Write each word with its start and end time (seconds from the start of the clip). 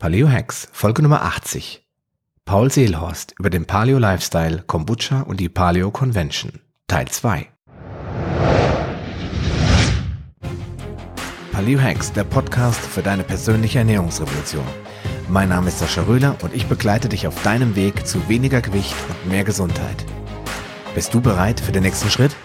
Paleo 0.00 0.30
Hacks, 0.30 0.68
Folge 0.70 1.02
Nummer 1.02 1.22
80. 1.22 1.84
Paul 2.44 2.70
Seelhorst 2.70 3.34
über 3.36 3.50
den 3.50 3.64
Paleo 3.64 3.98
Lifestyle, 3.98 4.62
Kombucha 4.64 5.22
und 5.22 5.40
die 5.40 5.48
Paleo 5.48 5.90
Convention, 5.90 6.60
Teil 6.86 7.08
2. 7.08 7.48
Paleo 11.50 11.80
Hacks, 11.80 12.12
der 12.12 12.22
Podcast 12.22 12.78
für 12.78 13.02
deine 13.02 13.24
persönliche 13.24 13.80
Ernährungsrevolution. 13.80 14.64
Mein 15.28 15.48
Name 15.48 15.66
ist 15.66 15.80
Sascha 15.80 16.02
Röhler 16.02 16.36
und 16.42 16.54
ich 16.54 16.66
begleite 16.66 17.08
dich 17.08 17.26
auf 17.26 17.42
deinem 17.42 17.74
Weg 17.74 18.06
zu 18.06 18.28
weniger 18.28 18.60
Gewicht 18.60 18.94
und 19.08 19.28
mehr 19.28 19.42
Gesundheit. 19.42 20.04
Bist 20.94 21.12
du 21.12 21.20
bereit 21.20 21.58
für 21.58 21.72
den 21.72 21.82
nächsten 21.82 22.08
Schritt? 22.08 22.36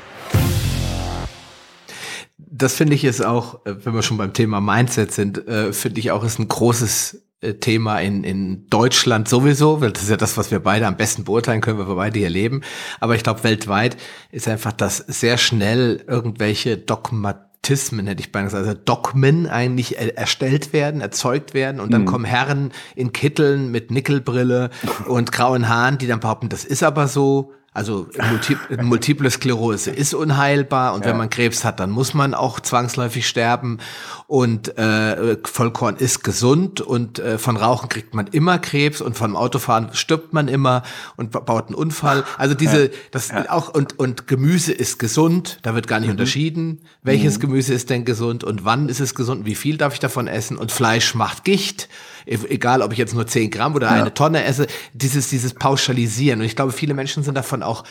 Das 2.40 2.74
finde 2.74 2.96
ich 2.96 3.04
ist 3.04 3.24
auch, 3.24 3.64
äh, 3.68 3.86
wenn 3.86 3.94
wir 3.94 4.02
schon 4.02 4.18
beim 4.18 4.34
Thema 4.34 4.60
Mindset 4.60 5.12
sind, 5.12 5.48
äh, 5.48 5.72
finde 5.72 6.00
ich 6.00 6.10
auch 6.10 6.24
ist 6.24 6.40
ein 6.40 6.48
großes 6.48 7.24
Thema 7.52 8.00
in, 8.00 8.24
in 8.24 8.70
Deutschland 8.70 9.28
sowieso, 9.28 9.82
weil 9.82 9.92
das 9.92 10.04
ist 10.04 10.10
ja 10.10 10.18
das, 10.18 10.38
was 10.38 10.52
wir 10.52 10.60
beide 10.60 10.88
am 10.88 10.98
besten 10.98 11.24
beurteilen 11.24 11.62
können, 11.62 11.78
weil 11.80 11.88
wir 11.88 11.96
beide 11.96 12.20
hier 12.20 12.30
leben. 12.30 12.62
Aber 13.00 13.16
ich 13.16 13.24
glaube, 13.24 13.44
weltweit 13.44 13.98
ist 14.32 14.48
einfach, 14.48 14.72
dass 14.72 14.98
sehr 14.98 15.38
schnell 15.38 16.04
irgendwelche 16.08 16.78
Dogmatismen, 16.78 18.08
hätte 18.08 18.22
ich 18.22 18.32
beinahe 18.32 18.50
gesagt, 18.50 18.68
also 18.68 18.80
Dogmen 18.84 19.48
eigentlich 19.48 19.98
erstellt 19.98 20.74
werden, 20.74 21.02
erzeugt 21.02 21.54
werden 21.54 21.80
und 21.80 21.92
dann 21.94 22.02
mhm. 22.02 22.08
kommen 22.08 22.26
Herren 22.26 22.72
in 22.96 23.14
Kitteln 23.14 23.72
mit 23.72 23.92
Nickelbrille 23.92 24.70
und 25.08 25.32
grauen 25.32 25.68
Haaren, 25.68 25.98
die 25.98 26.08
dann 26.08 26.20
behaupten, 26.20 26.50
das 26.50 26.66
ist 26.66 26.84
aber 26.84 27.08
so, 27.08 27.54
also 27.74 28.08
Multi 28.30 28.58
Multiple 28.82 29.30
Sklerose 29.30 29.92
ist 29.92 30.14
unheilbar 30.14 30.94
und 30.94 31.06
ja. 31.06 31.12
wenn 31.12 31.18
man 31.18 31.30
Krebs 31.30 31.64
hat, 31.64 31.80
dann 31.80 31.90
muss 31.90 32.14
man 32.14 32.34
auch 32.34 32.60
zwangsläufig 32.60 33.28
sterben 33.28 33.80
und 34.28 34.78
äh, 34.78 35.38
Vollkorn 35.44 35.96
ist 35.96 36.24
gesund 36.24 36.82
und 36.82 37.20
äh, 37.20 37.38
von 37.38 37.58
Rauchen 37.58 37.90
kriegt 37.90 38.14
man 38.14 38.28
immer 38.28 38.60
Krebs 38.60 39.02
und 39.02 39.18
vom 39.18 39.36
Autofahren 39.36 39.90
stirbt 39.94 40.34
man 40.34 40.48
immer 40.48 40.84
und 41.16 41.32
baut 41.32 41.68
einen 41.68 41.76
Unfall. 41.76 42.24
Also 42.38 42.54
diese, 42.54 42.86
ja. 42.86 42.92
das 43.12 43.30
ja. 43.30 43.50
auch 43.50 43.70
und 43.70 43.98
und 44.00 44.28
Gemüse 44.28 44.72
ist 44.72 45.00
gesund, 45.00 45.60
da 45.64 45.74
wird 45.74 45.88
gar 45.88 46.00
nicht 46.00 46.10
mhm. 46.10 46.14
unterschieden, 46.14 46.82
welches 47.02 47.38
mhm. 47.38 47.42
Gemüse 47.42 47.74
ist 47.74 47.90
denn 47.90 48.06
gesund 48.06 48.44
und 48.44 48.66
wann 48.66 48.88
ist 48.90 49.00
es 49.00 49.16
gesund, 49.16 49.46
wie 49.46 49.56
viel 49.56 49.78
darf 49.78 49.94
ich 49.94 50.00
davon 50.00 50.28
essen 50.28 50.58
und 50.58 50.72
Fleisch 50.72 51.16
macht 51.16 51.44
Gicht 51.44 51.90
egal 52.26 52.82
ob 52.82 52.92
ich 52.92 52.98
jetzt 52.98 53.14
nur 53.14 53.28
10 53.28 53.52
Gramm 53.52 53.76
oder 53.76 53.88
ja. 53.88 53.94
eine 53.94 54.14
Tonne 54.14 54.44
esse, 54.44 54.68
dieses, 54.94 55.30
dieses 55.30 55.54
Pauschalisieren. 55.54 56.40
Und 56.40 56.46
ich 56.46 56.56
glaube, 56.56 56.72
viele 56.72 56.94
Menschen 56.94 57.24
sind 57.24 57.36
davon 57.36 57.64
auch 57.64 57.84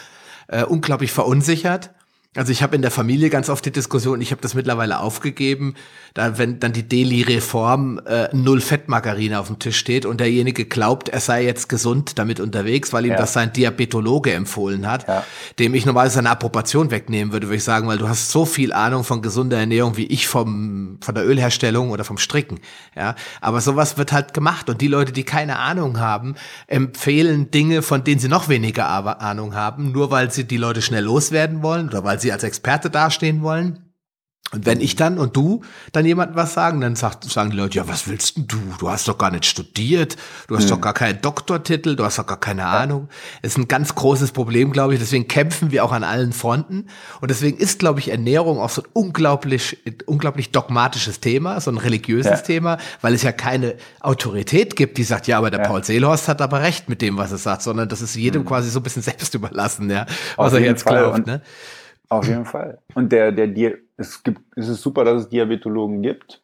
äh, 0.48 0.64
unglaublich 0.64 1.12
verunsichert 1.12 1.90
also 2.34 2.50
ich 2.50 2.62
habe 2.62 2.74
in 2.74 2.80
der 2.80 2.90
Familie 2.90 3.28
ganz 3.28 3.50
oft 3.50 3.64
die 3.66 3.70
Diskussion, 3.70 4.22
ich 4.22 4.30
habe 4.30 4.40
das 4.40 4.54
mittlerweile 4.54 5.00
aufgegeben, 5.00 5.74
da 6.14 6.38
wenn 6.38 6.60
dann 6.60 6.72
die 6.72 6.82
Deli-Reform 6.82 8.00
äh, 8.06 8.28
null 8.32 8.62
Fettmargarine 8.62 9.38
auf 9.38 9.48
dem 9.48 9.58
Tisch 9.58 9.76
steht 9.76 10.06
und 10.06 10.18
derjenige 10.18 10.64
glaubt, 10.64 11.10
er 11.10 11.20
sei 11.20 11.44
jetzt 11.44 11.68
gesund 11.68 12.18
damit 12.18 12.40
unterwegs, 12.40 12.94
weil 12.94 13.04
ihm 13.04 13.12
ja. 13.12 13.18
das 13.18 13.34
sein 13.34 13.52
Diabetologe 13.52 14.32
empfohlen 14.32 14.90
hat, 14.90 15.06
ja. 15.08 15.24
dem 15.58 15.74
ich 15.74 15.84
normalerweise 15.84 16.20
eine 16.20 16.30
Approbation 16.30 16.90
wegnehmen 16.90 17.34
würde, 17.34 17.48
würde 17.48 17.56
ich 17.56 17.64
sagen, 17.64 17.86
weil 17.86 17.98
du 17.98 18.08
hast 18.08 18.30
so 18.30 18.46
viel 18.46 18.72
Ahnung 18.72 19.04
von 19.04 19.20
gesunder 19.20 19.58
Ernährung 19.58 19.98
wie 19.98 20.06
ich 20.06 20.26
vom 20.26 20.98
von 21.02 21.14
der 21.14 21.26
Ölherstellung 21.26 21.90
oder 21.90 22.04
vom 22.04 22.16
Stricken, 22.16 22.60
ja. 22.96 23.14
Aber 23.42 23.60
sowas 23.60 23.98
wird 23.98 24.12
halt 24.12 24.32
gemacht 24.32 24.70
und 24.70 24.80
die 24.80 24.88
Leute, 24.88 25.12
die 25.12 25.24
keine 25.24 25.58
Ahnung 25.58 26.00
haben, 26.00 26.36
empfehlen 26.66 27.50
Dinge, 27.50 27.82
von 27.82 28.04
denen 28.04 28.20
sie 28.20 28.28
noch 28.28 28.48
weniger 28.48 28.88
Ahnung 29.20 29.54
haben, 29.54 29.92
nur 29.92 30.10
weil 30.10 30.30
sie 30.30 30.44
die 30.44 30.56
Leute 30.56 30.80
schnell 30.80 31.04
loswerden 31.04 31.62
wollen 31.62 31.88
oder 31.88 32.04
weil 32.04 32.21
sie 32.22 32.32
als 32.32 32.42
Experte 32.44 32.90
dastehen 32.90 33.42
wollen. 33.42 33.92
Und 34.52 34.66
wenn 34.66 34.82
ich 34.82 34.96
dann 34.96 35.18
und 35.18 35.34
du 35.34 35.62
dann 35.92 36.04
jemandem 36.04 36.36
was 36.36 36.52
sagen, 36.52 36.82
dann 36.82 36.94
sagt, 36.94 37.24
sagen 37.24 37.50
die 37.50 37.56
Leute, 37.56 37.78
ja, 37.78 37.88
was 37.88 38.06
willst 38.06 38.36
denn 38.36 38.46
du? 38.46 38.58
Du 38.78 38.90
hast 38.90 39.08
doch 39.08 39.16
gar 39.16 39.30
nicht 39.30 39.46
studiert, 39.46 40.16
du 40.46 40.56
hast 40.56 40.64
hm. 40.64 40.70
doch 40.70 40.80
gar 40.82 40.92
keinen 40.92 41.22
Doktortitel, 41.22 41.96
du 41.96 42.04
hast 42.04 42.18
doch 42.18 42.26
gar 42.26 42.38
keine. 42.38 42.62
Ahnung. 42.62 43.08
Das 43.40 43.52
ist 43.52 43.58
ein 43.58 43.66
ganz 43.66 43.94
großes 43.94 44.32
Problem, 44.32 44.72
glaube 44.72 44.92
ich. 44.92 45.00
Deswegen 45.00 45.26
kämpfen 45.26 45.70
wir 45.70 45.84
auch 45.84 45.92
an 45.92 46.04
allen 46.04 46.32
Fronten. 46.32 46.86
Und 47.20 47.30
deswegen 47.30 47.56
ist, 47.56 47.78
glaube 47.78 47.98
ich, 47.98 48.10
Ernährung 48.10 48.60
auch 48.60 48.68
so 48.68 48.82
ein 48.82 48.88
unglaublich, 48.92 49.78
unglaublich 50.06 50.52
dogmatisches 50.52 51.20
Thema, 51.20 51.60
so 51.60 51.70
ein 51.70 51.78
religiöses 51.78 52.30
ja. 52.30 52.36
Thema, 52.36 52.78
weil 53.00 53.14
es 53.14 53.22
ja 53.22 53.32
keine 53.32 53.76
Autorität 54.00 54.76
gibt, 54.76 54.98
die 54.98 55.04
sagt, 55.04 55.26
ja, 55.26 55.38
aber 55.38 55.50
der 55.50 55.60
ja. 55.60 55.66
Paul 55.66 55.82
Seelhorst 55.82 56.28
hat 56.28 56.42
aber 56.42 56.60
recht 56.60 56.88
mit 56.88 57.00
dem, 57.00 57.16
was 57.16 57.32
er 57.32 57.38
sagt, 57.38 57.62
sondern 57.62 57.88
das 57.88 58.02
ist 58.02 58.14
jedem 58.14 58.42
hm. 58.42 58.48
quasi 58.48 58.68
so 58.70 58.80
ein 58.80 58.82
bisschen 58.82 59.02
selbst 59.02 59.34
überlassen, 59.34 59.90
ja, 59.90 60.06
was 60.36 60.52
er 60.52 60.60
jetzt 60.60 60.82
Fall. 60.82 60.98
glaubt. 60.98 61.26
Ne? 61.26 61.40
Auf 62.12 62.28
jeden 62.28 62.44
Fall. 62.44 62.78
Und 62.94 63.10
der, 63.10 63.32
der, 63.32 63.46
der, 63.46 63.78
es 63.96 64.22
gibt, 64.22 64.42
es 64.54 64.68
ist 64.68 64.82
super, 64.82 65.02
dass 65.04 65.22
es 65.22 65.28
Diabetologen 65.30 66.02
gibt. 66.02 66.42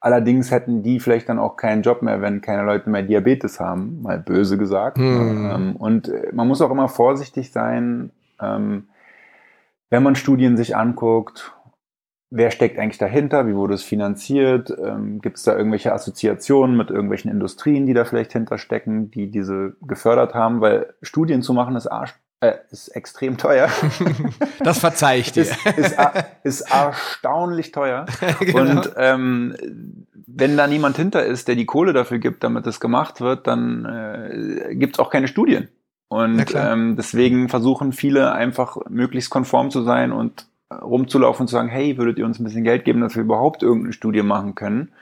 Allerdings 0.00 0.50
hätten 0.50 0.82
die 0.82 0.98
vielleicht 0.98 1.28
dann 1.28 1.38
auch 1.38 1.56
keinen 1.56 1.82
Job 1.82 2.02
mehr, 2.02 2.20
wenn 2.20 2.40
keine 2.40 2.64
Leute 2.64 2.90
mehr 2.90 3.04
Diabetes 3.04 3.60
haben, 3.60 4.02
mal 4.02 4.18
böse 4.18 4.58
gesagt. 4.58 4.98
Hm. 4.98 5.76
Und 5.76 6.08
äh, 6.08 6.30
man 6.32 6.48
muss 6.48 6.60
auch 6.60 6.72
immer 6.72 6.88
vorsichtig 6.88 7.52
sein, 7.52 8.10
ähm, 8.40 8.88
wenn 9.88 10.02
man 10.02 10.16
Studien 10.16 10.56
sich 10.56 10.74
anguckt, 10.74 11.54
wer 12.30 12.50
steckt 12.50 12.76
eigentlich 12.80 12.98
dahinter, 12.98 13.46
wie 13.46 13.54
wurde 13.54 13.74
es 13.74 13.84
finanziert, 13.84 14.76
ähm, 14.84 15.20
gibt 15.20 15.36
es 15.36 15.44
da 15.44 15.56
irgendwelche 15.56 15.92
Assoziationen 15.92 16.76
mit 16.76 16.90
irgendwelchen 16.90 17.30
Industrien, 17.30 17.86
die 17.86 17.94
da 17.94 18.04
vielleicht 18.04 18.32
hinterstecken, 18.32 19.12
die 19.12 19.30
diese 19.30 19.76
gefördert 19.82 20.34
haben, 20.34 20.60
weil 20.60 20.92
Studien 21.02 21.42
zu 21.42 21.54
machen 21.54 21.76
ist 21.76 21.86
arsch 21.86 22.14
äh, 22.42 22.54
ist 22.70 22.88
extrem 22.88 23.38
teuer. 23.38 23.68
Das 24.64 24.78
verzeih 24.78 25.18
ich 25.18 25.32
dir. 25.32 25.42
ist, 25.42 25.66
ist, 25.76 25.96
ist 26.44 26.60
erstaunlich 26.62 27.72
teuer. 27.72 28.06
genau. 28.40 28.60
Und 28.60 28.92
ähm, 28.96 29.54
wenn 30.26 30.56
da 30.56 30.66
niemand 30.66 30.96
hinter 30.96 31.24
ist, 31.24 31.48
der 31.48 31.56
die 31.56 31.66
Kohle 31.66 31.92
dafür 31.92 32.18
gibt, 32.18 32.44
damit 32.44 32.66
es 32.66 32.80
gemacht 32.80 33.20
wird, 33.20 33.46
dann 33.46 33.84
äh, 33.84 34.74
gibt 34.76 34.94
es 34.96 35.00
auch 35.00 35.10
keine 35.10 35.28
Studien. 35.28 35.68
Und 36.08 36.54
ähm, 36.54 36.96
deswegen 36.96 37.48
versuchen 37.48 37.92
viele 37.92 38.32
einfach 38.32 38.76
möglichst 38.88 39.30
konform 39.30 39.70
zu 39.70 39.82
sein 39.82 40.12
und 40.12 40.46
rumzulaufen 40.70 41.44
und 41.44 41.48
zu 41.48 41.54
sagen, 41.54 41.68
hey, 41.68 41.96
würdet 41.96 42.18
ihr 42.18 42.26
uns 42.26 42.38
ein 42.38 42.44
bisschen 42.44 42.64
Geld 42.64 42.84
geben, 42.84 43.00
dass 43.00 43.14
wir 43.16 43.22
überhaupt 43.22 43.62
irgendeine 43.62 43.92
Studie 43.92 44.22
machen 44.22 44.54
können? 44.54 44.92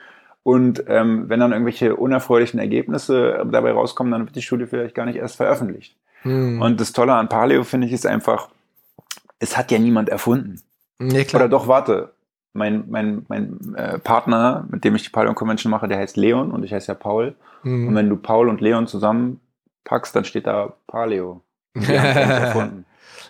Und 0.43 0.83
ähm, 0.87 1.29
wenn 1.29 1.39
dann 1.39 1.51
irgendwelche 1.51 1.95
unerfreulichen 1.95 2.59
Ergebnisse 2.59 3.45
dabei 3.51 3.71
rauskommen, 3.71 4.11
dann 4.11 4.25
wird 4.25 4.35
die 4.35 4.41
Studie 4.41 4.65
vielleicht 4.65 4.95
gar 4.95 5.05
nicht 5.05 5.17
erst 5.17 5.35
veröffentlicht. 5.35 5.95
Hm. 6.21 6.61
Und 6.61 6.79
das 6.79 6.93
Tolle 6.93 7.13
an 7.13 7.29
Paleo 7.29 7.63
finde 7.63 7.87
ich 7.87 7.93
ist 7.93 8.05
einfach, 8.05 8.49
es 9.39 9.57
hat 9.57 9.71
ja 9.71 9.79
niemand 9.79 10.09
erfunden. 10.09 10.61
Nee. 10.99 11.25
Oder 11.33 11.49
doch, 11.49 11.67
warte, 11.67 12.13
mein, 12.53 12.85
mein, 12.89 13.25
mein 13.27 13.75
äh, 13.75 13.97
Partner, 13.99 14.65
mit 14.69 14.83
dem 14.83 14.95
ich 14.95 15.03
die 15.03 15.09
Paleo 15.09 15.33
Convention 15.33 15.71
mache, 15.71 15.87
der 15.87 15.97
heißt 15.97 16.17
Leon 16.17 16.51
und 16.51 16.63
ich 16.63 16.73
heiße 16.73 16.91
ja 16.91 16.95
Paul. 16.95 17.35
Hm. 17.63 17.87
Und 17.87 17.95
wenn 17.95 18.09
du 18.09 18.17
Paul 18.17 18.49
und 18.49 18.61
Leon 18.61 18.87
zusammenpackst, 18.87 20.15
dann 20.15 20.25
steht 20.25 20.47
da 20.47 20.73
Paleo. 20.87 21.41
Die 21.75 21.99
haben 21.99 22.09
es 22.09 22.15
erfunden. 22.15 22.85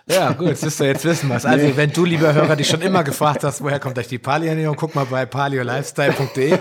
Ja, 0.08 0.34
gut, 0.34 0.48
jetzt, 0.48 0.80
jetzt 0.80 1.06
wissen 1.06 1.30
wir 1.30 1.36
es. 1.36 1.46
Also, 1.46 1.68
nee. 1.68 1.74
wenn 1.76 1.92
du, 1.92 2.06
lieber 2.06 2.34
Hörer, 2.34 2.56
dich 2.56 2.68
schon 2.68 2.82
immer 2.82 3.04
gefragt 3.04 3.44
hast, 3.44 3.64
woher 3.64 3.80
kommt 3.80 3.98
euch 3.98 4.08
die 4.08 4.18
Paleo-Ernährung, 4.18 4.76
guck 4.76 4.96
mal 4.96 5.06
bei 5.06 5.26
paleolifestyle.de. 5.26 6.52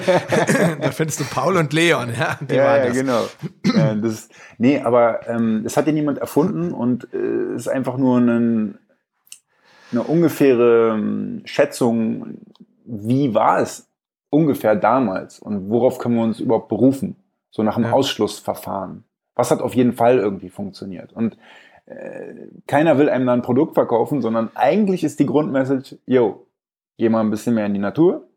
da 0.81 0.91
findest 0.91 1.21
du 1.21 1.25
Paul 1.25 1.56
und 1.56 1.73
Leon, 1.73 2.12
ja. 2.19 2.39
Die 2.41 2.55
ja, 2.55 2.84
ja, 2.84 2.93
genau. 2.93 3.25
Ja, 3.75 3.95
das, 3.95 4.28
nee, 4.59 4.81
aber 4.81 5.27
ähm, 5.28 5.62
das 5.65 5.77
hat 5.77 5.87
ja 5.87 5.93
niemand 5.93 6.19
erfunden 6.19 6.73
und 6.73 7.05
es 7.05 7.12
äh, 7.15 7.56
ist 7.56 7.69
einfach 7.69 7.97
nur 7.97 8.19
ein, 8.19 8.78
eine 9.91 10.03
ungefähre 10.03 10.95
ähm, 10.95 11.43
Schätzung, 11.45 12.39
wie 12.84 13.34
war 13.34 13.61
es 13.61 13.89
ungefähr 14.28 14.77
damals 14.77 15.39
und 15.39 15.71
worauf 15.71 15.99
können 15.99 16.17
wir 16.17 16.22
uns 16.22 16.41
überhaupt 16.41 16.69
berufen? 16.69 17.17
So 17.51 17.62
nach 17.62 17.77
einem 17.77 17.87
ja. 17.87 17.93
Ausschlussverfahren. 17.93 19.05
Was 19.34 19.51
hat 19.51 19.61
auf 19.61 19.75
jeden 19.75 19.93
Fall 19.93 20.19
irgendwie 20.19 20.51
funktioniert? 20.51 21.12
Und 21.12 21.37
keiner 22.67 22.99
will 22.99 23.09
einem 23.09 23.27
da 23.27 23.33
ein 23.33 23.43
Produkt 23.43 23.75
verkaufen, 23.75 24.23
sondern 24.23 24.51
eigentlich 24.55 25.05
ist 25.05 25.19
die 25.21 25.27
Grundmessage, 25.27 25.99
yo, 26.07 26.47
geh 26.99 27.09
mal 27.09 27.21
ein 27.21 27.31
bisschen 27.31 27.55
mehr 27.55 27.67
in 27.67 27.75
die 27.75 27.81
Natur 27.81 28.29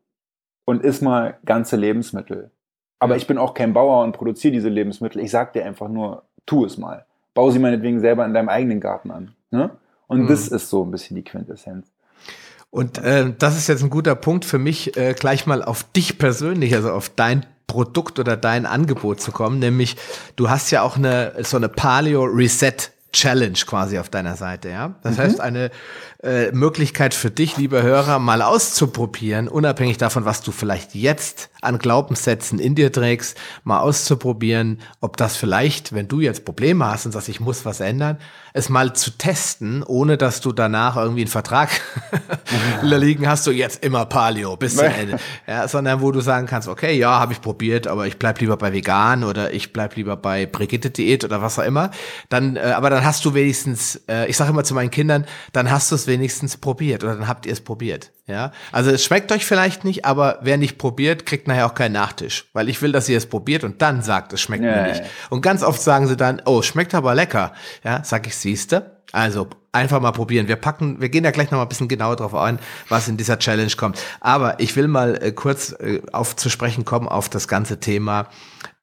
und 0.66 0.84
iss 0.84 1.02
mal 1.02 1.38
ganze 1.46 1.76
Lebensmittel. 1.76 2.52
Aber 3.00 3.18
ich 3.18 3.28
bin 3.28 3.38
auch 3.38 3.54
kein 3.54 3.74
Bauer 3.74 4.04
und 4.04 4.14
produziere 4.14 4.54
diese 4.54 4.70
Lebensmittel. 4.70 5.22
Ich 5.22 5.32
sag 5.32 5.54
dir 5.54 5.66
einfach 5.66 5.90
nur, 5.90 6.24
tu 6.46 6.66
es 6.66 6.78
mal. 6.78 7.06
Bau 7.34 7.52
sie 7.52 7.60
meinetwegen 7.60 8.00
selber 8.00 8.26
in 8.26 8.34
deinem 8.34 8.50
eigenen 8.50 8.80
Garten 8.80 9.12
an. 9.12 9.36
Ne? 9.52 9.72
Und 10.08 10.22
mhm. 10.22 10.28
das 10.28 10.48
ist 10.48 10.70
so 10.70 10.84
ein 10.84 10.92
bisschen 10.92 11.16
die 11.16 11.24
Quintessenz. 11.24 11.92
Und 12.70 12.98
äh, 13.00 13.34
das 13.38 13.58
ist 13.58 13.68
jetzt 13.68 13.84
ein 13.84 13.90
guter 13.90 14.16
Punkt 14.16 14.46
für 14.46 14.58
mich, 14.58 14.98
äh, 14.98 15.14
gleich 15.14 15.46
mal 15.46 15.62
auf 15.62 15.84
dich 15.92 16.18
persönlich, 16.18 16.74
also 16.74 16.92
auf 16.92 17.10
dein 17.10 17.46
Produkt 17.68 18.20
oder 18.20 18.38
dein 18.38 18.66
Angebot 18.66 19.20
zu 19.20 19.32
kommen. 19.32 19.60
Nämlich, 19.60 19.98
du 20.36 20.50
hast 20.50 20.72
ja 20.72 20.82
auch 20.82 20.96
eine 20.96 21.34
so 21.44 21.58
eine 21.58 21.70
Paleo 21.70 22.24
Reset 22.24 22.93
Challenge 23.14 23.58
quasi 23.66 24.00
auf 24.00 24.10
deiner 24.10 24.36
Seite, 24.36 24.70
ja. 24.70 24.96
Das 25.04 25.18
mhm. 25.18 25.22
heißt, 25.22 25.40
eine 25.40 25.72
äh, 26.24 26.52
Möglichkeit 26.52 27.14
für 27.14 27.30
dich, 27.30 27.58
lieber 27.58 27.84
Hörer, 27.84 28.20
mal 28.20 28.42
auszuprobieren, 28.42 29.48
unabhängig 29.48 29.98
davon, 29.98 30.26
was 30.26 30.42
du 30.42 30.52
vielleicht 30.52 30.96
jetzt 30.96 31.50
an 31.62 31.80
Glaubenssätzen 31.80 32.60
in 32.60 32.76
dir 32.76 32.92
trägst, 32.92 33.38
mal 33.64 33.80
auszuprobieren, 33.80 34.82
ob 35.00 35.18
das 35.18 35.38
vielleicht, 35.38 35.94
wenn 35.94 36.08
du 36.08 36.20
jetzt 36.20 36.44
Probleme 36.44 36.86
hast 36.86 37.06
und 37.06 37.12
sagst, 37.12 37.30
ich 37.30 37.40
muss 37.40 37.66
was 37.66 37.80
ändern, 37.80 38.18
es 38.54 38.70
mal 38.70 38.94
zu 38.94 39.12
testen, 39.12 39.84
ohne 39.84 40.18
dass 40.18 40.42
du 40.42 40.52
danach 40.52 40.96
irgendwie 40.96 41.22
einen 41.22 41.30
Vertrag 41.30 41.70
liegen 42.82 43.28
hast, 43.28 43.48
du 43.48 43.52
jetzt 43.52 43.84
immer 43.84 44.06
Paleo 44.06 44.56
bis 44.58 44.76
zum 44.76 44.86
Ende. 44.86 45.18
Ja, 45.48 45.68
sondern 45.68 46.02
wo 46.02 46.12
du 46.12 46.22
sagen 46.22 46.46
kannst, 46.46 46.68
okay, 46.68 46.98
ja, 46.98 47.20
habe 47.20 47.34
ich 47.34 47.42
probiert, 47.42 47.88
aber 47.88 48.06
ich 48.06 48.18
bleib 48.18 48.40
lieber 48.40 48.58
bei 48.58 48.72
vegan 48.72 49.24
oder 49.24 49.54
ich 49.54 49.74
bleib 49.74 49.96
lieber 49.96 50.18
bei 50.18 50.46
Brigitte-Diät 50.46 51.24
oder 51.24 51.42
was 51.42 51.58
auch 51.58 51.64
immer. 51.64 51.92
Dann, 52.30 52.56
äh, 52.56 52.74
aber 52.76 52.90
dann 52.90 53.03
hast 53.06 53.26
du 53.26 53.34
wenigstens, 53.34 54.02
äh, 54.08 54.28
ich 54.28 54.38
sage 54.38 54.52
immer 54.52 54.64
zu 54.64 54.74
meinen 54.74 54.92
Kindern, 54.92 55.26
dann 55.52 55.72
hast 55.72 55.92
du 55.92 55.96
es 55.96 56.08
wenigstens 56.08 56.58
probiert 56.58 57.04
oder 57.04 57.16
dann 57.16 57.28
habt 57.28 57.46
ihr 57.46 57.54
es 57.54 57.62
probiert. 57.62 58.12
Ja, 58.26 58.52
also 58.72 58.90
es 58.90 59.04
schmeckt 59.04 59.32
euch 59.32 59.46
vielleicht 59.46 59.84
nicht, 59.84 60.06
aber 60.06 60.40
wer 60.42 60.58
nicht 60.58 60.78
probiert, 60.78 61.26
kriegt 61.26 61.48
nachher 61.48 61.66
auch 61.66 61.74
keinen 61.74 61.92
Nachtisch, 61.92 62.50
weil 62.54 62.70
ich 62.70 62.82
will, 62.82 62.94
dass 62.94 63.10
ihr 63.10 63.18
es 63.18 63.26
probiert 63.26 63.64
und 63.64 63.82
dann 63.82 64.02
sagt, 64.02 64.32
es 64.32 64.42
schmeckt 64.42 64.64
ja, 64.64 64.72
mir 64.72 64.88
nicht. 64.90 65.04
Und 65.30 65.42
ganz 65.42 65.62
oft 65.62 65.82
sagen 65.82 66.08
sie 66.08 66.16
dann, 66.16 66.42
oh, 66.46 66.62
schmeckt 66.62 66.96
aber 66.96 67.16
lecker. 67.16 67.54
Ja, 67.84 68.02
sag 68.04 68.28
ich, 68.28 68.38
siehste. 68.38 69.04
Also 69.12 69.48
einfach 69.74 70.00
mal 70.00 70.12
probieren. 70.12 70.48
Wir 70.48 70.56
packen, 70.56 71.02
wir 71.02 71.10
gehen 71.10 71.24
da 71.24 71.32
gleich 71.32 71.52
noch 71.52 71.58
mal 71.58 71.64
ein 71.64 71.70
bisschen 71.70 71.88
genauer 71.88 72.16
drauf 72.16 72.34
ein, 72.34 72.60
was 72.90 73.08
in 73.08 73.18
dieser 73.18 73.38
Challenge 73.40 73.72
kommt. 73.78 74.00
Aber 74.22 74.60
ich 74.60 74.76
will 74.76 74.88
mal 74.88 75.22
äh, 75.22 75.32
kurz 75.32 75.72
äh, 75.74 76.02
auf 76.12 76.36
zu 76.36 76.50
sprechen 76.50 76.86
kommen 76.86 77.08
auf 77.08 77.30
das 77.30 77.48
ganze 77.48 77.80
Thema 77.80 78.28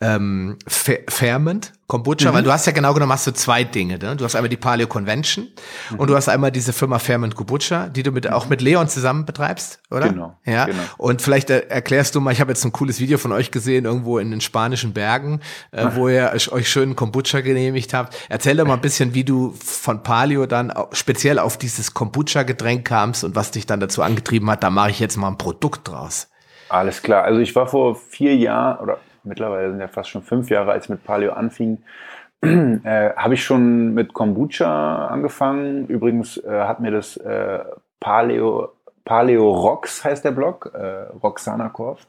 ähm, 0.03 0.57
Ferment, 0.67 1.73
Kombucha, 1.87 2.31
mhm. 2.31 2.35
weil 2.35 2.43
du 2.43 2.53
hast 2.53 2.67
ja 2.67 2.73
genau 2.73 2.95
genommen 2.95 3.13
hast 3.13 3.27
du 3.27 3.33
zwei 3.33 3.65
Dinge. 3.65 3.99
Ne? 3.99 4.17
Du 4.17 4.25
hast 4.25 4.35
einmal 4.35 4.49
die 4.49 4.57
Paleo 4.57 4.87
Convention 4.87 5.49
mhm. 5.91 5.99
und 5.99 6.09
du 6.09 6.17
hast 6.17 6.29
einmal 6.29 6.51
diese 6.51 6.73
Firma 6.73 6.99
Ferment 6.99 7.35
Kombucha, 7.35 7.89
die 7.89 8.03
du 8.03 8.11
mit, 8.11 8.25
mhm. 8.25 8.33
auch 8.33 8.49
mit 8.49 8.63
Leon 8.63 8.89
zusammen 8.89 9.27
betreibst, 9.27 9.81
oder? 9.91 10.09
Genau. 10.09 10.39
Ja. 10.47 10.65
Genau. 10.65 10.83
Und 10.97 11.21
vielleicht 11.21 11.51
äh, 11.51 11.67
erklärst 11.69 12.15
du 12.15 12.21
mal, 12.21 12.33
ich 12.33 12.41
habe 12.41 12.51
jetzt 12.51 12.65
ein 12.65 12.73
cooles 12.73 12.99
Video 12.99 13.19
von 13.19 13.33
euch 13.33 13.51
gesehen, 13.51 13.85
irgendwo 13.85 14.19
in 14.19 14.31
den 14.31 14.41
spanischen 14.41 14.95
Bergen, 14.95 15.41
äh, 15.73 15.87
wo 15.95 16.09
ihr 16.09 16.33
euch 16.33 16.71
schön 16.71 16.97
Kombucha 16.97 17.43
genehmigt 17.43 17.93
habt. 17.93 18.17
Erzähl 18.31 18.57
doch 18.57 18.67
mal 18.67 18.75
ein 18.75 18.81
bisschen, 18.81 19.13
wie 19.13 19.25
du 19.25 19.55
von 19.63 20.03
Paleo 20.03 20.47
dann 20.47 20.73
speziell 20.93 21.39
auf 21.39 21.59
dieses 21.59 21.93
Kombucha-Getränk 21.93 22.87
kamst 22.87 23.23
und 23.23 23.37
was 23.37 23.51
dich 23.51 23.67
dann 23.67 23.81
dazu 23.81 24.03
angetrieben 24.03 24.49
hat, 24.51 24.63
da 24.63 24.71
mache 24.71 24.91
ich 24.91 25.01
jetzt 25.01 25.17
mal 25.17 25.29
ein 25.29 25.37
Produkt 25.37 25.89
draus. 25.89 26.29
Alles 26.71 27.03
klar. 27.03 27.25
Also 27.25 27.41
ich 27.41 27.55
war 27.55 27.67
vor 27.67 27.97
vier 27.97 28.37
Jahren 28.37 28.79
oder 28.79 28.99
mittlerweile 29.25 29.71
sind 29.71 29.81
ja 29.81 29.89
fast 29.89 30.11
schon 30.11 30.23
fünf 30.23 30.51
Jahre, 30.51 30.73
als 30.73 30.85
ich 30.85 30.91
mit 30.91 31.05
Paleo 31.05 31.33
anfing, 31.33 31.79
äh, 32.41 33.11
habe 33.17 33.35
ich 33.35 33.45
schon 33.45 33.95
mit 33.95 34.15
Kombucha 34.15 35.07
angefangen. 35.09 35.87
Übrigens 35.87 36.39
äh, 36.39 36.63
hat 36.63 36.81
mir 36.81 36.91
das 36.91 37.17
äh, 37.19 37.61
Paleo, 38.01 38.73
Paleo 39.05 39.51
Rocks 39.51 40.05
heißt 40.05 40.25
der 40.25 40.33
Blog, 40.33 40.73
äh, 40.75 41.13
Roxana 41.23 41.69
Korf, 41.69 42.07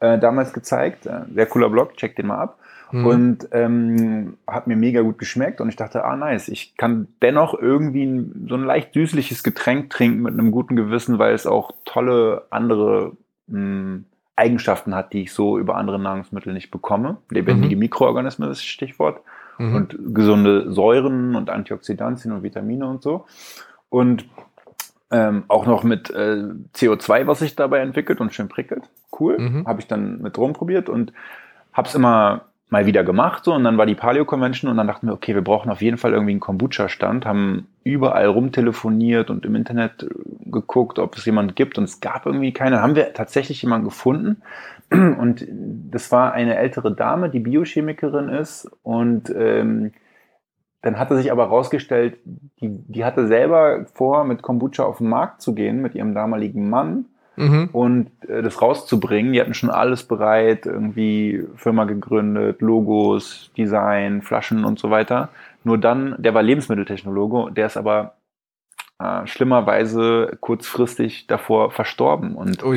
äh, 0.00 0.18
damals 0.18 0.52
gezeigt. 0.52 1.06
Äh, 1.06 1.20
sehr 1.34 1.46
cooler 1.46 1.70
Blog, 1.70 1.96
check 1.96 2.16
den 2.16 2.26
mal 2.26 2.38
ab. 2.38 2.58
Mhm. 2.92 3.06
Und 3.06 3.48
ähm, 3.52 4.36
hat 4.46 4.66
mir 4.66 4.76
mega 4.76 5.00
gut 5.02 5.18
geschmeckt 5.18 5.60
und 5.60 5.68
ich 5.68 5.76
dachte, 5.76 6.04
ah 6.04 6.16
nice, 6.16 6.48
ich 6.48 6.76
kann 6.76 7.06
dennoch 7.22 7.54
irgendwie 7.54 8.04
ein, 8.04 8.46
so 8.48 8.56
ein 8.56 8.64
leicht 8.64 8.94
süßliches 8.94 9.44
Getränk 9.44 9.90
trinken 9.90 10.22
mit 10.22 10.32
einem 10.32 10.50
guten 10.50 10.74
Gewissen, 10.74 11.18
weil 11.18 11.34
es 11.34 11.46
auch 11.46 11.70
tolle 11.84 12.46
andere 12.50 13.12
mh, 13.46 13.58
hm, 13.58 14.04
Eigenschaften 14.40 14.94
hat, 14.94 15.12
die 15.12 15.22
ich 15.22 15.32
so 15.32 15.58
über 15.58 15.76
andere 15.76 15.98
Nahrungsmittel 15.98 16.52
nicht 16.52 16.70
bekomme. 16.70 17.18
Lebendige 17.30 17.76
mhm. 17.76 17.80
Mikroorganismen 17.80 18.50
ist 18.50 18.60
das 18.60 18.64
Stichwort. 18.64 19.20
Mhm. 19.58 19.74
Und 19.74 19.96
gesunde 20.14 20.72
Säuren 20.72 21.36
und 21.36 21.50
Antioxidantien 21.50 22.32
und 22.32 22.42
Vitamine 22.42 22.88
und 22.88 23.02
so. 23.02 23.26
Und 23.90 24.24
ähm, 25.10 25.44
auch 25.48 25.66
noch 25.66 25.82
mit 25.82 26.08
äh, 26.10 26.44
CO2, 26.74 27.26
was 27.26 27.40
sich 27.40 27.56
dabei 27.56 27.80
entwickelt 27.80 28.20
und 28.20 28.32
schön 28.32 28.48
prickelt. 28.48 28.88
Cool. 29.18 29.38
Mhm. 29.38 29.66
Habe 29.66 29.80
ich 29.80 29.86
dann 29.86 30.22
mit 30.22 30.38
rumprobiert 30.38 30.88
und 30.88 31.12
habe 31.72 31.88
es 31.88 31.94
immer 31.94 32.46
mal 32.70 32.86
wieder 32.86 33.02
gemacht 33.02 33.44
so 33.44 33.52
und 33.52 33.64
dann 33.64 33.76
war 33.78 33.86
die 33.86 33.94
Paleo 33.96 34.24
Convention 34.24 34.70
und 34.70 34.76
dann 34.76 34.86
dachten 34.86 35.08
wir, 35.08 35.12
okay, 35.12 35.34
wir 35.34 35.42
brauchen 35.42 35.70
auf 35.70 35.82
jeden 35.82 35.98
Fall 35.98 36.12
irgendwie 36.12 36.32
einen 36.32 36.40
Kombucha-Stand, 36.40 37.26
haben 37.26 37.66
überall 37.82 38.26
rumtelefoniert 38.26 39.28
und 39.28 39.44
im 39.44 39.56
Internet 39.56 40.04
äh, 40.04 40.08
geguckt, 40.50 40.98
ob 40.98 41.16
es 41.16 41.24
jemand 41.26 41.56
gibt 41.56 41.78
und 41.78 41.84
es 41.84 42.00
gab 42.00 42.26
irgendwie 42.26 42.52
keine. 42.52 42.76
Dann 42.76 42.82
haben 42.82 42.96
wir 42.96 43.12
tatsächlich 43.12 43.60
jemanden 43.62 43.86
gefunden. 43.86 44.42
Und 44.90 45.46
das 45.48 46.10
war 46.10 46.32
eine 46.32 46.56
ältere 46.56 46.92
Dame, 46.92 47.30
die 47.30 47.38
Biochemikerin 47.38 48.28
ist. 48.28 48.68
Und 48.82 49.30
ähm, 49.30 49.92
dann 50.82 50.98
hatte 50.98 51.16
sich 51.16 51.30
aber 51.30 51.44
herausgestellt, 51.44 52.18
die, 52.24 52.70
die 52.70 53.04
hatte 53.04 53.28
selber 53.28 53.86
vor, 53.94 54.24
mit 54.24 54.42
Kombucha 54.42 54.82
auf 54.82 54.98
den 54.98 55.08
Markt 55.08 55.42
zu 55.42 55.54
gehen, 55.54 55.80
mit 55.80 55.94
ihrem 55.94 56.12
damaligen 56.12 56.68
Mann 56.68 57.06
mhm. 57.40 57.68
und 57.72 58.10
äh, 58.28 58.42
das 58.42 58.60
rauszubringen. 58.60 59.32
Die 59.32 59.40
hatten 59.40 59.54
schon 59.54 59.70
alles 59.70 60.04
bereit, 60.04 60.66
irgendwie 60.66 61.44
Firma 61.56 61.84
gegründet, 61.84 62.60
Logos, 62.60 63.50
Design, 63.56 64.22
Flaschen 64.22 64.64
und 64.64 64.78
so 64.78 64.90
weiter. 64.90 65.30
Nur 65.64 65.78
dann, 65.78 66.14
der 66.18 66.34
war 66.34 66.42
Lebensmitteltechnologe, 66.42 67.52
der 67.52 67.66
ist 67.66 67.76
aber 67.76 68.14
äh, 68.98 69.26
schlimmerweise 69.26 70.36
kurzfristig 70.40 71.26
davor 71.26 71.70
verstorben. 71.70 72.34
Und 72.34 72.62
oh 72.62 72.74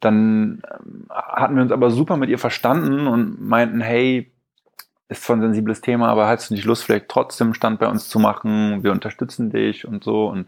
dann 0.00 0.62
ähm, 0.70 1.06
hatten 1.10 1.54
wir 1.54 1.62
uns 1.62 1.72
aber 1.72 1.90
super 1.90 2.16
mit 2.16 2.28
ihr 2.28 2.38
verstanden 2.38 3.06
und 3.06 3.40
meinten, 3.40 3.80
hey, 3.80 4.30
ist 5.08 5.24
zwar 5.24 5.36
ein 5.36 5.42
sensibles 5.42 5.80
Thema, 5.80 6.08
aber 6.08 6.26
hast 6.26 6.50
du 6.50 6.54
nicht 6.54 6.64
Lust, 6.64 6.84
vielleicht 6.84 7.08
trotzdem 7.08 7.54
Stand 7.54 7.78
bei 7.78 7.86
uns 7.86 8.08
zu 8.08 8.18
machen? 8.18 8.82
Wir 8.82 8.92
unterstützen 8.92 9.50
dich 9.50 9.86
und 9.86 10.02
so. 10.02 10.26
Und 10.26 10.46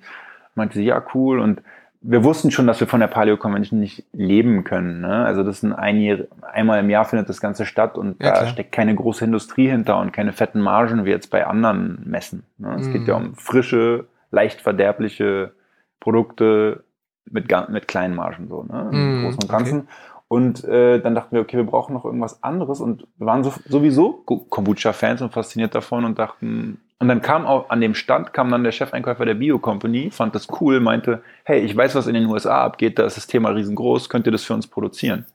meinte 0.54 0.74
sie, 0.74 0.84
ja, 0.84 1.02
cool. 1.14 1.38
Und 1.38 1.62
wir 2.06 2.22
wussten 2.22 2.50
schon, 2.50 2.66
dass 2.66 2.80
wir 2.80 2.86
von 2.86 3.00
der 3.00 3.06
Paleo 3.06 3.38
Convention 3.38 3.80
nicht 3.80 4.04
leben 4.12 4.62
können. 4.62 5.00
Ne? 5.00 5.24
Also 5.24 5.42
das 5.42 5.56
ist 5.56 5.64
ein, 5.64 5.72
ein 5.72 6.26
einmal 6.42 6.80
im 6.80 6.90
Jahr 6.90 7.06
findet 7.06 7.30
das 7.30 7.40
Ganze 7.40 7.64
statt 7.64 7.96
und 7.96 8.22
ja, 8.22 8.30
da 8.30 8.32
klar. 8.32 8.46
steckt 8.48 8.72
keine 8.72 8.94
große 8.94 9.24
Industrie 9.24 9.70
hinter 9.70 9.98
und 9.98 10.12
keine 10.12 10.34
fetten 10.34 10.60
Margen 10.60 11.06
wie 11.06 11.10
jetzt 11.10 11.30
bei 11.30 11.46
anderen 11.46 12.02
Messen. 12.04 12.44
Ne? 12.58 12.76
Es 12.78 12.88
mm. 12.88 12.92
geht 12.92 13.08
ja 13.08 13.18
mhm. 13.18 13.28
um 13.28 13.34
frische, 13.36 14.06
leicht 14.30 14.60
verderbliche 14.60 15.52
Produkte 15.98 16.84
mit, 17.30 17.50
mit 17.70 17.88
kleinen 17.88 18.14
Margen 18.14 18.48
so, 18.48 18.64
ne? 18.64 18.90
Im 18.92 19.20
mm, 19.20 19.24
Großen 19.24 19.42
und 19.42 19.48
Ganzen. 19.48 19.78
Okay. 19.80 19.88
Und 20.28 20.64
äh, 20.64 21.00
dann 21.00 21.14
dachten 21.14 21.34
wir, 21.34 21.40
okay, 21.40 21.56
wir 21.56 21.64
brauchen 21.64 21.94
noch 21.94 22.04
irgendwas 22.04 22.42
anderes 22.42 22.80
und 22.80 23.06
wir 23.16 23.26
waren 23.26 23.44
so, 23.44 23.54
sowieso 23.66 24.12
Kombucha-Fans 24.12 25.22
und 25.22 25.32
fasziniert 25.32 25.74
davon 25.74 26.04
und 26.04 26.18
dachten, 26.18 26.80
und 26.98 27.08
dann 27.08 27.20
kam 27.22 27.44
auch 27.44 27.70
an 27.70 27.80
dem 27.80 27.94
Stand, 27.94 28.32
kam 28.32 28.50
dann 28.50 28.64
der 28.64 28.72
Chefeinkäufer 28.72 29.24
der 29.24 29.34
Bio 29.34 29.58
Company, 29.58 30.10
fand 30.10 30.34
das 30.34 30.46
cool, 30.60 30.80
meinte, 30.80 31.22
hey, 31.44 31.60
ich 31.60 31.76
weiß, 31.76 31.94
was 31.94 32.06
in 32.06 32.14
den 32.14 32.26
USA 32.26 32.62
abgeht, 32.62 32.98
da 32.98 33.04
ist 33.04 33.16
das 33.16 33.26
Thema 33.26 33.50
riesengroß, 33.50 34.08
könnt 34.08 34.26
ihr 34.26 34.32
das 34.32 34.44
für 34.44 34.54
uns 34.54 34.66
produzieren? 34.66 35.26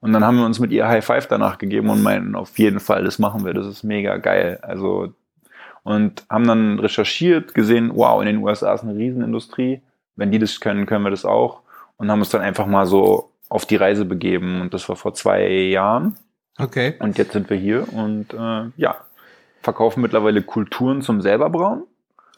Und 0.00 0.12
dann 0.12 0.24
haben 0.24 0.36
wir 0.36 0.44
uns 0.44 0.58
mit 0.58 0.70
ihr 0.70 0.86
High 0.86 1.04
Five 1.04 1.28
danach 1.28 1.58
gegeben 1.58 1.88
und 1.88 2.02
meinten, 2.02 2.34
auf 2.34 2.58
jeden 2.58 2.80
Fall, 2.80 3.04
das 3.04 3.18
machen 3.18 3.44
wir, 3.44 3.54
das 3.54 3.66
ist 3.66 3.84
mega 3.84 4.16
geil. 4.16 4.58
Also, 4.62 5.14
und 5.82 6.24
haben 6.28 6.46
dann 6.46 6.78
recherchiert, 6.78 7.54
gesehen, 7.54 7.90
wow, 7.94 8.20
in 8.20 8.26
den 8.26 8.38
USA 8.38 8.74
ist 8.74 8.82
eine 8.82 8.96
Riesenindustrie, 8.96 9.80
wenn 10.16 10.30
die 10.30 10.38
das 10.38 10.60
können, 10.60 10.86
können 10.86 11.04
wir 11.04 11.10
das 11.10 11.24
auch. 11.24 11.60
Und 11.96 12.10
haben 12.10 12.20
uns 12.20 12.30
dann 12.30 12.42
einfach 12.42 12.66
mal 12.66 12.86
so 12.86 13.30
auf 13.48 13.66
die 13.66 13.76
Reise 13.76 14.04
begeben 14.04 14.60
und 14.60 14.74
das 14.74 14.88
war 14.88 14.96
vor 14.96 15.14
zwei 15.14 15.48
Jahren. 15.48 16.16
Okay. 16.58 16.94
Und 16.98 17.18
jetzt 17.18 17.32
sind 17.32 17.48
wir 17.50 17.56
hier 17.56 17.86
und 17.92 18.32
äh, 18.34 18.70
ja, 18.76 18.96
verkaufen 19.64 20.00
mittlerweile 20.00 20.42
Kulturen 20.42 21.02
zum 21.02 21.20
selber 21.20 21.50
brauen, 21.50 21.84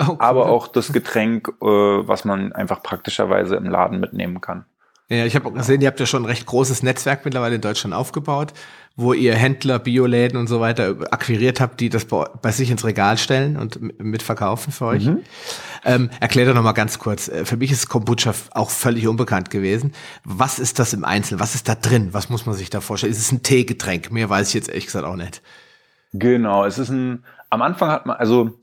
oh, 0.00 0.04
cool. 0.08 0.16
aber 0.18 0.46
auch 0.46 0.68
das 0.68 0.92
Getränk, 0.92 1.48
äh, 1.60 1.66
was 1.66 2.24
man 2.24 2.52
einfach 2.52 2.82
praktischerweise 2.82 3.56
im 3.56 3.66
Laden 3.66 4.00
mitnehmen 4.00 4.40
kann. 4.40 4.64
Ja, 5.08 5.24
ich 5.24 5.36
habe 5.36 5.52
gesehen, 5.52 5.80
ihr 5.80 5.86
habt 5.86 6.00
ja 6.00 6.06
schon 6.06 6.24
ein 6.24 6.26
recht 6.26 6.46
großes 6.46 6.82
Netzwerk 6.82 7.24
mittlerweile 7.24 7.54
in 7.54 7.60
Deutschland 7.60 7.94
aufgebaut, 7.94 8.52
wo 8.96 9.12
ihr 9.12 9.36
Händler, 9.36 9.78
Bioläden 9.78 10.36
und 10.36 10.48
so 10.48 10.58
weiter 10.58 10.96
akquiriert 11.12 11.60
habt, 11.60 11.78
die 11.78 11.90
das 11.90 12.06
bei, 12.06 12.24
bei 12.42 12.50
sich 12.50 12.72
ins 12.72 12.84
Regal 12.84 13.16
stellen 13.16 13.56
und 13.56 14.00
mitverkaufen 14.02 14.72
für 14.72 14.86
euch. 14.86 15.06
Mhm. 15.06 15.20
Ähm, 15.84 16.10
erklär 16.18 16.46
doch 16.46 16.54
noch 16.54 16.64
mal 16.64 16.72
ganz 16.72 16.98
kurz. 16.98 17.28
Äh, 17.28 17.44
für 17.44 17.56
mich 17.56 17.70
ist 17.70 17.88
Kombucha 17.88 18.34
auch 18.50 18.70
völlig 18.70 19.06
unbekannt 19.06 19.50
gewesen. 19.50 19.92
Was 20.24 20.58
ist 20.58 20.80
das 20.80 20.92
im 20.92 21.04
Einzelnen? 21.04 21.38
Was 21.38 21.54
ist 21.54 21.68
da 21.68 21.76
drin? 21.76 22.08
Was 22.10 22.28
muss 22.28 22.44
man 22.44 22.56
sich 22.56 22.70
da 22.70 22.80
vorstellen? 22.80 23.12
Ist 23.12 23.20
es 23.20 23.30
ein 23.30 23.44
Teegetränk? 23.44 24.10
Mehr 24.10 24.28
weiß 24.28 24.48
ich 24.48 24.54
jetzt 24.54 24.68
ehrlich 24.68 24.86
gesagt 24.86 25.04
auch 25.04 25.14
nicht. 25.14 25.40
Genau, 26.12 26.64
es 26.64 26.78
ist 26.78 26.90
ein, 26.90 27.25
am 27.50 27.62
Anfang 27.62 27.90
hat 27.90 28.06
man, 28.06 28.16
also 28.16 28.58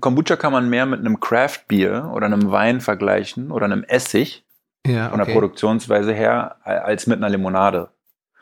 Kombucha 0.00 0.36
kann 0.36 0.52
man 0.52 0.70
mehr 0.70 0.86
mit 0.86 1.00
einem 1.00 1.20
Craft 1.20 1.66
Beer 1.68 2.10
oder 2.14 2.26
einem 2.26 2.50
Wein 2.50 2.80
vergleichen 2.80 3.50
oder 3.50 3.66
einem 3.66 3.84
Essig 3.84 4.44
ja, 4.86 5.06
okay. 5.06 5.10
von 5.10 5.18
der 5.18 5.32
Produktionsweise 5.32 6.12
her 6.12 6.56
als 6.64 7.06
mit 7.06 7.18
einer 7.18 7.28
Limonade. 7.28 7.90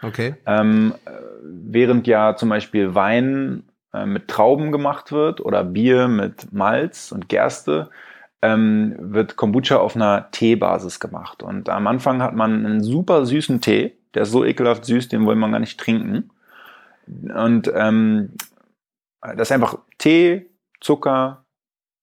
Okay. 0.02 0.37
Ähm, 0.46 0.94
während 1.42 2.06
ja 2.06 2.37
zum 2.37 2.50
Beispiel 2.50 2.94
Wein 2.94 3.64
äh, 3.92 4.06
mit 4.06 4.28
Trauben 4.28 4.70
gemacht 4.70 5.10
wird 5.10 5.40
oder 5.40 5.64
Bier 5.64 6.06
mit 6.08 6.52
Malz 6.52 7.10
und 7.10 7.28
Gerste, 7.28 7.90
ähm, 8.42 8.94
wird 8.98 9.37
Kombucha 9.37 9.76
auf 9.76 9.96
einer 9.96 10.30
Teebasis 10.30 11.00
gemacht. 11.00 11.42
Und 11.42 11.68
am 11.68 11.87
Anfang 11.88 12.22
hat 12.22 12.34
man 12.34 12.64
einen 12.64 12.82
super 12.82 13.26
süßen 13.26 13.60
Tee, 13.60 13.96
der 14.14 14.22
ist 14.22 14.30
so 14.30 14.44
ekelhaft 14.44 14.84
süß, 14.84 15.08
den 15.08 15.26
will 15.26 15.34
man 15.34 15.52
gar 15.52 15.58
nicht 15.58 15.80
trinken. 15.80 16.30
Und 17.34 17.70
ähm, 17.74 18.34
das 19.20 19.48
ist 19.48 19.52
einfach 19.52 19.78
Tee, 19.98 20.50
Zucker, 20.80 21.44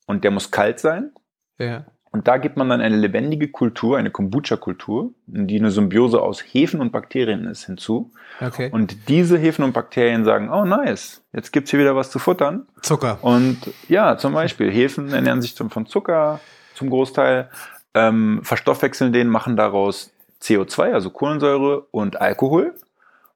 und 0.06 0.24
der 0.24 0.32
muss 0.32 0.52
kalt 0.52 0.80
sein. 0.80 1.12
Ja. 1.58 1.86
Und 2.12 2.30
da 2.30 2.38
gibt 2.38 2.56
man 2.56 2.70
dann 2.70 2.80
eine 2.80 2.96
lebendige 2.96 3.50
Kultur, 3.50 3.98
eine 3.98 4.10
Kombucha-Kultur, 4.10 5.12
die 5.26 5.60
eine 5.60 5.70
Symbiose 5.70 6.22
aus 6.22 6.40
Hefen 6.40 6.80
und 6.80 6.94
Bakterien 6.94 7.46
ist, 7.46 7.66
hinzu. 7.66 8.14
Okay. 8.40 8.70
Und 8.72 9.10
diese 9.10 9.38
Hefen 9.38 9.66
und 9.66 9.74
Bakterien 9.74 10.24
sagen, 10.24 10.50
oh 10.50 10.64
nice, 10.64 11.26
jetzt 11.34 11.52
gibt's 11.52 11.72
hier 11.72 11.80
wieder 11.82 11.98
was 11.98 12.12
zu 12.12 12.20
futtern. 12.20 12.68
Zucker. 12.82 13.18
Und 13.22 13.58
ja, 13.90 14.18
zum 14.18 14.34
Beispiel, 14.34 14.72
Hefen 14.72 15.12
ernähren 15.12 15.42
sich 15.42 15.58
zum, 15.58 15.70
von 15.70 15.88
Zucker 15.88 16.40
zum 16.74 16.90
Großteil, 16.90 17.50
ähm, 17.94 18.40
verstoffwechseln 18.44 19.12
den, 19.12 19.28
machen 19.28 19.58
daraus 19.58 20.14
CO2, 20.42 20.94
also 20.94 21.10
Kohlensäure 21.10 21.88
und 21.92 22.22
Alkohol. 22.22 22.76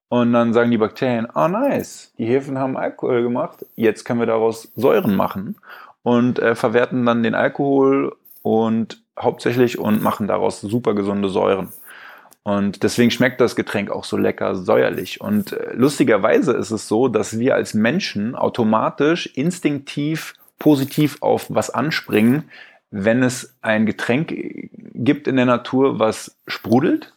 Und 0.10 0.34
dann 0.34 0.54
sagen 0.54 0.72
die 0.72 0.78
Bakterien, 0.78 1.28
oh 1.36 1.48
nice, 1.48 2.12
die 2.18 2.26
Hefen 2.26 2.58
haben 2.58 2.76
Alkohol 2.78 3.22
gemacht, 3.22 3.66
jetzt 3.76 4.04
können 4.06 4.20
wir 4.20 4.26
daraus 4.26 4.72
Säuren 4.76 5.16
machen 5.16 5.56
und 6.02 6.40
äh, 6.40 6.56
verwerten 6.56 7.06
dann 7.06 7.22
den 7.22 7.36
Alkohol 7.36 8.16
und 8.42 9.02
hauptsächlich 9.20 9.78
und 9.78 10.02
machen 10.02 10.28
daraus 10.28 10.62
super 10.62 10.96
gesunde 10.96 11.30
Säuren. 11.30 11.72
Und 12.42 12.82
deswegen 12.82 13.12
schmeckt 13.12 13.40
das 13.40 13.56
Getränk 13.56 13.92
auch 13.92 14.04
so 14.04 14.18
lecker 14.18 14.56
säuerlich. 14.56 15.22
Und 15.22 15.52
äh, 15.52 15.74
lustigerweise 15.74 16.54
ist 16.54 16.72
es 16.72 16.88
so, 16.88 17.08
dass 17.08 17.38
wir 17.38 17.54
als 17.54 17.76
Menschen 17.76 18.36
automatisch 18.36 19.28
instinktiv 19.28 20.34
positiv 20.58 21.18
auf 21.22 21.46
was 21.50 21.70
anspringen, 21.70 22.50
wenn 22.90 23.22
es 23.22 23.56
ein 23.62 23.86
Getränk 23.86 24.34
gibt 24.94 25.28
in 25.28 25.36
der 25.36 25.46
Natur, 25.46 26.00
was 26.00 26.36
sprudelt, 26.48 27.14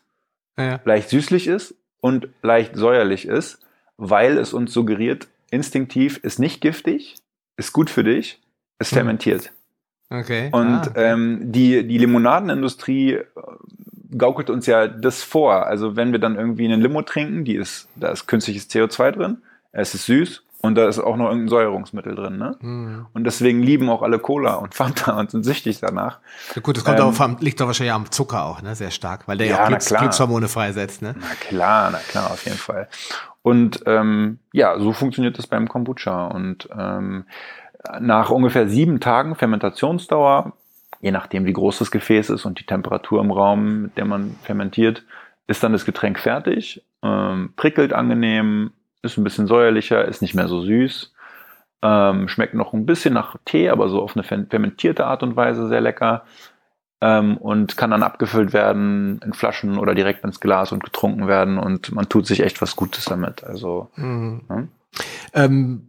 Ja. 0.58 0.80
leicht 0.84 1.08
süßlich 1.08 1.46
ist 1.46 1.74
und 2.02 2.28
leicht 2.42 2.76
säuerlich 2.76 3.26
ist, 3.26 3.60
weil 3.96 4.36
es 4.36 4.52
uns 4.52 4.74
suggeriert, 4.74 5.28
instinktiv 5.50 6.18
ist 6.22 6.38
nicht 6.38 6.60
giftig, 6.60 7.14
ist 7.56 7.72
gut 7.72 7.88
für 7.88 8.04
dich, 8.04 8.40
ist 8.78 8.92
Mhm. 8.92 8.96
fermentiert. 8.96 9.52
Okay. 10.10 10.50
Und 10.52 10.64
ah. 10.64 10.92
ähm, 10.96 11.52
die, 11.52 11.86
die 11.86 11.98
Limonadenindustrie 11.98 13.12
äh, 13.12 13.24
gaukelt 14.18 14.50
uns 14.50 14.66
ja 14.66 14.88
das 14.88 15.22
vor. 15.22 15.66
Also 15.66 15.96
wenn 15.96 16.12
wir 16.12 16.18
dann 16.18 16.36
irgendwie 16.36 16.66
eine 16.66 16.76
Limo 16.76 17.02
trinken, 17.02 17.44
die 17.44 17.54
ist, 17.54 17.88
da 17.96 18.10
ist 18.10 18.26
künstliches 18.26 18.68
CO2 18.68 19.12
drin, 19.12 19.38
es 19.70 19.94
ist 19.94 20.06
süß 20.06 20.42
und 20.62 20.76
da 20.76 20.88
ist 20.88 21.00
auch 21.00 21.16
noch 21.16 21.26
irgendein 21.26 21.48
Säuerungsmittel 21.48 22.14
drin. 22.14 22.38
Ne? 22.38 22.56
Hm. 22.60 23.06
Und 23.12 23.24
deswegen 23.24 23.62
lieben 23.62 23.90
auch 23.90 24.00
alle 24.02 24.20
Cola 24.20 24.54
und 24.54 24.74
Fanta 24.74 25.18
und 25.18 25.30
sind 25.30 25.42
süchtig 25.42 25.80
danach. 25.80 26.20
Ja, 26.54 26.62
gut, 26.62 26.76
das 26.76 26.84
kommt 26.84 27.00
Ähm, 27.00 27.06
auch 27.06 27.40
liegt 27.40 27.60
doch 27.60 27.66
wahrscheinlich 27.66 27.92
am 27.92 28.10
Zucker 28.10 28.44
auch, 28.44 28.62
ne? 28.62 28.76
Sehr 28.76 28.92
stark, 28.92 29.26
weil 29.26 29.38
der 29.38 29.48
ja, 29.48 29.56
Ja, 29.56 29.64
auch 29.64 29.68
Glücks. 29.68 29.92
Glückshormone 29.92 30.46
freisetzt, 30.48 31.02
ne? 31.02 31.16
Na 31.18 31.26
klar, 31.40 31.90
na 31.90 31.98
klar, 31.98 32.30
auf 32.30 32.44
jeden 32.44 32.58
Fall. 32.58 32.88
Und 33.42 33.82
ähm, 33.86 34.38
ja, 34.52 34.78
so 34.78 34.92
funktioniert 34.92 35.36
das 35.36 35.48
beim 35.48 35.68
Kombucha. 35.68 36.28
Und 36.28 36.68
ähm, 36.78 37.24
nach 38.00 38.30
ungefähr 38.30 38.68
sieben 38.68 39.00
Tagen 39.00 39.34
Fermentationsdauer, 39.34 40.52
je 41.00 41.10
nachdem 41.10 41.44
wie 41.44 41.52
groß 41.52 41.80
das 41.80 41.90
Gefäß 41.90 42.30
ist 42.30 42.44
und 42.46 42.60
die 42.60 42.66
Temperatur 42.66 43.20
im 43.20 43.32
Raum, 43.32 43.82
mit 43.82 43.96
der 43.96 44.04
man 44.04 44.36
fermentiert, 44.44 45.02
ist 45.48 45.64
dann 45.64 45.72
das 45.72 45.84
Getränk 45.84 46.20
fertig, 46.20 46.84
ähm, 47.02 47.52
prickelt 47.56 47.92
angenehm, 47.92 48.70
ist 49.02 49.18
ein 49.18 49.24
bisschen 49.24 49.46
säuerlicher, 49.46 50.06
ist 50.06 50.22
nicht 50.22 50.34
mehr 50.34 50.48
so 50.48 50.62
süß, 50.62 51.12
ähm, 51.82 52.28
schmeckt 52.28 52.54
noch 52.54 52.72
ein 52.72 52.86
bisschen 52.86 53.14
nach 53.14 53.36
Tee, 53.44 53.68
aber 53.68 53.88
so 53.88 54.00
auf 54.02 54.16
eine 54.16 54.22
fer- 54.24 54.46
fermentierte 54.48 55.06
Art 55.06 55.22
und 55.22 55.34
Weise 55.36 55.68
sehr 55.68 55.80
lecker 55.80 56.24
ähm, 57.00 57.36
und 57.36 57.76
kann 57.76 57.90
dann 57.90 58.04
abgefüllt 58.04 58.52
werden 58.52 59.20
in 59.24 59.32
Flaschen 59.32 59.78
oder 59.78 59.94
direkt 59.94 60.24
ins 60.24 60.38
Glas 60.40 60.70
und 60.72 60.84
getrunken 60.84 61.26
werden 61.26 61.58
und 61.58 61.90
man 61.92 62.08
tut 62.08 62.26
sich 62.26 62.40
echt 62.40 62.62
was 62.62 62.76
Gutes 62.76 63.04
damit. 63.06 63.42
Also 63.44 63.90
Mhm. 63.96 64.42
Ja. 64.48 64.62
Ähm, 65.34 65.88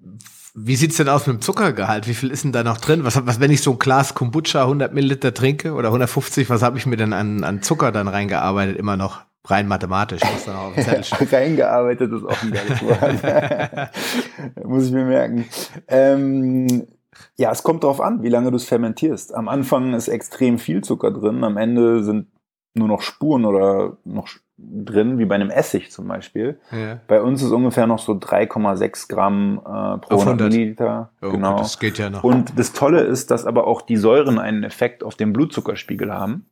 wie 0.56 0.76
sieht's 0.76 0.98
denn 0.98 1.10
aus 1.10 1.26
mit 1.28 1.38
dem 1.38 1.42
Zuckergehalt? 1.42 2.08
Wie 2.08 2.14
viel 2.14 2.30
ist 2.32 2.44
denn 2.44 2.52
da 2.52 2.64
noch 2.64 2.78
drin? 2.78 3.04
Was, 3.04 3.26
was 3.26 3.40
wenn 3.40 3.50
ich 3.52 3.62
so 3.62 3.72
ein 3.72 3.80
Glas 3.80 4.14
Kombucha 4.14 4.62
100 4.64 4.94
Milliliter 4.94 5.34
trinke 5.34 5.74
oder 5.74 5.88
150, 5.90 6.50
was 6.50 6.62
habe 6.62 6.78
ich 6.78 6.86
mir 6.86 6.96
denn 6.98 7.12
an, 7.14 7.44
an 7.44 7.62
Zucker 7.64 7.92
dann 7.92 8.08
reingearbeitet? 8.08 8.78
Immer 8.78 8.96
noch 8.96 9.22
rein 9.46 9.68
mathematisch. 9.68 10.22
Muss 10.24 10.46
dann 10.46 10.56
auch 10.56 10.68
auf 10.68 10.76
dem 10.76 10.84
Zettel 10.84 11.04
stehen. 11.04 11.28
Reingearbeitet 11.32 12.12
ist 12.12 12.26
auch 12.26 12.44
ein 12.44 12.52
geiles 12.52 12.82
Wort. 12.82 14.66
Muss 14.66 14.86
ich 14.88 14.92
mir 14.92 15.06
merken. 15.06 15.46
Ähm, 15.88 16.88
ja, 17.36 17.52
es 17.52 17.64
kommt 17.64 17.84
darauf 17.84 18.02
an, 18.02 18.24
wie 18.24 18.30
lange 18.30 18.52
du 18.52 18.58
es 18.58 18.66
fermentierst. 18.66 19.34
Am 19.34 19.48
Anfang 19.48 19.94
ist 19.94 20.08
extrem 20.08 20.60
viel 20.60 20.84
Zucker 20.84 21.12
drin, 21.12 21.44
am 21.44 21.58
Ende 21.58 22.04
sind 22.04 22.28
nur 22.76 22.88
noch 22.88 23.02
Spuren 23.02 23.46
oder 23.46 23.98
noch 24.04 24.28
drin, 24.58 25.18
wie 25.18 25.26
bei 25.26 25.36
einem 25.36 25.50
Essig 25.50 25.92
zum 25.92 26.08
Beispiel. 26.08 26.60
ja. 26.72 27.00
Bei 27.08 27.22
uns 27.22 27.42
ist 27.42 27.52
ungefähr 27.52 27.88
noch 27.88 28.00
so 28.00 28.14
3,6 28.14 29.10
Gramm 29.10 29.60
äh, 29.60 29.62
pro 29.98 30.16
Auf 30.16 30.22
100 30.22 30.26
100. 30.28 30.52
Milliliter. 30.52 31.12
Oh, 31.22 31.32
genau. 31.32 31.52
gut, 31.52 31.60
das 31.62 31.80
geht 31.80 31.98
ja 31.98 32.10
noch. 32.10 32.24
Und 32.24 32.58
das 32.58 32.74
Tolle 32.74 33.02
ist, 33.02 33.32
dass 33.32 33.46
aber 33.46 33.68
auch 33.68 33.82
die 33.82 33.98
Säuren 33.98 34.40
einen 34.40 34.64
Effekt 34.64 35.04
auf 35.04 35.16
den 35.16 35.34
Blutzuckerspiegel 35.34 36.14
haben. 36.14 36.46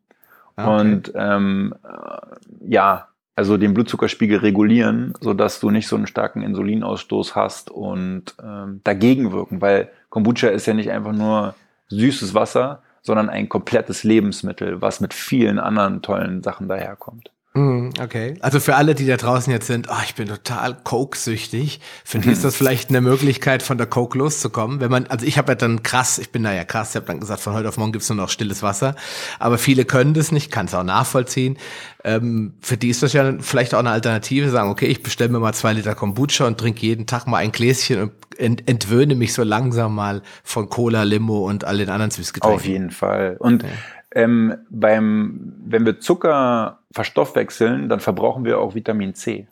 Ah, 0.56 0.76
okay. 0.76 0.82
Und 0.82 1.12
ähm, 1.16 1.76
äh, 1.84 2.72
ja, 2.72 3.08
also 3.36 3.58
den 3.58 3.74
Blutzuckerspiegel 3.74 4.40
regulieren, 4.40 5.14
sodass 5.20 5.60
du 5.60 5.72
nicht 5.72 5.88
so 5.88 5.96
einen 5.96 6.08
starken 6.08 6.42
Insulinausstoß 6.44 7.36
hast 7.36 7.72
und 7.72 8.36
ähm, 8.44 8.82
dagegen 8.84 9.32
wirken, 9.32 9.62
weil 9.62 9.90
Kombucha 10.10 10.50
ist 10.50 10.66
ja 10.66 10.74
nicht 10.74 10.92
einfach 10.92 11.14
nur 11.14 11.56
süßes 11.88 12.34
Wasser, 12.34 12.82
sondern 13.02 13.30
ein 13.30 13.50
komplettes 13.50 14.04
Lebensmittel, 14.04 14.82
was 14.82 15.00
mit 15.00 15.14
vielen 15.14 15.60
anderen 15.60 16.02
tollen 16.02 16.44
Sachen 16.44 16.68
daherkommt. 16.68 17.32
Mhm, 17.54 17.92
Okay. 18.00 18.36
Also 18.40 18.60
für 18.62 18.76
alle, 18.76 18.96
die 18.96 19.06
da 19.06 19.18
draußen 19.18 19.52
jetzt 19.52 19.68
sind, 19.68 19.88
oh, 19.90 20.02
ich 20.06 20.16
bin 20.16 20.28
total 20.28 20.78
Coke-süchtig, 20.84 21.82
für 22.06 22.20
die 22.20 22.32
ist 22.32 22.46
das 22.46 22.56
vielleicht 22.56 22.90
eine 22.90 23.02
Möglichkeit, 23.02 23.62
von 23.62 23.78
der 23.78 23.88
Coke 23.88 24.18
loszukommen. 24.18 24.80
Wenn 24.80 24.90
man, 24.90 25.08
also 25.08 25.26
ich 25.26 25.38
habe 25.38 25.52
ja 25.52 25.56
dann 25.56 25.84
krass, 25.84 26.18
ich 26.18 26.32
bin 26.32 26.44
da 26.44 26.54
ja 26.54 26.64
krass, 26.64 26.92
ich 26.92 26.96
habe 26.96 27.08
dann 27.08 27.20
gesagt, 27.20 27.42
von 27.42 27.54
heute 27.54 27.68
auf 27.68 27.78
morgen 27.78 27.92
gibt's 27.92 28.10
nur 28.10 28.16
noch 28.16 28.30
stilles 28.30 28.64
Wasser. 28.64 28.96
Aber 29.40 29.58
viele 29.58 29.84
können 29.84 30.14
das 30.14 30.32
nicht, 30.32 30.50
kann 30.52 30.68
es 30.68 30.74
auch 30.74 30.84
nachvollziehen. 30.84 31.58
Ähm, 32.04 32.54
für 32.62 32.78
die 32.78 32.90
ist 32.90 33.04
das 33.04 33.12
ja 33.12 33.34
vielleicht 33.40 33.74
auch 33.76 33.80
eine 33.80 33.92
Alternative, 33.92 34.50
sagen, 34.50 34.70
okay, 34.70 34.88
ich 34.88 35.04
bestelle 35.04 35.30
mir 35.30 35.40
mal 35.40 35.54
zwei 35.54 35.74
Liter 35.74 35.94
Kombucha 35.94 36.48
und 36.48 36.58
trinke 36.58 36.82
jeden 36.86 37.06
Tag 37.06 37.28
mal 37.28 37.38
ein 37.38 37.52
Gläschen 37.52 38.02
und 38.02 38.12
ent 38.38 38.68
entwöhne 38.70 39.16
mich 39.16 39.34
so 39.34 39.44
langsam 39.44 39.94
mal 39.94 40.22
von 40.44 40.70
Cola, 40.70 41.04
Limo 41.04 41.48
und 41.48 41.66
all 41.66 41.78
den 41.78 41.90
anderen 41.90 42.12
Süßgetränken. 42.12 42.60
Auf 42.60 42.66
jeden 42.66 42.92
Fall. 42.92 43.36
Und 43.40 43.66
ähm, 44.14 44.56
beim, 44.70 45.54
wenn 45.66 45.86
wir 45.86 46.00
Zucker 46.00 46.81
verstoffwechseln, 46.92 47.90
dann 47.90 48.00
verbrauchen 48.00 48.46
wir 48.46 48.60
auch 48.60 48.76
Vitamin 48.76 49.14
C. 49.16 49.48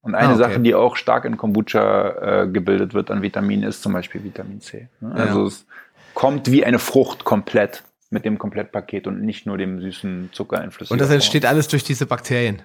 Und 0.00 0.14
eine 0.14 0.28
Ah, 0.28 0.32
okay. 0.32 0.38
Sache, 0.38 0.60
die 0.60 0.74
auch 0.74 0.96
stark 0.96 1.24
in 1.24 1.36
Kombucha 1.36 2.42
äh, 2.42 2.48
gebildet 2.48 2.92
wird 2.92 3.10
an 3.10 3.22
Vitamin, 3.22 3.62
ist 3.62 3.82
zum 3.82 3.92
Beispiel 3.92 4.24
Vitamin 4.24 4.60
C. 4.60 4.88
Ne? 5.00 5.14
Ja. 5.16 5.24
Also 5.26 5.46
es 5.46 5.66
kommt 6.14 6.50
wie 6.50 6.64
eine 6.64 6.78
Frucht 6.78 7.24
komplett 7.24 7.84
mit 8.10 8.24
dem 8.24 8.38
Komplettpaket 8.38 9.06
und 9.06 9.22
nicht 9.22 9.46
nur 9.46 9.56
dem 9.58 9.80
süßen 9.80 10.30
Zucker 10.32 10.62
in 10.62 10.70
flüssiger 10.70 10.92
Und 10.92 11.00
das 11.00 11.10
entsteht 11.10 11.46
alles 11.46 11.68
durch 11.68 11.84
diese 11.84 12.04
Bakterien. 12.06 12.62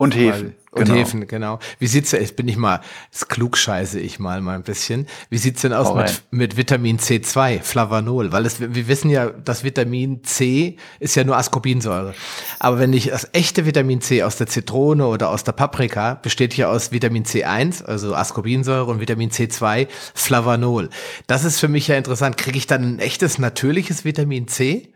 Und 0.00 0.16
Hefen. 0.16 0.54
Und 0.70 0.86
genau. 0.86 0.94
Hefen, 0.98 1.26
genau. 1.26 1.58
Wie 1.78 1.86
sieht's 1.86 2.12
jetzt 2.12 2.34
bin 2.34 2.48
ich 2.48 2.56
mal, 2.56 2.80
das 3.12 3.28
klugscheiße 3.28 4.00
ich 4.00 4.18
mal 4.18 4.40
mal 4.40 4.54
ein 4.54 4.62
bisschen. 4.62 5.06
Wie 5.28 5.36
sieht's 5.36 5.60
denn 5.60 5.74
aus 5.74 5.94
mit, 5.94 6.22
mit 6.30 6.56
Vitamin 6.56 6.98
C2, 6.98 7.60
Flavanol? 7.60 8.32
Weil 8.32 8.46
es, 8.46 8.60
wir 8.60 8.88
wissen 8.88 9.10
ja, 9.10 9.28
das 9.28 9.62
Vitamin 9.62 10.24
C 10.24 10.78
ist 11.00 11.16
ja 11.16 11.24
nur 11.24 11.36
Ascorbinsäure. 11.36 12.14
Aber 12.60 12.78
wenn 12.78 12.94
ich 12.94 13.08
das 13.08 13.28
echte 13.34 13.66
Vitamin 13.66 14.00
C 14.00 14.22
aus 14.22 14.36
der 14.36 14.46
Zitrone 14.46 15.06
oder 15.06 15.28
aus 15.28 15.44
der 15.44 15.52
Paprika 15.52 16.14
besteht 16.14 16.56
ja 16.56 16.70
aus 16.70 16.92
Vitamin 16.92 17.24
C1, 17.24 17.84
also 17.84 18.14
Ascorbinsäure 18.14 18.90
und 18.90 19.00
Vitamin 19.00 19.28
C2, 19.28 19.86
Flavanol. 20.14 20.88
Das 21.26 21.44
ist 21.44 21.60
für 21.60 21.68
mich 21.68 21.88
ja 21.88 21.96
interessant. 21.96 22.38
Kriege 22.38 22.56
ich 22.56 22.66
dann 22.66 22.94
ein 22.94 22.98
echtes 23.00 23.38
natürliches 23.38 24.06
Vitamin 24.06 24.48
C? 24.48 24.94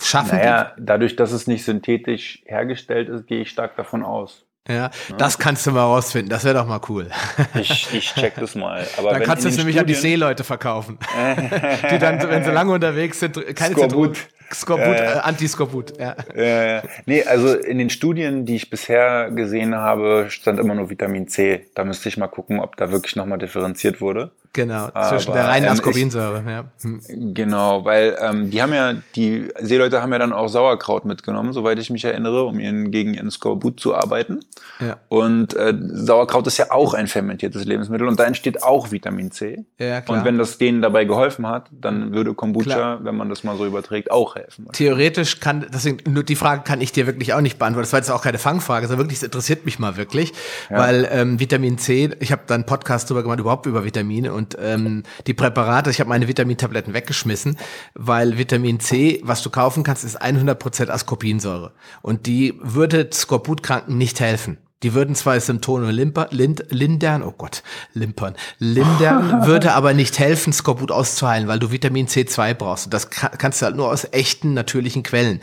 Schaffen 0.00 0.38
Naja, 0.38 0.72
dadurch, 0.78 1.16
dass 1.16 1.32
es 1.32 1.46
nicht 1.46 1.64
synthetisch 1.64 2.42
hergestellt 2.46 3.08
ist, 3.08 3.26
gehe 3.26 3.42
ich 3.42 3.50
stark 3.50 3.76
davon 3.76 4.02
aus. 4.02 4.44
die? 4.66 4.72
Ja, 4.72 4.90
das 5.18 5.38
kannst 5.38 5.66
du 5.66 5.72
mal 5.72 5.82
rausfinden. 5.82 6.30
Das 6.30 6.44
wäre 6.44 6.54
doch 6.54 6.66
mal 6.66 6.80
cool. 6.88 7.10
Ich, 7.54 7.92
ich 7.92 8.14
check 8.14 8.34
das 8.36 8.54
mal. 8.54 8.86
Aber 8.96 9.10
Dann 9.10 9.22
kannst 9.22 9.44
du 9.44 9.48
es 9.48 9.58
nämlich 9.58 9.78
an 9.78 9.86
die 9.86 9.94
Seeleute 9.94 10.42
verkaufen. 10.42 10.98
die 11.90 11.98
dann, 11.98 12.22
wenn 12.28 12.44
sie 12.44 12.50
lange 12.50 12.72
unterwegs 12.72 13.20
sind, 13.20 13.34
keine 13.54 13.74
Skorbut. 13.74 14.18
Skorbut, 14.52 14.86
Ja, 14.86 15.04
ja. 15.04 15.14
äh, 15.16 15.18
Antiskorbut, 15.20 15.98
ja. 15.98 16.12
Äh, 16.34 16.82
nee, 17.06 17.24
also 17.24 17.54
in 17.54 17.78
den 17.78 17.90
Studien, 17.90 18.46
die 18.46 18.56
ich 18.56 18.70
bisher 18.70 19.30
gesehen 19.30 19.74
habe, 19.74 20.26
stand 20.28 20.58
immer 20.58 20.74
nur 20.74 20.90
Vitamin 20.90 21.28
C. 21.28 21.66
Da 21.74 21.84
müsste 21.84 22.08
ich 22.08 22.16
mal 22.16 22.28
gucken, 22.28 22.60
ob 22.60 22.76
da 22.76 22.90
wirklich 22.90 23.16
nochmal 23.16 23.38
differenziert 23.38 24.00
wurde. 24.00 24.32
Genau, 24.54 24.88
Aber, 24.94 25.08
zwischen 25.08 25.32
der 25.32 25.48
reinen 25.48 25.66
ähm, 25.66 25.72
Ascorbinsäure, 25.72 26.44
ja. 26.48 26.64
Hm. 26.80 27.34
Genau, 27.34 27.84
weil 27.84 28.16
ähm, 28.20 28.50
die 28.50 28.62
haben 28.62 28.72
ja, 28.72 28.94
die 29.16 29.48
Seeleute 29.60 30.00
haben 30.00 30.12
ja 30.12 30.18
dann 30.20 30.32
auch 30.32 30.46
Sauerkraut 30.46 31.04
mitgenommen, 31.04 31.52
soweit 31.52 31.78
ich 31.80 31.90
mich 31.90 32.04
erinnere, 32.04 32.44
um 32.44 32.60
ihren, 32.60 32.92
gegen 32.92 33.14
ihren 33.14 33.32
Skorbut 33.32 33.80
zu 33.80 33.96
arbeiten. 33.96 34.40
ja. 34.80 34.96
Und 35.08 35.56
äh, 35.56 35.74
Sauerkraut 35.76 36.46
ist 36.46 36.56
ja 36.58 36.70
auch 36.70 36.94
ein 36.94 37.08
fermentiertes 37.08 37.64
Lebensmittel 37.64 38.06
und 38.06 38.20
da 38.20 38.24
entsteht 38.24 38.62
auch 38.62 38.92
Vitamin 38.92 39.32
C. 39.32 39.64
Ja, 39.78 40.00
klar. 40.00 40.18
Und 40.18 40.24
wenn 40.24 40.38
das 40.38 40.56
denen 40.56 40.82
dabei 40.82 41.04
geholfen 41.04 41.48
hat, 41.48 41.68
dann 41.72 42.12
würde 42.12 42.32
Kombucha, 42.34 42.64
Klar. 42.64 43.04
wenn 43.04 43.16
man 43.16 43.28
das 43.28 43.42
mal 43.42 43.56
so 43.56 43.66
überträgt, 43.66 44.12
auch 44.12 44.36
helfen. 44.36 44.68
Theoretisch 44.72 45.40
kann, 45.40 45.66
deswegen, 45.74 46.12
nur 46.12 46.22
die 46.22 46.36
Frage 46.36 46.62
kann 46.62 46.80
ich 46.80 46.92
dir 46.92 47.06
wirklich 47.06 47.34
auch 47.34 47.40
nicht 47.40 47.58
beantworten. 47.58 47.84
Das 47.86 47.92
war 47.92 47.98
jetzt 47.98 48.10
auch 48.10 48.22
keine 48.22 48.38
Fangfrage, 48.38 48.86
sondern 48.86 49.06
wirklich, 49.06 49.18
es 49.18 49.24
interessiert 49.24 49.64
mich 49.64 49.80
mal 49.80 49.96
wirklich, 49.96 50.32
weil 50.70 51.08
ähm, 51.10 51.40
Vitamin 51.40 51.76
C, 51.78 52.10
ich 52.20 52.30
habe 52.30 52.42
da 52.46 52.54
einen 52.54 52.66
Podcast 52.66 53.10
drüber 53.10 53.24
gemacht, 53.24 53.40
überhaupt 53.40 53.66
über 53.66 53.84
Vitamine 53.84 54.32
und 54.32 54.43
Und 54.44 54.58
ähm, 54.60 55.04
die 55.26 55.32
Präparate, 55.34 55.90
ich 55.90 56.00
habe 56.00 56.10
meine 56.10 56.28
Vitamintabletten 56.28 56.92
weggeschmissen, 56.92 57.56
weil 57.94 58.36
Vitamin 58.36 58.78
C, 58.78 59.20
was 59.24 59.42
du 59.42 59.48
kaufen 59.48 59.84
kannst, 59.84 60.04
ist 60.04 60.20
100% 60.20 60.90
Ascorbinsäure. 60.90 61.72
Und 62.02 62.26
die 62.26 62.58
würde 62.60 63.08
Skorbutkranken 63.12 63.96
nicht 63.96 64.20
helfen. 64.20 64.58
Die 64.82 64.92
würden 64.92 65.14
zwar 65.14 65.40
Symptome 65.40 65.90
limper, 65.92 66.28
lind, 66.30 66.66
lindern, 66.68 67.22
oh 67.22 67.32
Gott, 67.32 67.62
limpern, 67.94 68.34
lindern, 68.58 69.46
würde 69.46 69.72
aber 69.72 69.94
nicht 69.94 70.18
helfen, 70.18 70.52
Skorbut 70.52 70.90
auszuheilen, 70.92 71.48
weil 71.48 71.58
du 71.58 71.70
Vitamin 71.70 72.06
C2 72.06 72.52
brauchst. 72.52 72.86
Und 72.86 72.92
das 72.92 73.08
kann, 73.08 73.30
kannst 73.38 73.62
du 73.62 73.66
halt 73.66 73.76
nur 73.76 73.88
aus 73.88 74.06
echten, 74.12 74.52
natürlichen 74.52 75.02
Quellen. 75.02 75.40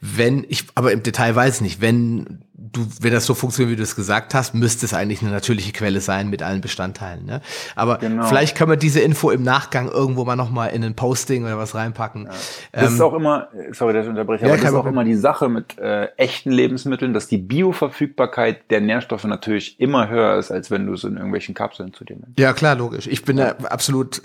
Wenn, 0.00 0.44
ich, 0.48 0.64
aber 0.74 0.90
im 0.90 1.04
Detail 1.04 1.36
weiß 1.36 1.56
ich 1.56 1.60
nicht, 1.60 1.80
wenn 1.80 2.42
du, 2.60 2.86
wenn 3.00 3.12
das 3.12 3.24
so 3.24 3.34
funktioniert, 3.34 3.72
wie 3.72 3.76
du 3.76 3.82
es 3.82 3.96
gesagt 3.96 4.34
hast, 4.34 4.54
müsste 4.54 4.84
es 4.84 4.92
eigentlich 4.92 5.22
eine 5.22 5.30
natürliche 5.30 5.72
Quelle 5.72 6.00
sein 6.00 6.28
mit 6.28 6.42
allen 6.42 6.60
Bestandteilen. 6.60 7.24
Ne? 7.24 7.40
Aber 7.74 7.98
genau. 7.98 8.26
vielleicht 8.26 8.56
können 8.56 8.70
wir 8.70 8.76
diese 8.76 9.00
Info 9.00 9.30
im 9.30 9.42
Nachgang 9.42 9.88
irgendwo 9.88 10.24
mal 10.24 10.36
nochmal 10.36 10.70
in 10.70 10.84
ein 10.84 10.94
Posting 10.94 11.44
oder 11.44 11.56
was 11.56 11.74
reinpacken. 11.74 12.24
Ja. 12.24 12.30
Das 12.72 12.88
ähm, 12.88 12.94
ist 12.94 13.00
auch 13.00 13.14
immer, 13.14 13.48
sorry, 13.72 13.94
dass 13.94 14.04
ich 14.04 14.10
unterbreche, 14.10 14.44
ja, 14.44 14.52
aber 14.52 14.60
das 14.60 14.70
ist 14.70 14.76
auch 14.76 14.86
immer 14.86 15.04
die 15.04 15.14
Sache 15.14 15.48
mit 15.48 15.78
äh, 15.78 16.08
echten 16.16 16.50
Lebensmitteln, 16.50 17.14
dass 17.14 17.28
die 17.28 17.38
Bioverfügbarkeit 17.38 18.70
der 18.70 18.80
Nährstoffe 18.80 19.24
natürlich 19.24 19.80
immer 19.80 20.08
höher 20.08 20.36
ist, 20.36 20.50
als 20.50 20.70
wenn 20.70 20.86
du 20.86 20.92
es 20.92 21.04
in 21.04 21.16
irgendwelchen 21.16 21.54
Kapseln 21.54 21.94
zu 21.94 22.04
dir 22.04 22.16
nimmst. 22.16 22.38
Ja, 22.38 22.52
klar, 22.52 22.76
logisch. 22.76 23.06
Ich 23.06 23.24
bin 23.24 23.38
ja. 23.38 23.56
absolut 23.56 24.20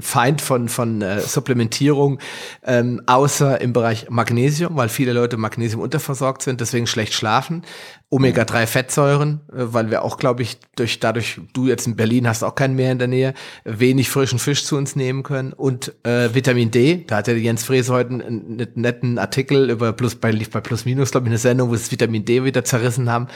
Feind 0.00 0.40
von, 0.40 0.68
von 0.68 1.02
äh, 1.02 1.20
Supplementierung, 1.20 2.18
ähm, 2.64 3.02
außer 3.06 3.60
im 3.60 3.74
Bereich 3.74 4.08
Magnesium, 4.08 4.76
weil 4.76 4.88
viele 4.88 5.12
Leute 5.12 5.36
Magnesium 5.36 5.82
unterversorgt 5.82 6.42
sind, 6.42 6.60
deswegen 6.60 6.86
schlecht 6.86 7.12
schlafen. 7.12 7.57
an, 7.62 7.64
Omega-3-Fettsäuren, 8.10 9.40
äh, 9.50 9.56
weil 9.56 9.90
wir 9.90 10.02
auch, 10.02 10.16
glaube 10.16 10.42
ich, 10.42 10.58
durch 10.76 10.98
dadurch, 10.98 11.40
du 11.52 11.66
jetzt 11.66 11.86
in 11.86 11.94
Berlin 11.94 12.26
hast 12.26 12.42
auch 12.42 12.54
keinen 12.54 12.74
Meer 12.74 12.92
in 12.92 12.98
der 12.98 13.08
Nähe, 13.08 13.34
wenig 13.64 14.08
frischen 14.08 14.38
Fisch 14.38 14.64
zu 14.64 14.76
uns 14.76 14.96
nehmen 14.96 15.22
können. 15.22 15.52
Und 15.52 15.94
äh, 16.04 16.34
Vitamin 16.34 16.70
D, 16.70 17.04
da 17.06 17.16
hat 17.18 17.26
der 17.26 17.38
Jens 17.38 17.64
Fräse 17.64 17.92
heute 17.92 18.10
einen, 18.10 18.22
einen, 18.22 18.68
netten 18.74 19.18
Artikel 19.18 19.68
über 19.68 19.92
Plus 19.92 20.14
bei, 20.14 20.32
bei 20.32 20.60
Plus 20.60 20.86
Minus, 20.86 21.10
glaube 21.10 21.26
ich, 21.26 21.30
eine 21.30 21.38
Sendung, 21.38 21.68
wo 21.68 21.74
sie 21.74 21.82
das 21.82 21.92
Vitamin 21.92 22.24
D 22.24 22.44
wieder 22.44 22.64
zerrissen 22.64 23.10
haben. 23.10 23.28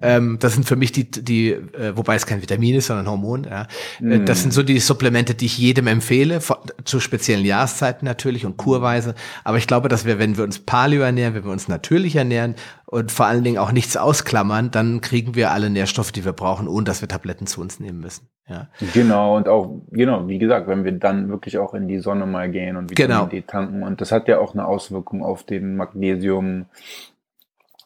Ähm, 0.00 0.38
das 0.40 0.54
sind 0.54 0.66
für 0.66 0.76
mich 0.76 0.92
die, 0.92 1.10
die 1.10 1.50
äh, 1.50 1.94
wobei 1.94 2.14
es 2.14 2.24
kein 2.24 2.40
Vitamin 2.40 2.76
ist, 2.76 2.86
sondern 2.86 3.08
Hormon. 3.08 3.44
Ja. 3.44 3.66
Mm. 4.00 4.24
Das 4.24 4.40
sind 4.40 4.52
so 4.54 4.62
die 4.62 4.78
Supplemente, 4.80 5.34
die 5.34 5.46
ich 5.46 5.58
jedem 5.58 5.86
empfehle, 5.86 6.40
zu 6.84 7.00
speziellen 7.00 7.44
Jahreszeiten 7.44 8.06
natürlich 8.06 8.46
und 8.46 8.56
kurweise. 8.56 9.14
Aber 9.44 9.58
ich 9.58 9.66
glaube, 9.66 9.88
dass 9.88 10.06
wir, 10.06 10.18
wenn 10.18 10.38
wir 10.38 10.44
uns 10.44 10.60
Paleo 10.60 11.02
ernähren, 11.02 11.34
wenn 11.34 11.44
wir 11.44 11.52
uns 11.52 11.68
natürlich 11.68 12.16
ernähren 12.16 12.54
und 12.86 13.10
vor 13.10 13.26
allen 13.26 13.42
Dingen 13.42 13.58
auch 13.58 13.72
nichts 13.72 13.96
ausklammern, 14.14 14.70
dann 14.70 15.00
kriegen 15.00 15.34
wir 15.34 15.50
alle 15.50 15.70
Nährstoffe, 15.70 16.12
die 16.12 16.24
wir 16.24 16.32
brauchen, 16.32 16.68
ohne 16.68 16.84
dass 16.84 17.00
wir 17.00 17.08
Tabletten 17.08 17.46
zu 17.46 17.60
uns 17.60 17.80
nehmen 17.80 18.00
müssen. 18.00 18.28
Ja. 18.48 18.68
Genau, 18.92 19.36
und 19.36 19.48
auch, 19.48 19.80
genau, 19.90 20.28
wie 20.28 20.38
gesagt, 20.38 20.68
wenn 20.68 20.84
wir 20.84 20.92
dann 20.92 21.28
wirklich 21.28 21.58
auch 21.58 21.74
in 21.74 21.88
die 21.88 21.98
Sonne 21.98 22.26
mal 22.26 22.50
gehen 22.50 22.76
und 22.76 22.90
Vitamin 22.90 23.16
genau. 23.16 23.26
D 23.26 23.42
tanken. 23.42 23.82
Und 23.82 24.00
das 24.00 24.12
hat 24.12 24.28
ja 24.28 24.38
auch 24.38 24.54
eine 24.54 24.66
Auswirkung 24.66 25.24
auf 25.24 25.42
den 25.44 25.76
Magnesium, 25.76 26.66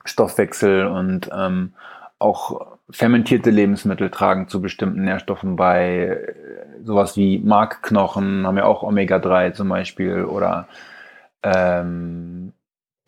Stoffwechsel 0.04 0.86
und 0.86 1.30
ähm, 1.32 1.74
auch 2.18 2.78
fermentierte 2.90 3.50
Lebensmittel 3.50 4.10
tragen 4.10 4.48
zu 4.48 4.60
bestimmten 4.60 5.04
Nährstoffen 5.04 5.56
bei. 5.56 6.34
Sowas 6.84 7.16
wie 7.16 7.38
Markknochen 7.38 8.46
haben 8.46 8.56
ja 8.56 8.64
auch 8.64 8.82
Omega-3 8.82 9.52
zum 9.52 9.68
Beispiel 9.68 10.24
oder 10.24 10.68
ähm, 11.42 12.52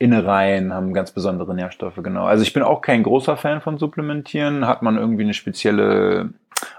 Innereien 0.00 0.72
haben 0.72 0.94
ganz 0.94 1.12
besondere 1.12 1.54
Nährstoffe, 1.54 2.00
genau. 2.02 2.24
Also 2.24 2.42
ich 2.42 2.54
bin 2.54 2.62
auch 2.62 2.80
kein 2.80 3.02
großer 3.02 3.36
Fan 3.36 3.60
von 3.60 3.76
Supplementieren. 3.76 4.66
Hat 4.66 4.80
man 4.80 4.96
irgendwie 4.96 5.24
eine 5.24 5.34
spezielle 5.34 6.30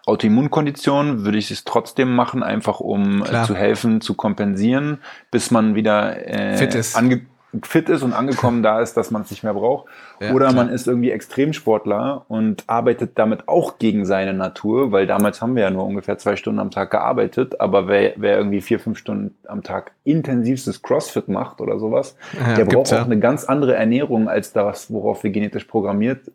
Autoimmunkondition, 0.07 1.23
würde 1.23 1.37
ich 1.37 1.51
es 1.51 1.63
trotzdem 1.63 2.15
machen, 2.15 2.41
einfach 2.41 2.79
um 2.79 3.23
äh, 3.23 3.43
zu 3.43 3.55
helfen, 3.55 4.01
zu 4.01 4.15
kompensieren, 4.15 4.97
bis 5.29 5.51
man 5.51 5.75
wieder 5.75 6.27
äh, 6.27 6.57
fit 6.57 6.73
ist. 6.73 6.95
Ange 6.95 7.21
fit 7.63 7.89
ist 7.89 8.03
und 8.03 8.13
angekommen 8.13 8.63
da 8.63 8.81
ist, 8.81 8.95
dass 8.95 9.11
man 9.11 9.23
es 9.23 9.31
nicht 9.31 9.43
mehr 9.43 9.53
braucht. 9.53 9.87
Ja, 10.19 10.31
Oder 10.33 10.49
klar. 10.49 10.65
man 10.65 10.73
ist 10.73 10.87
irgendwie 10.87 11.11
Extremsportler 11.11 12.25
und 12.27 12.63
arbeitet 12.67 13.17
damit 13.17 13.47
auch 13.47 13.77
gegen 13.77 14.05
seine 14.05 14.33
Natur, 14.33 14.91
weil 14.91 15.07
damals 15.07 15.41
haben 15.41 15.55
wir 15.55 15.63
ja 15.63 15.71
nur 15.71 15.85
ungefähr 15.85 16.17
zwei 16.17 16.35
Stunden 16.35 16.59
am 16.59 16.71
Tag 16.71 16.91
gearbeitet, 16.91 17.59
aber 17.59 17.87
wer, 17.87 18.13
wer 18.17 18.37
irgendwie 18.37 18.61
vier, 18.61 18.79
fünf 18.79 18.97
Stunden 18.97 19.35
am 19.47 19.63
Tag 19.63 19.91
intensivstes 20.03 20.81
Crossfit 20.81 21.27
macht 21.27 21.61
oder 21.61 21.79
sowas, 21.79 22.15
ja, 22.39 22.55
der 22.55 22.65
braucht 22.65 22.87
auch 22.93 22.97
ja. 22.97 23.03
eine 23.03 23.19
ganz 23.19 23.45
andere 23.45 23.75
Ernährung 23.75 24.29
als 24.29 24.53
das, 24.53 24.91
worauf 24.91 25.23
wir 25.23 25.31
genetisch 25.31 25.65
programmiert 25.65 26.31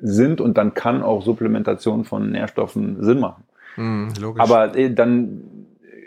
sind 0.00 0.40
und 0.40 0.58
dann 0.58 0.74
kann 0.74 1.02
auch 1.02 1.22
Supplementation 1.22 2.04
von 2.04 2.30
Nährstoffen 2.30 3.02
Sinn 3.02 3.20
machen. 3.20 3.44
Mm, 3.76 4.08
aber 4.38 4.76
äh, 4.76 4.92
dann 4.92 5.57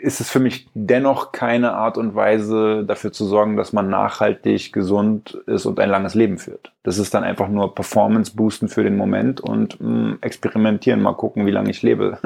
ist 0.02 0.20
es 0.20 0.30
für 0.30 0.40
mich 0.40 0.68
dennoch 0.74 1.32
keine 1.32 1.72
Art 1.72 1.96
und 1.96 2.14
Weise 2.14 2.84
dafür 2.84 3.12
zu 3.12 3.24
sorgen, 3.24 3.56
dass 3.56 3.72
man 3.72 3.88
nachhaltig 3.88 4.72
gesund 4.72 5.38
ist 5.46 5.64
und 5.64 5.78
ein 5.78 5.88
langes 5.88 6.14
Leben 6.14 6.38
führt. 6.38 6.72
Das 6.82 6.98
ist 6.98 7.14
dann 7.14 7.22
einfach 7.22 7.48
nur 7.48 7.74
Performance 7.74 8.32
boosten 8.34 8.68
für 8.68 8.82
den 8.82 8.96
Moment 8.96 9.40
und 9.40 9.80
mh, 9.80 9.88
mm, 9.88 10.18
experimentieren, 10.20 11.00
mal 11.00 11.14
gucken, 11.14 11.46
wie 11.46 11.50
lange 11.50 11.70
ich 11.70 11.82
lebe. 11.82 12.18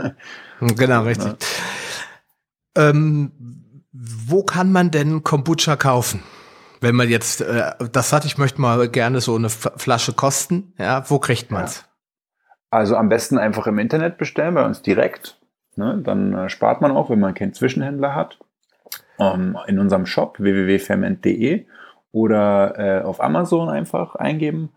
Genau, 0.61 1.03
richtig. 1.03 1.35
Ja. 2.79 2.91
Ähm, 2.91 3.33
wo 3.91 4.43
kann 4.43 4.71
man 4.71 4.91
denn 4.91 5.25
Kombucha 5.25 5.77
kaufen? 5.77 6.23
Wenn 6.83 6.95
man 6.95 7.09
jetzt 7.09 7.41
äh, 7.41 7.73
das 7.91 8.12
hat, 8.12 8.27
ich 8.27 8.37
möchte 8.37 8.61
mal 8.61 8.87
gerne 8.91 9.23
so 9.23 9.35
eine 9.35 9.49
Flasche 9.49 10.12
kosten, 10.12 10.75
ja, 10.79 11.09
wo 11.09 11.19
kriegt 11.19 11.51
man's? 11.51 11.79
Ja. 11.79 11.83
Also 12.71 12.97
am 12.97 13.09
besten 13.09 13.39
einfach 13.39 13.67
im 13.67 13.79
Internet 13.79 14.19
bestellen, 14.19 14.55
bei 14.55 14.67
uns 14.67 14.83
direkt. 14.83 15.39
Ne? 15.77 16.01
Dann 16.03 16.35
äh, 16.35 16.49
spart 16.49 16.81
man 16.81 16.93
auch, 16.93 17.11
wenn 17.11 17.21
man 17.21 17.35
keinen 17.35 17.53
Zwischenhändler 17.53 18.15
hat. 18.15 18.39
Ähm, 19.19 19.57
in 19.67 19.79
unserem 19.79 20.05
Shop 20.07 20.39
www.ferment.de 20.39 21.67
oder 22.12 22.79
äh, 22.79 23.03
auf 23.03 23.23
Amazon 23.23 23.69
einfach 23.69 24.15
eingeben. 24.15 24.71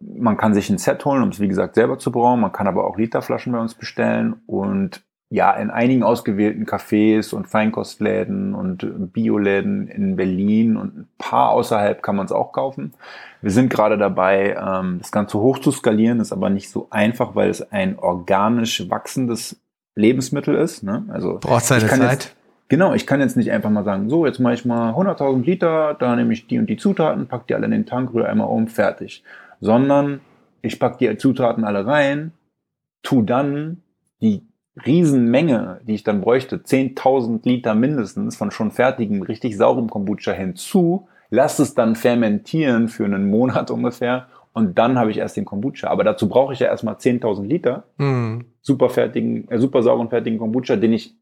Man 0.00 0.36
kann 0.36 0.54
sich 0.54 0.68
ein 0.70 0.78
Set 0.78 1.04
holen, 1.04 1.22
um 1.22 1.28
es 1.28 1.40
wie 1.40 1.48
gesagt 1.48 1.76
selber 1.76 1.98
zu 1.98 2.10
brauen. 2.10 2.40
Man 2.40 2.52
kann 2.52 2.66
aber 2.66 2.86
auch 2.86 2.96
Literflaschen 2.96 3.52
bei 3.52 3.60
uns 3.60 3.74
bestellen 3.74 4.42
und 4.46 5.02
ja, 5.30 5.52
in 5.52 5.70
einigen 5.70 6.04
ausgewählten 6.04 6.64
Cafés 6.64 7.34
und 7.34 7.48
Feinkostläden 7.48 8.54
und 8.54 9.12
Bioläden 9.12 9.88
in 9.88 10.14
Berlin 10.14 10.76
und 10.76 10.96
ein 10.96 11.08
paar 11.18 11.50
außerhalb 11.50 12.02
kann 12.02 12.14
man 12.14 12.26
es 12.26 12.32
auch 12.32 12.52
kaufen. 12.52 12.92
Wir 13.40 13.50
sind 13.50 13.70
gerade 13.70 13.98
dabei, 13.98 14.56
ähm, 14.56 14.98
das 15.00 15.10
Ganze 15.10 15.40
hoch 15.40 15.58
zu 15.58 15.72
skalieren, 15.72 16.20
ist 16.20 16.32
aber 16.32 16.50
nicht 16.50 16.70
so 16.70 16.86
einfach, 16.90 17.34
weil 17.34 17.50
es 17.50 17.72
ein 17.72 17.98
organisch 17.98 18.88
wachsendes 18.90 19.63
Lebensmittel 19.96 20.54
ist. 20.54 20.82
Ne? 20.82 21.04
Also 21.08 21.38
braucht 21.40 21.64
seine 21.64 21.86
Zeit. 21.86 22.00
Jetzt, 22.00 22.36
genau, 22.68 22.94
ich 22.94 23.06
kann 23.06 23.20
jetzt 23.20 23.36
nicht 23.36 23.50
einfach 23.50 23.70
mal 23.70 23.84
sagen, 23.84 24.08
so 24.08 24.26
jetzt 24.26 24.40
mache 24.40 24.54
ich 24.54 24.64
mal 24.64 24.92
100.000 24.92 25.44
Liter, 25.44 25.94
da 25.98 26.16
nehme 26.16 26.32
ich 26.32 26.46
die 26.46 26.58
und 26.58 26.66
die 26.66 26.76
Zutaten, 26.76 27.26
pack 27.26 27.46
die 27.46 27.54
alle 27.54 27.66
in 27.66 27.70
den 27.70 27.86
Tank, 27.86 28.12
rühre 28.12 28.28
einmal 28.28 28.48
um, 28.48 28.68
fertig. 28.68 29.22
Sondern 29.60 30.20
ich 30.62 30.78
pack 30.78 30.98
die 30.98 31.16
Zutaten 31.16 31.64
alle 31.64 31.86
rein, 31.86 32.32
tu 33.02 33.22
dann 33.22 33.82
die 34.20 34.42
Riesenmenge, 34.84 35.80
die 35.86 35.94
ich 35.94 36.02
dann 36.02 36.20
bräuchte, 36.20 36.56
10.000 36.56 37.40
Liter 37.44 37.74
mindestens 37.74 38.36
von 38.36 38.50
schon 38.50 38.72
fertigem, 38.72 39.22
richtig 39.22 39.56
saurem 39.56 39.88
Kombucha 39.88 40.32
hinzu, 40.32 41.06
lass 41.30 41.60
es 41.60 41.74
dann 41.74 41.94
fermentieren 41.94 42.88
für 42.88 43.04
einen 43.04 43.30
Monat 43.30 43.70
ungefähr 43.70 44.26
und 44.52 44.78
dann 44.78 44.98
habe 44.98 45.10
ich 45.10 45.18
erst 45.18 45.36
den 45.36 45.44
Kombucha. 45.44 45.88
Aber 45.88 46.02
dazu 46.02 46.28
brauche 46.28 46.52
ich 46.52 46.60
ja 46.60 46.66
erstmal 46.66 46.94
10.000 46.94 47.46
Liter 47.46 47.84
mhm. 47.98 48.46
Super 48.64 48.88
fertigen, 48.88 49.48
äh, 49.50 49.58
super 49.58 49.82
sauren 49.82 50.08
fertigen 50.08 50.38
Kombucha, 50.38 50.76
den 50.76 50.94
ich 50.94 51.14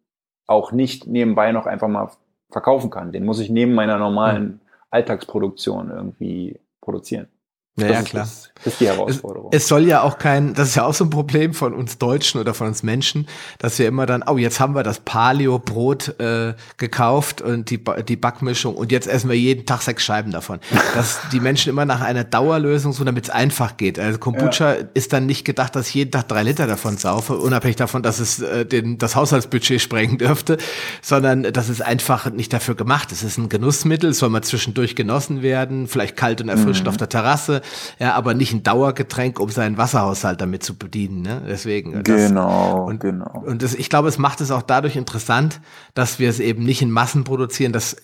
auch 0.47 0.73
nicht 0.73 1.07
nebenbei 1.07 1.53
noch 1.53 1.67
einfach 1.67 1.89
mal 1.89 2.11
verkaufen 2.51 2.91
kann. 2.91 3.13
Den 3.13 3.25
muss 3.25 3.41
ich 3.41 3.51
neben 3.51 3.75
meiner 3.75 3.99
normalen 3.99 4.45
mhm. 4.45 4.61
Alltagsproduktion 4.91 5.91
irgendwie 5.91 6.61
produzieren. 6.81 7.29
Ja, 7.77 7.87
ja 7.87 8.03
klar. 8.03 8.29
Das 8.65 8.75
ist 8.75 8.81
die 8.81 8.87
Herausforderung. 8.87 9.51
Es, 9.51 9.63
es, 9.63 9.69
soll 9.69 9.87
ja 9.87 10.03
auch 10.03 10.19
kein, 10.19 10.53
das 10.53 10.69
ist 10.69 10.75
ja 10.75 10.85
auch 10.85 10.93
so 10.93 11.05
ein 11.05 11.11
Problem 11.11 11.55
von 11.55 11.73
uns 11.73 11.97
Deutschen 11.97 12.39
oder 12.39 12.53
von 12.53 12.67
uns 12.67 12.83
Menschen, 12.83 13.27
dass 13.59 13.79
wir 13.79 13.89
immer 13.89 14.05
dann, 14.05 14.23
oh, 14.27 14.37
jetzt 14.37 14.61
haben 14.61 14.75
wir 14.75 14.83
das 14.83 15.01
Paleo-Brot 15.01 16.21
äh, 16.21 16.55
gekauft 16.77 17.41
und 17.41 17.71
die, 17.71 17.83
die 18.07 18.17
Backmischung 18.17 18.77
und 18.77 18.93
jetzt 18.93 19.09
essen 19.09 19.31
wir 19.31 19.39
jeden 19.39 19.65
Tag 19.65 19.81
sechs 19.81 20.05
Scheiben 20.05 20.33
davon. 20.33 20.61
Dass 20.95 21.21
die 21.33 21.41
Menschen 21.41 21.71
immer 21.71 21.87
nach 21.87 22.03
einer 22.03 22.25
Dauerlösung 22.25 22.93
so, 22.93 23.05
damit 23.05 23.25
es 23.25 23.31
einfach 23.31 23.79
geht. 23.79 23.99
Also 23.99 24.19
Kombucha 24.19 24.75
ja. 24.75 24.85
ist 24.93 25.15
dann 25.15 25.25
nicht 25.25 25.45
gedacht, 25.45 25.75
dass 25.75 25.89
ich 25.89 25.95
jeden 25.95 26.11
Tag 26.11 26.29
drei 26.29 26.43
Liter 26.43 26.67
davon 26.67 26.99
saufe, 26.99 27.37
unabhängig 27.37 27.77
davon, 27.77 28.03
dass 28.03 28.21
es 28.21 28.41
äh, 28.41 28.67
den, 28.67 28.99
das 28.99 29.17
Haushaltsbudget 29.17 29.81
sprengen 29.81 30.19
dürfte, 30.19 30.59
sondern 31.01 31.45
das 31.45 31.71
ist 31.71 31.81
einfach 31.81 32.31
nicht 32.31 32.53
dafür 32.53 32.75
gemacht. 32.75 33.13
Es 33.13 33.23
ist 33.23 33.39
ein 33.39 33.49
Genussmittel, 33.49 34.13
soll 34.13 34.29
mal 34.29 34.43
zwischendurch 34.43 34.95
genossen 34.95 35.41
werden, 35.41 35.89
vielleicht 35.89 36.17
kalt 36.17 36.43
und 36.43 36.51
erfrischt 36.51 36.83
mhm. 36.83 36.91
auf 36.91 36.97
der 36.99 37.09
Terrasse 37.09 37.62
ja, 37.99 38.15
aber 38.15 38.35
nicht 38.35 38.53
ein 38.53 38.63
Dauergetränk, 38.63 39.41
um 39.41 39.49
seinen 39.49 39.77
Wasserhaushalt 39.77 40.41
damit 40.41 40.63
zu 40.63 40.77
bedienen. 40.77 41.23
Ne? 41.23 41.43
Deswegen. 41.47 42.03
Das, 42.03 42.29
genau, 42.29 42.87
und, 42.87 43.01
genau. 43.01 43.43
Und 43.47 43.63
das, 43.63 43.75
ich 43.75 43.89
glaube, 43.89 44.09
es 44.09 44.19
macht 44.19 44.41
es 44.41 44.51
auch 44.51 44.63
dadurch 44.63 44.97
interessant, 44.97 45.61
dass 45.95 46.19
wir 46.19 46.29
es 46.29 46.41
eben 46.41 46.65
nicht 46.65 46.83
in 46.83 46.91
Massen 46.91 47.25
produzieren. 47.25 47.73
Das 47.73 47.97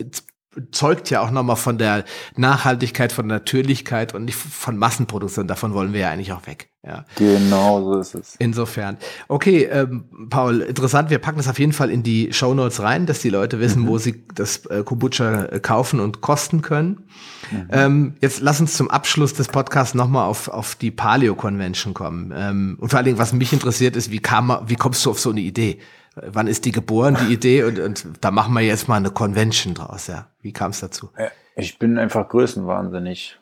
zeugt 0.71 1.11
ja 1.11 1.21
auch 1.21 1.31
nochmal 1.31 1.57
von 1.57 1.79
der 1.79 2.05
Nachhaltigkeit, 2.37 3.13
von 3.13 3.27
Natürlichkeit 3.27 4.15
und 4.15 4.25
nicht 4.25 4.37
von 4.37 4.77
Massenproduktion. 4.77 5.47
Davon 5.47 5.75
wollen 5.75 5.93
wir 5.93 6.01
ja 6.01 6.11
eigentlich 6.11 6.33
auch 6.33 6.47
weg. 6.47 6.71
Ja. 6.87 7.05
Genau, 7.17 7.83
so 7.83 7.99
ist 7.99 8.15
es. 8.15 8.37
Insofern. 8.39 8.97
Okay, 9.27 9.65
ähm, 9.65 10.05
Paul, 10.31 10.61
interessant. 10.61 11.11
Wir 11.11 11.19
packen 11.19 11.39
das 11.39 11.49
auf 11.49 11.59
jeden 11.59 11.73
Fall 11.73 11.91
in 11.91 12.03
die 12.03 12.33
Show 12.33 12.55
Notes 12.55 12.81
rein, 12.81 13.05
dass 13.05 13.21
die 13.21 13.31
Leute 13.31 13.61
wissen, 13.61 13.83
mhm. 13.83 13.89
wo 13.89 13.99
sie 13.99 14.25
das 14.35 14.65
äh, 14.67 14.83
Kombucha 14.85 15.47
äh, 15.47 15.61
kaufen 15.61 16.01
und 16.01 16.21
kosten 16.21 16.63
können. 16.63 17.05
Mhm. 17.51 17.67
Ähm, 17.71 18.15
jetzt 18.21 18.41
lass 18.41 18.61
uns 18.61 18.75
zum 18.75 18.91
Abschluss 18.91 19.35
des 19.35 19.49
Podcasts 19.49 19.95
nochmal 19.95 20.27
auf, 20.27 20.49
auf 20.49 20.77
die 20.77 20.91
Paleo 20.91 21.35
Convention 21.35 21.95
kommen. 21.95 22.33
Ähm, 22.35 22.79
und 22.81 22.89
vor 22.91 22.99
allen 22.99 23.07
Dingen, 23.07 23.19
was 23.19 23.33
mich 23.33 23.53
interessiert, 23.53 23.97
ist, 23.97 24.11
wie 24.11 24.21
kam, 24.21 24.57
wie 24.67 24.77
kommst 24.77 25.05
du 25.05 25.11
auf 25.11 25.19
so 25.19 25.31
eine 25.31 25.41
Idee? 25.41 25.79
Wann 26.27 26.47
ist 26.47 26.65
die 26.65 26.73
geboren, 26.73 27.17
die 27.27 27.33
Idee? 27.33 27.65
Und, 27.65 27.79
und 27.79 28.05
da 28.21 28.31
machen 28.31 28.55
wir 28.55 28.61
jetzt 28.61 28.89
mal 28.89 28.97
eine 28.97 29.11
Convention 29.11 29.75
draus, 29.75 30.07
ja. 30.07 30.27
Wie 30.43 30.53
kam 30.53 30.71
es 30.71 30.81
dazu? 30.81 31.11
Ich 31.57 31.79
bin 31.79 31.99
einfach 31.99 32.29
größenwahnsinnig. 32.29 33.39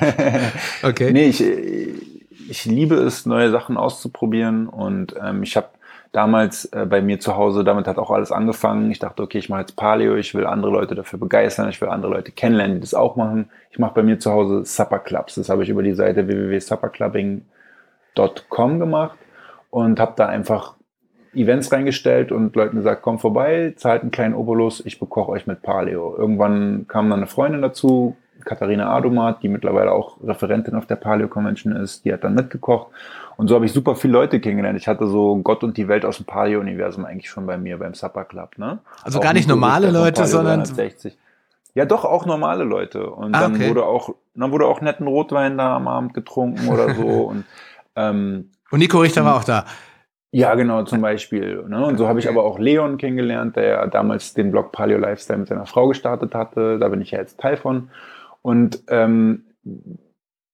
okay. 0.82 1.12
Nee, 1.12 1.26
ich, 1.26 1.44
ich 2.48 2.64
liebe 2.64 2.96
es, 2.96 3.26
neue 3.26 3.50
Sachen 3.50 3.76
auszuprobieren 3.76 4.68
und 4.68 5.14
ähm, 5.20 5.42
ich 5.42 5.56
habe 5.56 5.68
damals 6.12 6.66
äh, 6.66 6.86
bei 6.86 7.00
mir 7.00 7.18
zu 7.20 7.36
Hause, 7.36 7.64
damit 7.64 7.88
hat 7.88 7.96
auch 7.98 8.10
alles 8.10 8.32
angefangen. 8.32 8.90
Ich 8.90 8.98
dachte, 8.98 9.22
okay, 9.22 9.38
ich 9.38 9.48
mache 9.48 9.62
jetzt 9.62 9.76
Paleo, 9.76 10.16
ich 10.16 10.34
will 10.34 10.44
andere 10.46 10.70
Leute 10.70 10.94
dafür 10.94 11.18
begeistern, 11.18 11.70
ich 11.70 11.80
will 11.80 11.88
andere 11.88 12.12
Leute 12.12 12.32
kennenlernen, 12.32 12.76
die 12.76 12.82
das 12.82 12.92
auch 12.94 13.16
machen. 13.16 13.48
Ich 13.70 13.78
mache 13.78 13.94
bei 13.94 14.02
mir 14.02 14.18
zu 14.18 14.30
Hause 14.30 14.62
Supper 14.64 14.98
Clubs. 14.98 15.36
Das 15.36 15.48
habe 15.48 15.62
ich 15.62 15.70
über 15.70 15.82
die 15.82 15.94
Seite 15.94 16.28
www.supperclubbing.com 16.28 18.78
gemacht 18.78 19.18
und 19.70 19.98
habe 19.98 20.12
da 20.16 20.26
einfach 20.26 20.74
Events 21.34 21.72
reingestellt 21.72 22.32
und 22.32 22.54
Leuten 22.56 22.76
gesagt, 22.76 23.02
komm 23.02 23.18
vorbei, 23.18 23.74
zahlt 23.76 24.02
einen 24.02 24.10
kleinen 24.10 24.34
Obolus, 24.34 24.84
ich 24.84 24.98
bekoche 24.98 25.30
euch 25.30 25.46
mit 25.46 25.62
Paleo. 25.62 26.14
Irgendwann 26.16 26.86
kam 26.88 27.08
dann 27.08 27.20
eine 27.20 27.26
Freundin 27.26 27.62
dazu, 27.62 28.16
Katharina 28.44 28.90
Adomat, 28.90 29.42
die 29.42 29.48
mittlerweile 29.48 29.92
auch 29.92 30.16
Referentin 30.22 30.74
auf 30.74 30.86
der 30.86 30.96
Paleo 30.96 31.28
Convention 31.28 31.74
ist, 31.74 32.04
die 32.04 32.12
hat 32.12 32.24
dann 32.24 32.34
mitgekocht. 32.34 32.88
Und 33.36 33.48
so 33.48 33.54
habe 33.54 33.64
ich 33.64 33.72
super 33.72 33.96
viele 33.96 34.12
Leute 34.12 34.40
kennengelernt. 34.40 34.78
Ich 34.78 34.88
hatte 34.88 35.06
so 35.06 35.36
Gott 35.36 35.64
und 35.64 35.76
die 35.76 35.88
Welt 35.88 36.04
aus 36.04 36.18
dem 36.18 36.26
Paleo-Universum 36.26 37.04
eigentlich 37.04 37.30
schon 37.30 37.46
bei 37.46 37.56
mir 37.56 37.78
beim 37.78 37.94
Supper 37.94 38.24
Club. 38.24 38.58
Ne? 38.58 38.78
Also 39.02 39.18
auch 39.18 39.22
gar 39.22 39.32
nicht 39.32 39.48
normale 39.48 39.90
Leute, 39.90 40.26
sondern 40.26 40.60
360. 40.60 41.16
Ja, 41.74 41.86
doch 41.86 42.04
auch 42.04 42.26
normale 42.26 42.64
Leute. 42.64 43.08
Und 43.08 43.34
ah, 43.34 43.40
dann 43.40 43.54
okay. 43.54 43.68
wurde 43.68 43.86
auch, 43.86 44.14
dann 44.34 44.52
wurde 44.52 44.66
auch 44.66 44.80
netten 44.80 45.06
Rotwein 45.06 45.56
da 45.56 45.76
am 45.76 45.88
Abend 45.88 46.12
getrunken 46.12 46.68
oder 46.68 46.94
so. 46.94 47.02
und, 47.30 47.44
ähm, 47.96 48.50
und 48.70 48.78
Nico 48.78 48.98
Richter 48.98 49.24
war 49.24 49.36
auch 49.36 49.44
da. 49.44 49.64
Ja, 50.34 50.54
genau, 50.54 50.82
zum 50.84 51.02
Beispiel. 51.02 51.62
Ne? 51.68 51.84
Und 51.84 51.98
so 51.98 52.08
habe 52.08 52.18
ich 52.18 52.26
aber 52.26 52.42
auch 52.42 52.58
Leon 52.58 52.96
kennengelernt, 52.96 53.54
der 53.56 53.86
damals 53.88 54.32
den 54.32 54.50
Blog 54.50 54.72
Paleo 54.72 54.96
Lifestyle 54.98 55.38
mit 55.38 55.48
seiner 55.48 55.66
Frau 55.66 55.88
gestartet 55.88 56.34
hatte. 56.34 56.78
Da 56.78 56.88
bin 56.88 57.02
ich 57.02 57.10
ja 57.10 57.18
jetzt 57.18 57.38
Teil 57.38 57.58
von. 57.58 57.90
Und 58.40 58.82
ähm, 58.88 59.44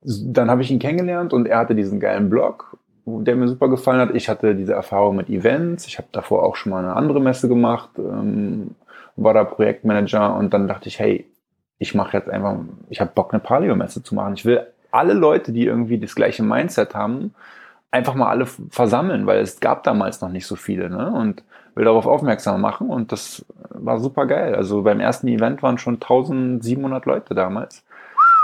dann 0.01 0.51
habe 0.51 0.63
ich 0.63 0.73
ihn 0.73 0.81
kennengelernt 0.81 1.33
und 1.33 1.47
er 1.47 1.59
hatte 1.59 1.77
diesen 1.77 2.01
geilen 2.01 2.29
Blog, 2.29 2.77
der 3.07 3.37
mir 3.37 3.47
super 3.47 3.69
gefallen 3.69 4.01
hat. 4.01 4.17
Ich 4.17 4.29
hatte 4.29 4.57
diese 4.57 4.73
Erfahrung 4.73 5.15
mit 5.15 5.31
Events. 5.31 5.87
Ich 5.87 5.97
habe 5.99 6.09
davor 6.11 6.43
auch 6.43 6.57
schon 6.57 6.71
mal 6.71 6.83
eine 6.83 6.97
andere 6.97 7.21
Messe 7.21 7.49
gemacht, 7.49 7.91
ähm, 7.99 8.75
war 9.15 9.33
da 9.35 9.45
Projektmanager 9.45 10.35
und 10.37 10.53
dann 10.55 10.67
dachte 10.67 10.89
ich, 10.89 10.99
hey, 10.99 11.25
ich 11.79 11.95
mache 11.95 12.17
jetzt 12.17 12.29
einfach, 12.29 12.57
ich 12.89 13.01
habe 13.01 13.13
Bock, 13.15 13.33
eine 13.33 13.41
Paleo-Messe 13.41 14.03
zu 14.03 14.17
machen. 14.17 14.35
Ich 14.35 14.45
will 14.45 14.67
alle 14.91 15.15
Leute, 15.15 15.53
die 15.53 15.67
irgendwie 15.67 15.99
das 15.99 16.17
gleiche 16.17 16.43
Mindset 16.43 16.95
haben, 16.95 17.35
einfach 17.91 18.15
mal 18.15 18.29
alle 18.29 18.47
versammeln, 18.47 19.27
weil 19.27 19.41
es 19.41 19.61
gab 19.61 19.83
damals 19.85 20.21
noch 20.21 20.29
nicht 20.29 20.47
so 20.47 20.57
viele. 20.57 20.91
Ne? 20.91 21.11
Und 21.11 21.43
will 21.75 21.85
darauf 21.85 22.07
aufmerksam 22.07 22.61
machen 22.61 22.91
und 22.91 23.13
das 23.13 23.45
war 23.71 24.01
super 24.01 24.27
geil. 24.27 24.55
Also 24.57 24.83
beim 24.83 24.99
ersten 24.99 25.29
Event 25.29 25.63
waren 25.63 25.79
schon 25.79 25.95
1700 25.95 27.07
Leute 27.07 27.35
damals, 27.35 27.85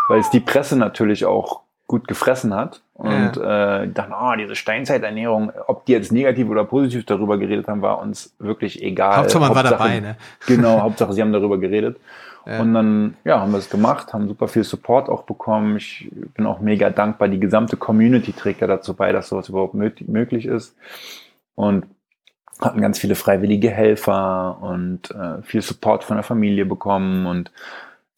weil 0.09 0.21
es 0.21 0.31
die 0.31 0.41
Presse 0.41 0.77
natürlich 0.77 1.25
auch 1.27 1.63
gut 1.89 2.07
gefressen 2.07 2.55
hat 2.55 2.81
und 2.95 3.37
ja. 3.37 3.83
äh, 3.83 3.89
dachten, 3.89 4.13
oh, 4.13 4.35
diese 4.39 4.55
Steinzeiternährung, 4.55 5.53
ob 5.67 5.85
die 5.85 5.93
jetzt 5.93 6.13
negativ 6.13 6.49
oder 6.49 6.65
positiv 6.65 7.05
darüber 7.05 7.37
geredet 7.37 7.67
haben, 7.67 7.83
war 7.83 8.01
uns 8.01 8.35
wirklich 8.39 8.81
egal. 8.83 9.17
Hauptsache 9.17 9.41
man 9.41 9.49
Hauptsache, 9.51 9.71
war 9.73 9.79
dabei, 9.79 10.01
ne? 10.01 10.17
Genau, 10.47 10.81
Hauptsache 10.81 11.13
sie 11.13 11.21
haben 11.21 11.33
darüber 11.33 11.59
geredet. 11.59 11.99
Ja. 12.47 12.61
Und 12.61 12.75
dann, 12.75 13.17
ja, 13.25 13.41
haben 13.41 13.53
wir 13.53 13.59
es 13.59 13.71
gemacht, 13.71 14.13
haben 14.13 14.29
super 14.29 14.49
viel 14.49 14.65
Support 14.65 15.09
auch 15.09 15.23
bekommen. 15.23 15.77
Ich 15.77 16.11
bin 16.35 16.47
auch 16.47 16.61
mega 16.61 16.91
dankbar. 16.91 17.29
Die 17.29 17.41
gesamte 17.41 17.77
Community 17.77 18.33
trägt 18.33 18.61
ja 18.61 18.67
dazu 18.67 18.95
bei, 18.95 19.13
dass 19.13 19.29
sowas 19.29 19.49
überhaupt 19.49 19.75
möglich 19.75 20.47
ist. 20.47 20.77
Und 21.55 21.87
hatten 22.61 22.81
ganz 22.81 22.99
viele 22.99 23.15
freiwillige 23.15 23.71
Helfer 23.71 24.59
und 24.61 25.11
äh, 25.11 25.43
viel 25.43 25.63
Support 25.63 26.05
von 26.05 26.17
der 26.17 26.25
Familie 26.25 26.65
bekommen 26.65 27.27
und 27.27 27.51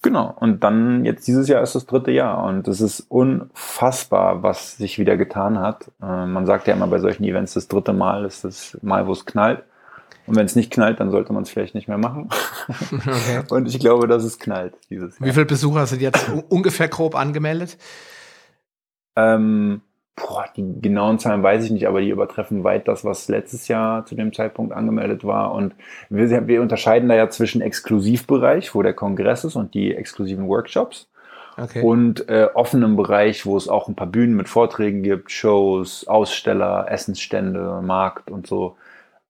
genau. 0.02 0.34
Und 0.38 0.62
dann 0.62 1.04
jetzt 1.04 1.26
dieses 1.26 1.48
Jahr 1.48 1.62
ist 1.62 1.74
das 1.74 1.86
dritte 1.86 2.10
Jahr 2.10 2.44
und 2.44 2.68
es 2.68 2.80
ist 2.80 3.00
unfassbar, 3.00 4.42
was 4.42 4.76
sich 4.76 4.98
wieder 4.98 5.16
getan 5.16 5.58
hat. 5.58 5.90
Äh, 6.02 6.26
man 6.26 6.46
sagt 6.46 6.66
ja 6.66 6.74
immer 6.74 6.86
bei 6.86 6.98
solchen 6.98 7.24
Events, 7.24 7.54
das 7.54 7.68
dritte 7.68 7.92
Mal 7.92 8.24
ist 8.24 8.44
das 8.44 8.78
Mal, 8.82 9.06
wo 9.06 9.12
es 9.12 9.24
knallt. 9.24 9.62
Und 10.26 10.36
wenn 10.36 10.46
es 10.46 10.56
nicht 10.56 10.72
knallt, 10.72 11.00
dann 11.00 11.10
sollte 11.10 11.32
man 11.32 11.44
es 11.44 11.50
vielleicht 11.50 11.74
nicht 11.74 11.88
mehr 11.88 11.98
machen. 11.98 12.28
Okay. 12.68 13.42
Und 13.50 13.68
ich 13.68 13.78
glaube, 13.78 14.08
dass 14.08 14.24
es 14.24 14.38
knallt 14.38 14.74
dieses 14.90 15.18
Jahr. 15.18 15.28
Wie 15.28 15.32
viele 15.32 15.46
Besucher 15.46 15.86
sind 15.86 16.02
jetzt 16.02 16.30
ungefähr 16.48 16.88
grob 16.88 17.14
angemeldet? 17.14 17.78
Ähm, 19.14 19.82
Boah, 20.16 20.46
die 20.56 20.80
genauen 20.80 21.18
Zahlen 21.18 21.42
weiß 21.42 21.62
ich 21.64 21.70
nicht, 21.70 21.86
aber 21.86 22.00
die 22.00 22.08
übertreffen 22.08 22.64
weit 22.64 22.88
das, 22.88 23.04
was 23.04 23.28
letztes 23.28 23.68
Jahr 23.68 24.06
zu 24.06 24.14
dem 24.14 24.32
Zeitpunkt 24.32 24.72
angemeldet 24.72 25.24
war. 25.24 25.52
Und 25.52 25.74
wir, 26.08 26.48
wir 26.48 26.62
unterscheiden 26.62 27.10
da 27.10 27.14
ja 27.14 27.28
zwischen 27.28 27.60
Exklusivbereich, 27.60 28.74
wo 28.74 28.82
der 28.82 28.94
Kongress 28.94 29.44
ist 29.44 29.56
und 29.56 29.74
die 29.74 29.94
exklusiven 29.94 30.48
Workshops. 30.48 31.10
Okay. 31.58 31.82
Und 31.82 32.30
äh, 32.30 32.48
offenem 32.54 32.96
Bereich, 32.96 33.44
wo 33.44 33.58
es 33.58 33.68
auch 33.68 33.88
ein 33.88 33.94
paar 33.94 34.06
Bühnen 34.06 34.36
mit 34.36 34.48
Vorträgen 34.48 35.02
gibt, 35.02 35.30
Shows, 35.30 36.08
Aussteller, 36.08 36.86
Essensstände, 36.90 37.82
Markt 37.82 38.30
und 38.30 38.46
so. 38.46 38.76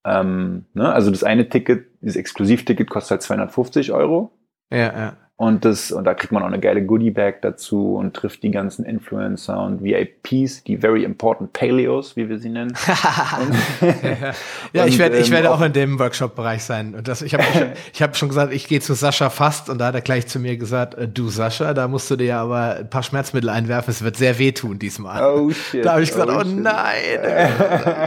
Ähm, 0.07 0.65
ne? 0.73 0.91
Also 0.91 1.11
das 1.11 1.23
eine 1.23 1.49
Ticket, 1.49 1.87
dieses 2.01 2.15
Exklusivticket 2.15 2.89
kostet 2.89 3.11
halt 3.11 3.21
250 3.23 3.91
Euro. 3.91 4.31
Ja, 4.71 4.77
ja. 4.77 5.17
Und 5.39 5.65
das, 5.65 5.91
und 5.91 6.03
da 6.03 6.15
kriegt 6.15 6.33
man 6.33 6.41
auch 6.41 6.47
eine 6.47 6.59
geile 6.59 6.83
Goodie-Bag 6.83 7.43
dazu 7.43 7.93
und 7.93 8.15
trifft 8.15 8.41
die 8.41 8.49
ganzen 8.49 8.83
Influencer 8.83 9.61
und 9.61 9.83
VIPs, 9.83 10.63
die 10.63 10.77
very 10.77 11.03
important 11.03 11.53
Paleos, 11.53 12.15
wie 12.15 12.27
wir 12.27 12.39
sie 12.39 12.49
nennen. 12.49 12.73
ja, 12.87 14.33
ja 14.73 14.81
und, 14.81 14.87
ich 14.89 14.97
werde, 14.97 15.19
ich 15.19 15.29
werde 15.29 15.49
ähm, 15.49 15.53
auch 15.53 15.61
in 15.61 15.73
dem 15.73 15.99
Workshop-Bereich 15.99 16.63
sein. 16.63 16.95
Und 16.95 17.07
das, 17.07 17.21
ich 17.21 17.35
habe, 17.35 17.43
ich, 17.43 17.61
ich 17.93 18.01
hab 18.01 18.17
schon 18.17 18.29
gesagt, 18.29 18.51
ich 18.51 18.67
gehe 18.67 18.79
zu 18.79 18.95
Sascha 18.95 19.29
fast 19.29 19.69
und 19.69 19.77
da 19.77 19.87
hat 19.87 19.95
er 19.95 20.01
gleich 20.01 20.25
zu 20.25 20.39
mir 20.39 20.57
gesagt, 20.57 20.95
äh, 20.95 21.07
du 21.07 21.29
Sascha, 21.29 21.75
da 21.75 21.87
musst 21.87 22.09
du 22.09 22.15
dir 22.15 22.25
ja 22.25 22.41
aber 22.41 22.77
ein 22.77 22.89
paar 22.89 23.03
Schmerzmittel 23.03 23.51
einwerfen, 23.51 23.91
es 23.91 24.03
wird 24.03 24.17
sehr 24.17 24.39
wehtun 24.39 24.79
diesmal. 24.79 25.23
Oh 25.23 25.51
shit. 25.51 25.85
Da 25.85 25.91
habe 25.91 26.01
ich 26.01 26.09
gesagt, 26.09 26.31
oh, 26.31 26.41
oh 26.41 26.43
nein, 26.43 26.95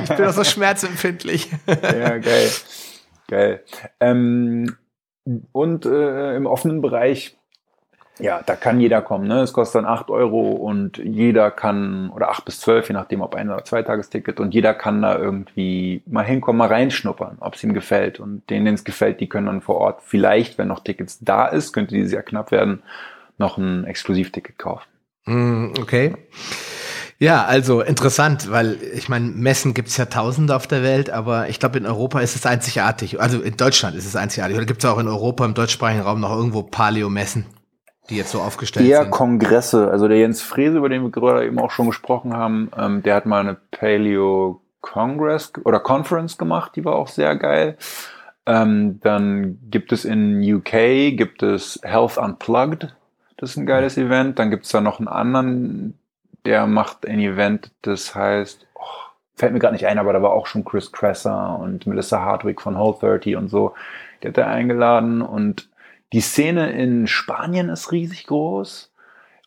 ich 0.02 0.08
bin 0.08 0.24
doch 0.24 0.32
so 0.32 0.42
schmerzempfindlich. 0.42 1.48
ja, 1.68 2.18
geil. 2.18 2.50
Geil. 3.28 3.62
Ähm, 4.00 4.76
und 5.52 5.86
äh, 5.86 6.36
im 6.36 6.46
offenen 6.46 6.80
Bereich, 6.80 7.36
ja, 8.18 8.42
da 8.44 8.54
kann 8.54 8.80
jeder 8.80 9.00
kommen. 9.00 9.26
Ne? 9.28 9.40
Es 9.40 9.52
kostet 9.52 9.82
dann 9.82 9.90
8 9.90 10.10
Euro 10.10 10.50
und 10.50 10.98
jeder 10.98 11.50
kann, 11.50 12.10
oder 12.10 12.30
8 12.30 12.44
bis 12.44 12.60
12, 12.60 12.88
je 12.88 12.94
nachdem, 12.94 13.22
ob 13.22 13.34
ein- 13.34 13.48
oder 13.48 13.64
Zweitagesticket, 13.64 14.40
und 14.40 14.52
jeder 14.52 14.74
kann 14.74 15.00
da 15.02 15.18
irgendwie 15.18 16.02
mal 16.06 16.24
hinkommen, 16.24 16.58
mal 16.58 16.68
reinschnuppern, 16.68 17.38
ob 17.40 17.54
es 17.54 17.64
ihm 17.64 17.72
gefällt. 17.72 18.20
Und 18.20 18.48
denen, 18.50 18.66
denen 18.66 18.74
es 18.74 18.84
gefällt, 18.84 19.20
die 19.20 19.28
können 19.28 19.46
dann 19.46 19.62
vor 19.62 19.76
Ort 19.76 20.02
vielleicht, 20.02 20.58
wenn 20.58 20.68
noch 20.68 20.80
Tickets 20.80 21.18
da 21.20 21.46
ist, 21.46 21.72
könnte 21.72 21.94
die 21.94 22.06
sehr 22.06 22.22
knapp 22.22 22.50
werden, 22.50 22.82
noch 23.38 23.56
ein 23.56 23.84
Exklusivticket 23.84 24.58
kaufen. 24.58 24.88
Mm, 25.24 25.72
okay. 25.80 26.14
Also 27.44 27.82
interessant, 27.82 28.50
weil 28.50 28.78
ich 28.94 29.10
meine, 29.10 29.26
Messen 29.26 29.74
gibt's 29.74 29.98
ja 29.98 30.06
tausende 30.06 30.56
auf 30.56 30.66
der 30.66 30.82
Welt, 30.82 31.10
aber 31.10 31.50
ich 31.50 31.60
glaube, 31.60 31.76
in 31.76 31.84
Europa 31.84 32.20
ist 32.20 32.34
es 32.34 32.46
einzigartig. 32.46 33.20
Also 33.20 33.42
in 33.42 33.58
Deutschland 33.58 33.94
ist 33.94 34.06
es 34.06 34.16
einzigartig. 34.16 34.56
Oder 34.56 34.64
gibt's 34.64 34.86
auch 34.86 34.98
in 34.98 35.06
Europa 35.06 35.44
im 35.44 35.52
deutschsprachigen 35.52 36.00
Raum 36.00 36.20
noch 36.20 36.34
irgendwo 36.34 36.62
Paleo-Messen, 36.62 37.44
die 38.08 38.16
jetzt 38.16 38.30
so 38.30 38.40
aufgestellt 38.40 38.88
Eher 38.88 39.02
sind? 39.02 39.10
Kongresse. 39.10 39.90
Also 39.90 40.08
der 40.08 40.16
Jens 40.16 40.40
Frese, 40.40 40.78
über 40.78 40.88
den 40.88 41.02
wir 41.02 41.10
gerade 41.10 41.46
eben 41.46 41.58
auch 41.58 41.70
schon 41.70 41.86
gesprochen 41.86 42.34
haben, 42.34 42.70
ähm, 42.74 43.02
der 43.02 43.16
hat 43.16 43.26
mal 43.26 43.40
eine 43.40 43.58
Paleo 43.70 44.62
Congress 44.80 45.52
oder 45.64 45.78
Conference 45.78 46.38
gemacht, 46.38 46.72
die 46.74 46.86
war 46.86 46.96
auch 46.96 47.08
sehr 47.08 47.36
geil. 47.36 47.76
Ähm, 48.46 48.98
dann 49.02 49.58
gibt 49.70 49.92
es 49.92 50.06
in 50.06 50.42
UK, 50.42 51.14
gibt 51.18 51.42
es 51.42 51.78
Health 51.82 52.16
Unplugged, 52.16 52.94
das 53.36 53.50
ist 53.50 53.56
ein 53.56 53.66
geiles 53.66 53.96
Event. 53.96 54.38
Dann 54.38 54.50
gibt's 54.50 54.70
da 54.70 54.80
noch 54.80 54.98
einen 54.98 55.08
anderen, 55.08 55.98
der 56.44 56.66
macht 56.66 57.06
ein 57.06 57.18
Event, 57.18 57.72
das 57.82 58.14
heißt, 58.14 58.66
oh, 58.74 58.80
fällt 59.34 59.52
mir 59.52 59.58
gerade 59.58 59.74
nicht 59.74 59.86
ein, 59.86 59.98
aber 59.98 60.12
da 60.12 60.22
war 60.22 60.32
auch 60.32 60.46
schon 60.46 60.64
Chris 60.64 60.92
Kresser 60.92 61.58
und 61.58 61.86
Melissa 61.86 62.20
Hardwick 62.20 62.60
von 62.60 62.76
Whole 62.76 62.96
30 62.98 63.36
und 63.36 63.48
so. 63.48 63.74
Die 64.22 64.28
hat 64.28 64.38
er 64.38 64.48
eingeladen 64.48 65.22
und 65.22 65.68
die 66.12 66.20
Szene 66.20 66.72
in 66.72 67.06
Spanien 67.06 67.68
ist 67.68 67.92
riesig 67.92 68.26
groß. 68.26 68.92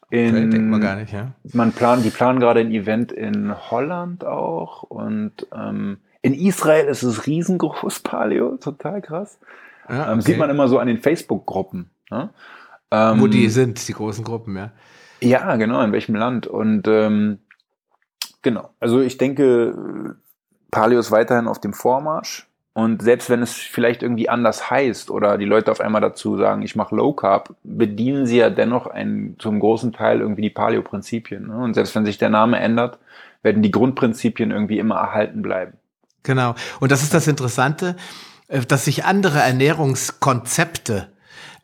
In, 0.10 0.51
denkt 0.51 0.69
man 0.69 0.79
gar 0.79 0.95
nicht, 0.95 1.12
ja. 1.12 1.32
Man 1.53 1.71
plant, 1.71 2.06
die 2.06 2.12
planen 2.12 2.39
gerade 2.39 2.60
ein 2.60 2.71
Event 2.71 3.12
in 3.12 3.53
Holland 3.71 4.23
auch 4.23 4.84
und 4.84 5.47
ähm, 5.53 5.97
in 6.21 6.34
Israel 6.34 6.86
ist 6.86 7.03
es 7.03 7.25
riesengroß, 7.25 7.99
Paleo, 8.03 8.58
total 8.58 9.01
krass. 9.01 9.39
Ja, 9.89 9.95
ähm, 9.95 10.01
okay. 10.01 10.12
ähm, 10.12 10.21
sieht 10.21 10.38
man 10.38 10.49
immer 10.49 10.67
so 10.67 10.79
an 10.79 10.88
den 10.88 10.99
Facebook-Gruppen. 10.99 11.89
Ne? 12.10 12.29
Ähm, 12.91 13.21
Wo 13.21 13.27
die 13.27 13.49
sind, 13.49 13.88
die 13.88 13.93
großen 13.93 14.23
Gruppen, 14.23 14.56
ja. 14.56 14.71
Ja, 15.23 15.55
genau, 15.55 15.81
in 15.81 15.91
welchem 15.91 16.15
Land. 16.15 16.47
Und 16.47 16.88
ähm, 16.88 17.39
genau, 18.41 18.69
also 18.79 18.99
ich 18.99 19.17
denke, 19.17 20.15
Paleo 20.71 20.99
ist 20.99 21.12
weiterhin 21.12 21.47
auf 21.47 21.59
dem 21.59 21.73
Vormarsch. 21.73 22.47
Und 22.75 23.03
selbst 23.03 23.29
wenn 23.29 23.43
es 23.43 23.53
vielleicht 23.53 24.01
irgendwie 24.01 24.29
anders 24.29 24.71
heißt 24.71 25.12
oder 25.12 25.38
die 25.38 25.45
Leute 25.45 25.71
auf 25.71 25.79
einmal 25.79 26.01
dazu 26.01 26.38
sagen, 26.38 26.63
ich 26.63 26.75
mache 26.75 26.95
Low 26.95 27.13
Carb, 27.13 27.55
bedienen 27.63 28.25
sie 28.25 28.38
ja 28.38 28.49
dennoch 28.49 28.88
ein, 28.88 29.36
zum 29.38 29.59
großen 29.59 29.93
Teil 29.93 30.21
irgendwie 30.21 30.41
die 30.41 30.49
Paleo-Prinzipien. 30.49 31.47
Ne? 31.47 31.55
Und 31.55 31.75
selbst 31.75 31.93
wenn 31.93 32.03
sich 32.03 32.17
der 32.17 32.31
Name 32.31 32.59
ändert, 32.59 32.97
werden 33.43 33.62
die 33.62 33.69
Grundprinzipien 33.69 34.49
irgendwie 34.49 34.79
immer 34.79 34.95
erhalten 34.95 35.43
bleiben. 35.43 35.73
Genau. 36.23 36.55
Und 36.79 36.91
das 36.91 37.03
ist 37.03 37.13
das 37.13 37.27
Interessante, 37.27 37.95
äh, 38.47 38.62
dass 38.62 38.86
sich 38.86 39.05
andere 39.05 39.39
Ernährungskonzepte 39.39 41.12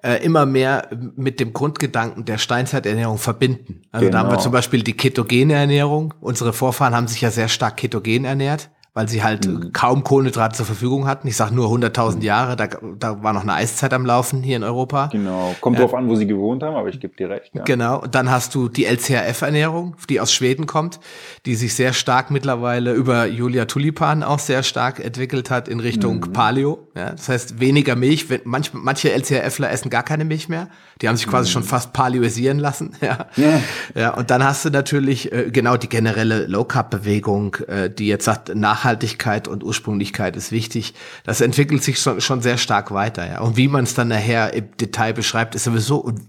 äh, 0.01 0.23
immer 0.23 0.45
mehr 0.45 0.89
mit 1.15 1.39
dem 1.39 1.53
Grundgedanken 1.53 2.25
der 2.25 2.37
Steinzeiternährung 2.37 3.17
verbinden. 3.17 3.81
Also 3.91 4.05
genau. 4.05 4.11
da 4.11 4.19
haben 4.19 4.27
wir 4.27 4.31
genau. 4.31 4.43
zum 4.43 4.51
Beispiel 4.51 4.83
die 4.83 4.95
ketogene 4.95 5.53
Ernährung. 5.53 6.13
Unsere 6.21 6.53
Vorfahren 6.53 6.95
haben 6.95 7.07
sich 7.07 7.21
ja 7.21 7.31
sehr 7.31 7.49
stark 7.49 7.77
ketogen 7.77 8.25
ernährt 8.25 8.69
weil 8.99 9.07
sie 9.07 9.23
halt 9.23 9.47
mhm. 9.47 9.71
kaum 9.71 10.03
Kohlenhydrate 10.03 10.57
zur 10.57 10.65
Verfügung 10.65 11.07
hatten. 11.07 11.25
Ich 11.29 11.37
sage 11.37 11.55
nur 11.55 11.69
100.000 11.69 12.17
mhm. 12.17 12.21
Jahre, 12.21 12.57
da, 12.57 12.67
da 12.67 13.23
war 13.23 13.31
noch 13.31 13.43
eine 13.43 13.53
Eiszeit 13.53 13.93
am 13.93 14.05
Laufen 14.05 14.43
hier 14.43 14.57
in 14.57 14.63
Europa. 14.65 15.07
Genau, 15.07 15.55
kommt 15.61 15.77
äh, 15.77 15.79
drauf 15.79 15.93
an, 15.93 16.09
wo 16.09 16.15
sie 16.15 16.27
gewohnt 16.27 16.63
haben, 16.63 16.75
aber 16.75 16.89
ich 16.89 16.99
gebe 16.99 17.15
dir 17.15 17.29
recht. 17.29 17.49
Ja. 17.53 17.63
Genau, 17.63 18.01
und 18.01 18.13
dann 18.13 18.29
hast 18.29 18.55
du 18.55 18.67
die 18.67 18.83
LCHF-Ernährung, 18.83 19.95
die 20.09 20.19
aus 20.19 20.33
Schweden 20.33 20.65
kommt, 20.65 20.99
die 21.45 21.55
sich 21.55 21.75
sehr 21.75 21.93
stark 21.93 22.29
mittlerweile 22.29 22.91
über 22.91 23.25
Julia 23.25 23.63
Tulipan 23.63 24.21
auch 24.21 24.39
sehr 24.39 24.63
stark 24.63 24.99
entwickelt 24.99 25.49
hat 25.49 25.69
in 25.69 25.79
Richtung 25.79 26.17
mhm. 26.17 26.33
Paleo. 26.33 26.79
Ja, 26.93 27.11
das 27.11 27.29
heißt 27.29 27.61
weniger 27.61 27.95
Milch. 27.95 28.27
Manch, 28.43 28.73
manche 28.73 29.13
LCHFler 29.13 29.71
essen 29.71 29.89
gar 29.89 30.03
keine 30.03 30.25
Milch 30.25 30.49
mehr. 30.49 30.67
Die 31.01 31.07
haben 31.07 31.15
sich 31.15 31.27
quasi 31.27 31.49
mhm. 31.49 31.53
schon 31.53 31.63
fast 31.63 31.93
paleoisieren 31.93 32.59
lassen. 32.59 32.91
Ja. 33.01 33.27
ja. 33.37 33.61
ja, 33.95 34.13
und 34.13 34.29
dann 34.29 34.43
hast 34.43 34.65
du 34.65 34.69
natürlich 34.69 35.31
äh, 35.31 35.49
genau 35.51 35.77
die 35.77 35.87
generelle 35.87 36.47
Low-Carb-Bewegung, 36.47 37.55
äh, 37.67 37.89
die 37.89 38.07
jetzt 38.07 38.25
sagt, 38.25 38.53
Nachhaltigkeit 38.89 39.47
und 39.47 39.63
Ursprünglichkeit 39.63 40.35
ist 40.35 40.51
wichtig. 40.51 40.93
Das 41.23 41.41
entwickelt 41.41 41.83
sich 41.83 41.99
schon, 41.99 42.21
schon 42.21 42.41
sehr 42.41 42.57
stark 42.57 42.91
weiter. 42.91 43.27
Ja. 43.27 43.41
Und 43.41 43.55
wie 43.55 43.67
man 43.67 43.83
es 43.83 43.93
dann 43.93 44.07
nachher 44.07 44.53
im 44.53 44.75
Detail 44.77 45.13
beschreibt, 45.13 45.55
ist 45.55 45.65
sowieso 45.65 46.03
un 46.03 46.27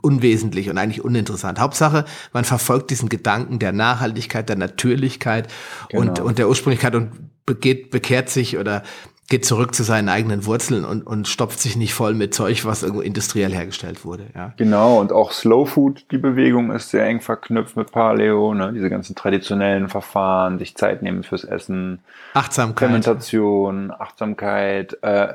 unwesentlich 0.00 0.70
und 0.70 0.78
eigentlich 0.78 1.04
uninteressant. 1.04 1.58
Hauptsache, 1.58 2.04
man 2.32 2.44
verfolgt 2.44 2.90
diesen 2.92 3.08
Gedanken 3.08 3.58
der 3.58 3.72
Nachhaltigkeit, 3.72 4.48
der 4.48 4.54
Natürlichkeit 4.54 5.48
genau. 5.88 6.02
und, 6.02 6.20
und 6.20 6.38
der 6.38 6.48
Ursprünglichkeit 6.48 6.94
und 6.94 7.10
begeht, 7.46 7.90
bekehrt 7.90 8.30
sich 8.30 8.58
oder 8.58 8.84
geht 9.32 9.46
zurück 9.46 9.74
zu 9.74 9.82
seinen 9.82 10.10
eigenen 10.10 10.44
Wurzeln 10.44 10.84
und, 10.84 11.06
und 11.06 11.26
stopft 11.26 11.58
sich 11.58 11.74
nicht 11.74 11.94
voll 11.94 12.12
mit 12.12 12.34
Zeug, 12.34 12.66
was 12.66 12.82
irgendwo 12.82 13.00
industriell 13.00 13.50
hergestellt 13.50 14.04
wurde. 14.04 14.26
Ja. 14.34 14.52
Genau, 14.58 15.00
und 15.00 15.10
auch 15.10 15.32
Slow 15.32 15.64
Food, 15.64 16.04
die 16.10 16.18
Bewegung 16.18 16.70
ist 16.70 16.90
sehr 16.90 17.06
eng 17.06 17.22
verknüpft 17.22 17.74
mit 17.74 17.92
Paleo, 17.92 18.52
ne? 18.52 18.74
diese 18.74 18.90
ganzen 18.90 19.16
traditionellen 19.16 19.88
Verfahren, 19.88 20.58
sich 20.58 20.76
Zeit 20.76 21.00
nehmen 21.00 21.22
fürs 21.22 21.44
Essen, 21.44 22.00
Achtsamkeit, 22.34 22.90
Fermentation, 22.90 23.90
Achtsamkeit, 23.90 24.98
äh, 25.00 25.28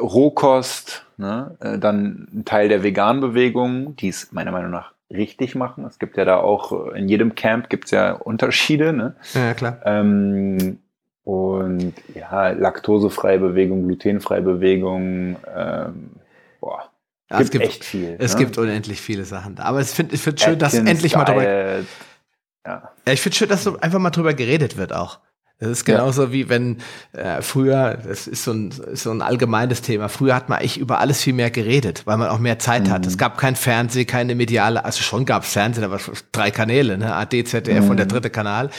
Rohkost, 0.00 1.04
ne? 1.18 1.58
Äh, 1.60 1.78
dann 1.78 2.26
ein 2.32 2.44
Teil 2.46 2.70
der 2.70 2.82
veganen 2.82 3.20
Bewegung, 3.20 3.96
die 3.96 4.08
es 4.08 4.32
meiner 4.32 4.50
Meinung 4.50 4.70
nach 4.70 4.92
richtig 5.10 5.54
machen. 5.54 5.84
Es 5.84 5.98
gibt 5.98 6.16
ja 6.16 6.24
da 6.24 6.38
auch, 6.38 6.92
in 6.92 7.06
jedem 7.06 7.34
Camp 7.34 7.68
gibt 7.68 7.84
es 7.86 7.90
ja 7.90 8.12
Unterschiede. 8.12 8.94
Ne? 8.94 9.16
Ja, 9.34 9.52
klar. 9.52 9.80
Ähm, 9.84 10.78
und 11.30 11.94
ja, 12.12 12.48
laktosefreie 12.50 13.38
Bewegung, 13.38 13.86
glutenfreie 13.86 14.42
Bewegung, 14.42 15.36
ähm, 15.56 16.10
boah. 16.60 16.90
Ja, 17.30 17.36
gibt 17.36 17.42
es 17.42 17.50
gibt 17.52 17.64
echt 17.64 17.84
viel. 17.84 18.16
Es 18.18 18.34
ne? 18.34 18.40
gibt 18.40 18.58
unendlich 18.58 19.00
viele 19.00 19.24
Sachen 19.24 19.54
da. 19.54 19.62
Aber 19.62 19.80
ich 19.80 19.86
finde 19.86 20.16
ich 20.16 20.22
find 20.22 20.40
schön, 20.40 20.58
dass 20.58 20.74
endlich 20.74 21.14
mal 21.14 21.24
drüber. 21.24 21.44
Ja. 21.44 21.78
ja 22.66 23.12
ich 23.12 23.20
finde 23.20 23.36
schön, 23.36 23.48
dass 23.48 23.62
so 23.62 23.78
einfach 23.78 24.00
mal 24.00 24.10
drüber 24.10 24.34
geredet 24.34 24.76
wird 24.76 24.92
auch. 24.92 25.20
Das 25.60 25.68
ist 25.68 25.84
genauso 25.84 26.24
ja. 26.24 26.32
wie 26.32 26.48
wenn 26.48 26.78
äh, 27.12 27.42
früher, 27.42 27.98
das 28.02 28.26
ist 28.26 28.44
so, 28.44 28.52
ein, 28.52 28.70
ist 28.92 29.02
so 29.02 29.10
ein 29.10 29.20
allgemeines 29.20 29.82
Thema, 29.82 30.08
früher 30.08 30.34
hat 30.34 30.48
man 30.48 30.62
echt 30.62 30.78
über 30.78 31.00
alles 31.00 31.20
viel 31.20 31.34
mehr 31.34 31.50
geredet, 31.50 32.06
weil 32.06 32.16
man 32.16 32.28
auch 32.28 32.38
mehr 32.38 32.58
Zeit 32.58 32.86
mhm. 32.86 32.92
hat. 32.92 33.06
Es 33.06 33.18
gab 33.18 33.36
kein 33.36 33.56
Fernsehen, 33.56 34.06
keine 34.06 34.34
mediale, 34.34 34.86
also 34.86 35.02
schon 35.02 35.26
gab 35.26 35.42
es 35.42 35.52
Fernsehen, 35.52 35.84
aber 35.84 36.00
drei 36.32 36.50
Kanäle, 36.50 36.96
ne? 36.96 37.14
AD, 37.14 37.44
ZDF 37.44 37.84
mhm. 37.84 37.90
und 37.90 37.96
der 37.98 38.06
mhm. 38.06 38.10
dritte 38.10 38.30
Kanal. 38.30 38.70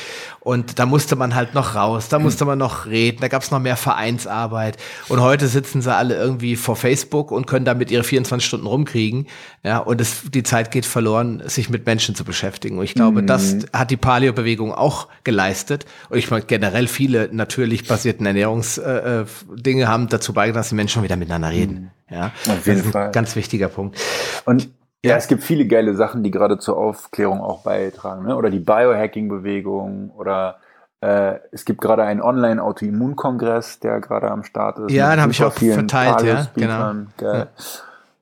Und 0.44 0.80
da 0.80 0.88
musste 0.88 1.16
man 1.16 1.36
halt 1.36 1.54
noch 1.54 1.76
raus, 1.76 2.10
da 2.10 2.18
musste 2.18 2.46
man 2.46 2.58
noch 2.58 2.88
reden, 2.88 3.20
da 3.22 3.28
gab 3.28 3.44
es 3.44 3.52
noch 3.52 3.60
mehr 3.60 3.78
Vereinsarbeit. 3.78 4.76
Und 5.08 5.22
heute 5.22 5.48
sitzen 5.48 5.84
sie 5.84 5.94
alle 5.94 6.16
irgendwie 6.16 6.56
vor 6.56 6.76
Facebook 6.76 7.30
und 7.30 7.46
können 7.46 7.64
damit 7.64 7.92
ihre 7.92 8.04
24 8.04 8.48
Stunden 8.48 8.66
rumkriegen. 8.66 9.28
Ja, 9.64 9.78
und 9.78 10.02
es, 10.02 10.24
die 10.32 10.42
Zeit 10.42 10.72
geht 10.72 10.88
verloren, 10.88 11.44
sich 11.46 11.70
mit 11.70 11.86
Menschen 11.86 12.16
zu 12.16 12.24
beschäftigen. 12.24 12.80
Und 12.80 12.86
ich 12.86 12.96
glaube, 12.96 13.22
mhm. 13.22 13.28
das 13.28 13.58
hat 13.72 13.92
die 13.92 13.98
Paleo-Bewegung 13.98 14.74
auch 14.74 15.10
geleistet. 15.24 15.86
Und 16.10 16.18
ich 16.18 16.32
meine, 16.32 16.44
generell 16.44 16.88
viele 16.88 17.30
natürlich 17.32 17.88
basierten 17.88 18.26
Ernährungsdinge 18.26 19.82
äh, 19.82 19.84
äh 19.84 19.86
haben 19.86 20.10
dazu 20.10 20.34
beigetragen, 20.34 20.62
dass 20.62 20.70
die 20.70 20.76
Menschen 20.76 21.04
wieder 21.04 21.18
miteinander 21.18 21.52
reden. 21.52 21.92
Mhm. 22.10 22.16
Ja, 22.16 22.32
auf 22.50 22.66
jeden 22.66 22.84
Fall. 22.84 23.12
Ganz 23.12 23.36
wichtiger 23.36 23.70
Punkt. 23.70 24.00
Und 24.46 24.70
ja, 25.04 25.16
es 25.16 25.28
gibt 25.28 25.44
viele 25.44 25.66
geile 25.66 25.96
Sachen, 25.96 26.24
die 26.24 26.32
gerade 26.32 26.58
zur 26.60 26.78
Aufklärung 26.78 27.42
auch 27.42 27.64
beitragen, 27.64 28.26
ne? 28.26 28.36
Oder 28.36 28.50
die 28.50 28.60
Biohacking-Bewegung 28.60 30.12
oder 30.12 30.58
äh, 31.02 31.40
es 31.52 31.66
gibt 31.66 31.82
gerade 31.82 32.04
einen 32.04 32.22
Online-Autoimmunkongress, 32.22 33.80
der 33.80 34.00
gerade 34.00 34.30
am 34.30 34.44
Start 34.44 34.78
ist. 34.80 34.92
Ja, 34.92 35.12
den 35.16 35.22
habe 35.22 35.32
ich 35.32 35.44
auch 35.44 35.54
verteilt, 35.54 36.22
ja, 36.22 36.48
genau. 36.56 36.94
Ja. 37.20 37.48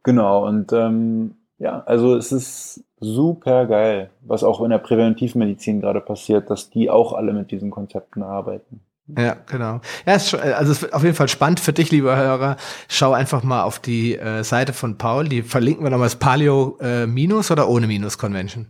Genau, 0.03 0.47
und 0.47 0.71
ähm, 0.71 1.35
ja, 1.57 1.83
also 1.85 2.15
es 2.15 2.31
ist 2.31 2.85
super 3.01 3.65
geil, 3.65 4.09
was 4.21 4.43
auch 4.43 4.61
in 4.61 4.69
der 4.69 4.77
Präventivmedizin 4.77 5.81
gerade 5.81 5.99
passiert, 5.99 6.49
dass 6.49 6.69
die 6.69 6.89
auch 6.89 7.13
alle 7.13 7.33
mit 7.33 7.51
diesen 7.51 7.69
Konzepten 7.69 8.23
arbeiten. 8.23 8.81
Ja, 9.17 9.37
genau. 9.47 9.81
Ja, 10.05 10.15
ist, 10.15 10.33
also 10.35 10.71
es 10.71 10.81
wird 10.81 10.93
auf 10.93 11.03
jeden 11.03 11.15
Fall 11.15 11.27
spannend 11.27 11.59
für 11.59 11.73
dich, 11.73 11.91
lieber 11.91 12.15
Hörer. 12.15 12.57
Schau 12.87 13.13
einfach 13.13 13.43
mal 13.43 13.63
auf 13.63 13.79
die 13.79 14.17
äh, 14.17 14.43
Seite 14.43 14.73
von 14.73 14.97
Paul. 14.97 15.27
Die 15.27 15.41
verlinken 15.41 15.83
wir 15.83 15.89
nochmal. 15.89 16.09
Paleo 16.19 16.77
äh, 16.81 17.05
Minus 17.07 17.51
oder 17.51 17.69
ohne 17.69 17.87
Minus 17.87 18.17
Convention? 18.17 18.67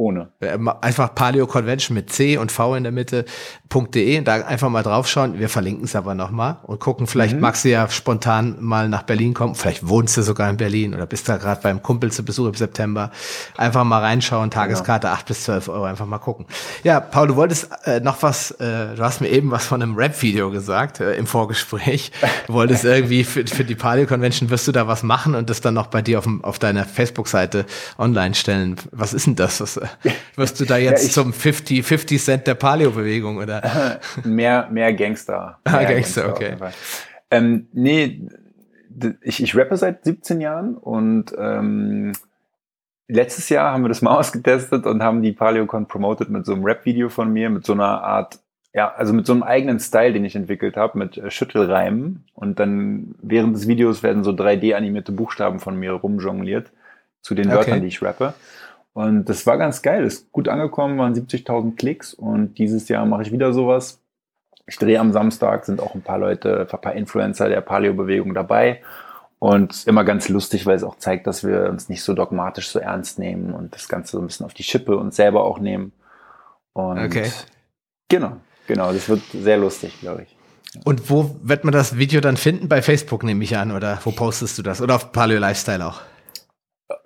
Ohne. 0.00 0.30
Äh, 0.40 0.56
einfach 0.80 1.14
Paleo 1.14 1.46
Convention 1.46 1.94
mit 1.94 2.10
C 2.10 2.38
und 2.38 2.50
V 2.50 2.74
in 2.74 2.84
der 2.84 2.90
Mitte.de. 2.90 4.22
Da 4.22 4.36
einfach 4.46 4.70
mal 4.70 4.82
draufschauen. 4.82 5.38
Wir 5.38 5.50
verlinken 5.50 5.84
es 5.84 5.94
aber 5.94 6.14
nochmal 6.14 6.56
und 6.62 6.80
gucken. 6.80 7.06
Vielleicht 7.06 7.34
mhm. 7.34 7.42
magst 7.42 7.66
du 7.66 7.68
ja 7.68 7.86
spontan 7.90 8.56
mal 8.60 8.88
nach 8.88 9.02
Berlin 9.02 9.34
kommen. 9.34 9.54
Vielleicht 9.54 9.86
wohnst 9.86 10.16
du 10.16 10.22
sogar 10.22 10.48
in 10.48 10.56
Berlin 10.56 10.94
oder 10.94 11.04
bist 11.04 11.28
da 11.28 11.36
gerade 11.36 11.60
beim 11.60 11.82
Kumpel 11.82 12.10
zu 12.10 12.24
Besuch 12.24 12.46
im 12.46 12.54
September. 12.54 13.10
Einfach 13.58 13.84
mal 13.84 13.98
reinschauen. 13.98 14.50
Tageskarte 14.50 15.08
ja. 15.08 15.12
8 15.12 15.26
bis 15.26 15.44
12 15.44 15.68
Euro. 15.68 15.84
Einfach 15.84 16.06
mal 16.06 16.16
gucken. 16.16 16.46
Ja, 16.82 16.98
Paul, 17.00 17.28
du 17.28 17.36
wolltest 17.36 17.68
äh, 17.84 18.00
noch 18.00 18.22
was, 18.22 18.52
äh, 18.52 18.94
du 18.96 19.02
hast 19.02 19.20
mir 19.20 19.28
eben 19.28 19.50
was 19.50 19.66
von 19.66 19.82
einem 19.82 19.96
Rap-Video 19.96 20.50
gesagt 20.50 21.00
äh, 21.00 21.12
im 21.16 21.26
Vorgespräch. 21.26 22.10
Du 22.46 22.54
wolltest 22.54 22.86
irgendwie 22.86 23.22
für, 23.22 23.46
für 23.46 23.64
die 23.64 23.74
Paleo 23.74 24.06
Convention 24.06 24.48
wirst 24.48 24.66
du 24.66 24.72
da 24.72 24.88
was 24.88 25.02
machen 25.02 25.34
und 25.34 25.50
das 25.50 25.60
dann 25.60 25.74
noch 25.74 25.88
bei 25.88 26.00
dir 26.00 26.20
auf, 26.20 26.26
auf 26.40 26.58
deiner 26.58 26.86
Facebook-Seite 26.86 27.66
online 27.98 28.34
stellen. 28.34 28.76
Was 28.92 29.12
ist 29.12 29.26
denn 29.26 29.36
das? 29.36 29.60
Was, 29.60 29.76
äh, 29.76 29.89
wirst 30.36 30.60
du 30.60 30.64
da 30.64 30.76
jetzt 30.76 31.02
ja, 31.02 31.06
ich, 31.08 31.12
zum 31.12 31.32
50, 31.32 31.84
50 31.84 32.22
Cent 32.22 32.46
der 32.46 32.54
Paleo-Bewegung, 32.54 33.38
oder? 33.38 34.00
mehr, 34.24 34.68
mehr 34.70 34.92
Gangster. 34.92 35.58
Ah, 35.64 35.72
mehr 35.72 35.80
ah, 35.80 35.92
Gangster, 35.92 36.22
Gangster, 36.22 36.56
okay. 36.56 36.72
Ähm, 37.30 37.68
nee, 37.72 38.28
ich, 39.22 39.42
ich 39.42 39.56
rappe 39.56 39.76
seit 39.76 40.04
17 40.04 40.40
Jahren 40.40 40.76
und 40.76 41.32
ähm, 41.38 42.12
letztes 43.10 43.48
Jahr 43.48 43.72
haben 43.72 43.84
wir 43.84 43.88
das 43.88 44.02
mal 44.02 44.16
ausgetestet 44.16 44.86
und 44.86 45.02
haben 45.02 45.22
die 45.22 45.32
PaleoCon 45.32 45.86
promoted 45.86 46.30
mit 46.30 46.46
so 46.46 46.54
einem 46.54 46.64
Rap-Video 46.64 47.08
von 47.08 47.32
mir, 47.32 47.50
mit 47.50 47.66
so 47.66 47.72
einer 47.72 48.02
Art, 48.02 48.38
ja, 48.72 48.92
also 48.92 49.12
mit 49.12 49.26
so 49.26 49.32
einem 49.32 49.42
eigenen 49.42 49.80
Style, 49.80 50.12
den 50.12 50.24
ich 50.24 50.36
entwickelt 50.36 50.76
habe, 50.76 50.98
mit 50.98 51.18
äh, 51.18 51.30
Schüttelreimen. 51.30 52.24
Und 52.34 52.60
dann 52.60 53.14
während 53.20 53.56
des 53.56 53.66
Videos 53.66 54.02
werden 54.02 54.24
so 54.24 54.30
3D-animierte 54.30 55.12
Buchstaben 55.12 55.58
von 55.58 55.76
mir 55.76 55.92
rumjongliert 55.92 56.70
zu 57.20 57.34
den 57.34 57.48
okay. 57.48 57.56
Wörtern, 57.56 57.80
die 57.82 57.88
ich 57.88 58.02
rappe. 58.02 58.34
Und 58.92 59.28
das 59.28 59.46
war 59.46 59.56
ganz 59.56 59.82
geil, 59.82 60.04
ist 60.04 60.32
gut 60.32 60.48
angekommen, 60.48 60.98
waren 60.98 61.14
70.000 61.14 61.76
Klicks 61.76 62.12
und 62.12 62.58
dieses 62.58 62.88
Jahr 62.88 63.06
mache 63.06 63.22
ich 63.22 63.32
wieder 63.32 63.52
sowas. 63.52 64.00
Ich 64.66 64.76
drehe 64.76 65.00
am 65.00 65.12
Samstag, 65.12 65.64
sind 65.64 65.80
auch 65.80 65.94
ein 65.94 66.02
paar 66.02 66.18
Leute, 66.18 66.68
ein 66.70 66.80
paar 66.80 66.94
Influencer 66.94 67.48
der 67.48 67.60
Paleo-Bewegung 67.60 68.34
dabei. 68.34 68.80
Und 69.38 69.86
immer 69.86 70.04
ganz 70.04 70.28
lustig, 70.28 70.66
weil 70.66 70.76
es 70.76 70.84
auch 70.84 70.98
zeigt, 70.98 71.26
dass 71.26 71.42
wir 71.44 71.70
uns 71.70 71.88
nicht 71.88 72.02
so 72.02 72.12
dogmatisch 72.12 72.68
so 72.68 72.78
ernst 72.78 73.18
nehmen 73.18 73.54
und 73.54 73.74
das 73.74 73.88
Ganze 73.88 74.12
so 74.12 74.18
ein 74.18 74.26
bisschen 74.26 74.44
auf 74.44 74.52
die 74.52 74.62
Schippe 74.62 74.96
und 74.96 75.14
selber 75.14 75.44
auch 75.44 75.58
nehmen. 75.58 75.92
Und 76.74 76.98
okay. 76.98 77.32
Genau, 78.08 78.36
genau, 78.66 78.92
das 78.92 79.08
wird 79.08 79.22
sehr 79.32 79.56
lustig, 79.56 79.98
glaube 80.00 80.24
ich. 80.24 80.36
Und 80.84 81.10
wo 81.10 81.36
wird 81.42 81.64
man 81.64 81.72
das 81.72 81.96
Video 81.96 82.20
dann 82.20 82.36
finden? 82.36 82.68
Bei 82.68 82.82
Facebook 82.82 83.22
nehme 83.24 83.42
ich 83.42 83.56
an, 83.56 83.72
oder 83.72 83.98
wo 84.04 84.10
postest 84.10 84.58
du 84.58 84.62
das? 84.62 84.82
Oder 84.82 84.96
auf 84.96 85.10
Paleo 85.10 85.38
Lifestyle 85.38 85.86
auch? 85.86 86.00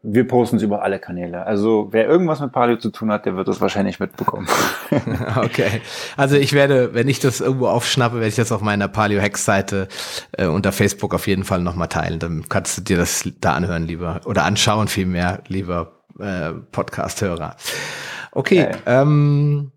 Wir 0.07 0.29
posten 0.29 0.57
es 0.57 0.63
über 0.63 0.83
alle 0.83 0.99
Kanäle. 0.99 1.47
Also 1.47 1.89
wer 1.91 2.07
irgendwas 2.07 2.41
mit 2.41 2.53
Paleo 2.53 2.77
zu 2.77 2.91
tun 2.91 3.11
hat, 3.11 3.25
der 3.25 3.37
wird 3.37 3.49
das 3.49 3.63
wahrscheinlich 3.63 3.99
mitbekommen. 4.01 4.47
okay. 5.37 5.81
Also 6.17 6.37
ich 6.37 6.53
werde, 6.53 6.93
wenn 6.93 7.09
ich 7.09 7.21
das 7.21 7.41
irgendwo 7.41 7.69
aufschnappe, 7.69 8.17
werde 8.17 8.29
ich 8.29 8.37
das 8.37 8.53
auf 8.53 8.61
meiner 8.61 8.87
Paleo 8.87 9.21
Hex 9.21 9.47
Seite 9.47 9.89
äh, 10.33 10.47
unter 10.47 10.73
Facebook 10.73 11.15
auf 11.15 11.27
jeden 11.27 11.45
Fall 11.45 11.61
nochmal 11.61 11.89
teilen. 11.89 12.19
Dann 12.19 12.45
kannst 12.51 12.77
du 12.77 12.83
dir 12.83 12.99
das 12.99 13.27
da 13.41 13.55
anhören, 13.55 13.87
lieber 13.87 14.21
oder 14.27 14.45
anschauen 14.45 14.89
vielmehr, 14.89 15.43
lieber 15.49 16.03
äh, 16.21 16.53
Podcast-Hörer. 16.53 17.57
Okay. 18.33 18.67
okay. 18.69 18.77
Ähm, 18.85 19.73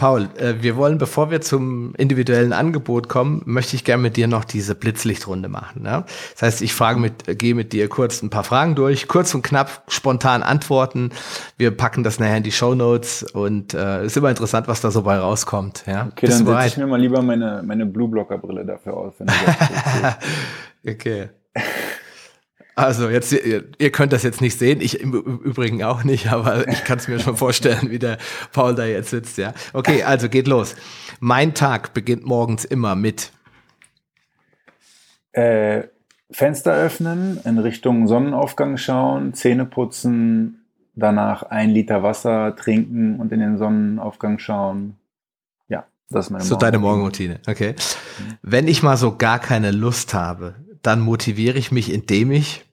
Paul, 0.00 0.30
äh, 0.38 0.54
wir 0.62 0.76
wollen, 0.76 0.96
bevor 0.96 1.30
wir 1.30 1.42
zum 1.42 1.94
individuellen 1.94 2.54
Angebot 2.54 3.10
kommen, 3.10 3.42
möchte 3.44 3.76
ich 3.76 3.84
gerne 3.84 4.02
mit 4.02 4.16
dir 4.16 4.28
noch 4.28 4.46
diese 4.46 4.74
Blitzlichtrunde 4.74 5.50
machen. 5.50 5.82
Ne? 5.82 6.04
Das 6.32 6.40
heißt, 6.40 6.62
ich 6.62 6.72
frage 6.72 6.98
mit, 6.98 7.38
gehe 7.38 7.54
mit 7.54 7.74
dir 7.74 7.86
kurz 7.90 8.22
ein 8.22 8.30
paar 8.30 8.42
Fragen 8.42 8.74
durch, 8.74 9.08
kurz 9.08 9.34
und 9.34 9.42
knapp, 9.42 9.82
spontan 9.88 10.42
antworten. 10.42 11.10
Wir 11.58 11.70
packen 11.70 12.02
das 12.02 12.18
nachher 12.18 12.38
in 12.38 12.42
die 12.44 12.50
Show 12.50 12.74
Notes 12.74 13.24
und 13.24 13.74
äh, 13.74 14.06
ist 14.06 14.16
immer 14.16 14.30
interessant, 14.30 14.68
was 14.68 14.80
da 14.80 14.90
so 14.90 15.02
bei 15.02 15.18
rauskommt. 15.18 15.84
Ja? 15.86 16.08
Okay, 16.10 16.28
Bist 16.28 16.40
dann 16.40 16.46
setze 16.46 16.66
ich 16.68 16.76
mir 16.78 16.86
mal 16.86 16.98
lieber 16.98 17.20
meine, 17.20 17.62
meine 17.62 17.84
Blue 17.84 18.08
Blocker 18.08 18.38
Brille 18.38 18.64
dafür 18.64 18.96
aus. 18.96 19.12
okay. 20.88 21.28
Also 22.80 23.10
jetzt, 23.10 23.32
ihr, 23.32 23.92
könnt 23.92 24.12
das 24.14 24.22
jetzt 24.22 24.40
nicht 24.40 24.58
sehen, 24.58 24.80
ich 24.80 25.00
im 25.00 25.12
Übrigen 25.12 25.82
auch 25.82 26.02
nicht, 26.02 26.32
aber 26.32 26.66
ich 26.66 26.82
kann 26.84 26.96
es 26.98 27.08
mir 27.08 27.20
schon 27.20 27.36
vorstellen, 27.36 27.90
wie 27.90 27.98
der 27.98 28.16
Paul 28.52 28.74
da 28.74 28.86
jetzt 28.86 29.10
sitzt, 29.10 29.36
ja. 29.36 29.52
Okay, 29.74 30.02
also 30.02 30.30
geht 30.30 30.48
los. 30.48 30.76
Mein 31.20 31.52
Tag 31.52 31.92
beginnt 31.92 32.24
morgens 32.24 32.64
immer 32.64 32.94
mit 32.94 33.32
äh, 35.32 35.82
Fenster 36.30 36.72
öffnen, 36.72 37.38
in 37.44 37.58
Richtung 37.58 38.06
Sonnenaufgang 38.06 38.78
schauen, 38.78 39.34
Zähne 39.34 39.66
putzen, 39.66 40.64
danach 40.94 41.42
ein 41.42 41.68
Liter 41.68 42.02
Wasser 42.02 42.56
trinken 42.56 43.20
und 43.20 43.30
in 43.30 43.40
den 43.40 43.58
Sonnenaufgang 43.58 44.38
schauen. 44.38 44.96
Ja, 45.68 45.84
das 46.08 46.26
ist 46.26 46.30
meine 46.30 46.44
So 46.44 46.56
deine 46.56 46.78
Morgenroutine, 46.78 47.40
okay. 47.46 47.74
Wenn 48.40 48.68
ich 48.68 48.82
mal 48.82 48.96
so 48.96 49.16
gar 49.16 49.38
keine 49.38 49.70
Lust 49.70 50.14
habe, 50.14 50.54
dann 50.80 51.00
motiviere 51.00 51.58
ich 51.58 51.72
mich, 51.72 51.92
indem 51.92 52.30
ich 52.32 52.64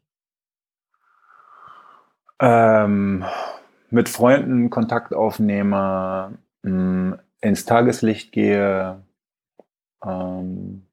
ähm, 2.39 3.25
mit 3.89 4.09
Freunden 4.09 4.69
Kontakt 4.69 5.13
aufnehme, 5.13 6.37
mh, 6.63 6.71
mm, 6.71 7.19
ins 7.41 7.65
Tageslicht 7.65 8.31
gehe, 8.31 9.01
ähm, 10.05 10.87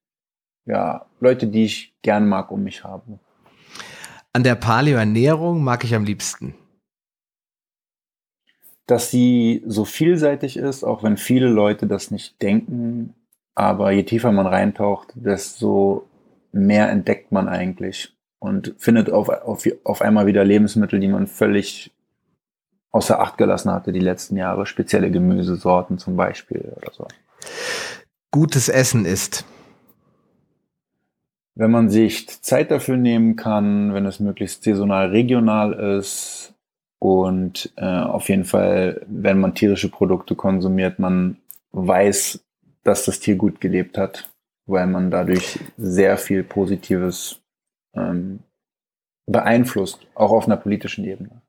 ja, 0.66 1.06
Leute, 1.20 1.46
die 1.46 1.64
ich 1.64 1.94
gern 2.02 2.28
mag, 2.28 2.50
um 2.50 2.62
mich 2.62 2.84
haben. 2.84 3.20
An 4.32 4.42
der 4.42 4.54
Paleo-Ernährung 4.54 5.62
mag 5.62 5.84
ich 5.84 5.94
am 5.94 6.04
liebsten. 6.04 6.54
Dass 8.86 9.10
sie 9.10 9.62
so 9.66 9.84
vielseitig 9.84 10.56
ist, 10.56 10.84
auch 10.84 11.02
wenn 11.02 11.16
viele 11.16 11.48
Leute 11.48 11.86
das 11.86 12.10
nicht 12.10 12.40
denken. 12.42 13.14
Aber 13.54 13.92
je 13.92 14.02
tiefer 14.02 14.32
man 14.32 14.46
reintaucht, 14.46 15.12
desto 15.14 16.08
mehr 16.52 16.90
entdeckt 16.90 17.32
man 17.32 17.48
eigentlich 17.48 18.14
und 18.44 18.74
findet 18.78 19.10
auf, 19.10 19.30
auf, 19.30 19.66
auf 19.84 20.02
einmal 20.02 20.26
wieder 20.26 20.44
Lebensmittel, 20.44 21.00
die 21.00 21.08
man 21.08 21.26
völlig 21.26 21.92
außer 22.90 23.18
Acht 23.18 23.38
gelassen 23.38 23.72
hatte 23.72 23.90
die 23.90 24.00
letzten 24.00 24.36
Jahre, 24.36 24.66
spezielle 24.66 25.10
Gemüsesorten 25.10 25.98
zum 25.98 26.16
Beispiel 26.16 26.72
oder 26.76 26.92
so. 26.92 27.08
Gutes 28.30 28.68
Essen 28.68 29.06
ist. 29.06 29.46
Wenn 31.54 31.70
man 31.70 31.88
sich 31.88 32.42
Zeit 32.42 32.70
dafür 32.70 32.98
nehmen 32.98 33.36
kann, 33.36 33.94
wenn 33.94 34.04
es 34.04 34.20
möglichst 34.20 34.62
saisonal 34.62 35.08
regional 35.08 35.72
ist 35.98 36.52
und 36.98 37.72
äh, 37.76 37.84
auf 37.84 38.28
jeden 38.28 38.44
Fall, 38.44 39.00
wenn 39.08 39.40
man 39.40 39.54
tierische 39.54 39.88
Produkte 39.88 40.34
konsumiert, 40.34 40.98
man 40.98 41.38
weiß, 41.72 42.44
dass 42.82 43.06
das 43.06 43.20
Tier 43.20 43.36
gut 43.36 43.60
gelebt 43.60 43.96
hat, 43.96 44.30
weil 44.66 44.86
man 44.86 45.10
dadurch 45.10 45.58
sehr 45.78 46.18
viel 46.18 46.42
Positives 46.42 47.40
ähm, 47.94 48.40
beeinflusst, 49.26 50.06
auch 50.14 50.32
auf 50.32 50.46
einer 50.46 50.56
politischen 50.56 51.04
Ebene. 51.04 51.42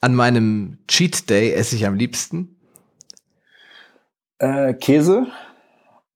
An 0.00 0.14
meinem 0.14 0.78
Cheat 0.86 1.28
Day 1.28 1.52
esse 1.52 1.74
ich 1.74 1.86
am 1.86 1.94
liebsten 1.94 2.56
äh, 4.38 4.74
Käse 4.74 5.26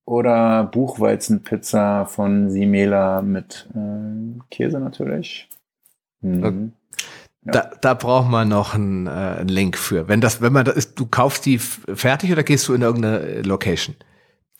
oder 0.04 0.64
Buchweizenpizza 0.64 2.06
von 2.06 2.50
Simela 2.50 3.22
mit 3.22 3.68
äh, 3.74 4.40
Käse 4.50 4.78
natürlich. 4.78 5.48
Mhm. 6.20 6.72
Ja. 7.44 7.52
Da, 7.52 7.70
da 7.80 7.94
braucht 7.94 8.28
man 8.28 8.48
noch 8.48 8.74
einen, 8.74 9.08
äh, 9.08 9.10
einen 9.10 9.48
Link 9.48 9.76
für. 9.76 10.06
Wenn 10.06 10.20
das, 10.20 10.40
wenn 10.40 10.52
man 10.52 10.64
das 10.64 10.76
ist, 10.76 10.98
du 10.98 11.06
kaufst 11.06 11.44
die 11.44 11.58
fertig 11.58 12.30
oder 12.30 12.44
gehst 12.44 12.68
du 12.68 12.74
in 12.74 12.82
irgendeine 12.82 13.42
Location? 13.42 13.96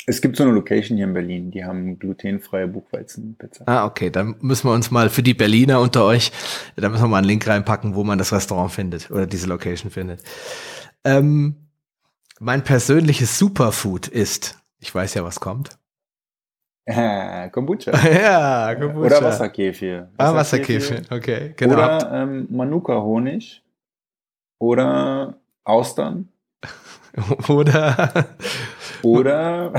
Es 0.07 0.21
gibt 0.21 0.37
so 0.37 0.43
eine 0.43 0.53
Location 0.53 0.97
hier 0.97 1.07
in 1.07 1.15
Berlin, 1.15 1.51
die 1.51 1.65
haben 1.65 1.99
glutenfreie 1.99 2.67
Buchweizenpizza. 2.67 3.65
Ah, 3.67 3.85
okay, 3.85 4.11
dann 4.11 4.35
müssen 4.41 4.69
wir 4.69 4.75
uns 4.75 4.91
mal 4.91 5.11
für 5.11 5.23
die 5.23 5.35
Berliner 5.35 5.81
unter 5.81 6.05
euch, 6.05 6.33
da 6.77 6.89
müssen 6.89 7.05
wir 7.05 7.09
mal 7.09 7.19
einen 7.19 7.29
Link 7.29 7.47
reinpacken, 7.47 7.95
wo 7.95 8.03
man 8.03 8.19
das 8.19 8.33
Restaurant 8.33 8.73
findet 8.73 9.11
oder 9.11 9.27
diese 9.27 9.47
Location 9.47 9.91
findet. 9.91 10.21
Ähm, 11.05 11.57
mein 12.41 12.65
persönliches 12.65 13.39
Superfood 13.39 14.09
ist, 14.09 14.59
ich 14.81 14.93
weiß 14.93 15.15
ja, 15.15 15.25
was 15.25 15.39
kommt. 15.39 15.79
Äh, 16.85 17.49
Kombucha. 17.51 17.93
ja, 18.09 18.75
Kombucha. 18.75 19.07
Oder 19.07 19.23
Wasserkefir. 19.23 20.09
Ah, 20.17 20.35
Wasserkefir, 20.35 21.03
okay, 21.11 21.55
genau. 21.57 21.75
Oder 21.75 22.11
ähm, 22.13 22.49
Manuka-Honig. 22.51 23.63
Oder 24.59 25.39
Austern. 25.65 26.29
oder 27.49 28.27
oder, 29.03 29.73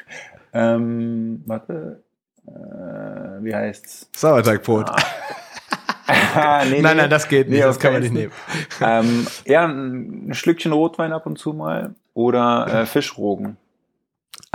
ähm, 0.52 1.42
warte, 1.46 2.02
äh, 2.46 3.44
wie 3.44 3.54
heißt's? 3.54 4.08
Sauerteigbrot. 4.14 4.88
Ah. 4.88 6.64
nee, 6.70 6.80
nein, 6.80 6.96
nein, 6.96 7.10
das 7.10 7.28
geht 7.28 7.48
nicht, 7.48 7.58
nee, 7.58 7.64
das 7.64 7.78
kann 7.78 7.92
man 7.92 8.02
nicht 8.02 8.14
nehmen. 8.14 8.32
Ähm, 8.80 9.26
ja, 9.44 9.66
ein 9.66 10.32
Schlückchen 10.32 10.72
Rotwein 10.72 11.12
ab 11.12 11.26
und 11.26 11.38
zu 11.38 11.52
mal 11.52 11.94
oder 12.14 12.82
äh, 12.82 12.86
Fischrogen. 12.86 13.56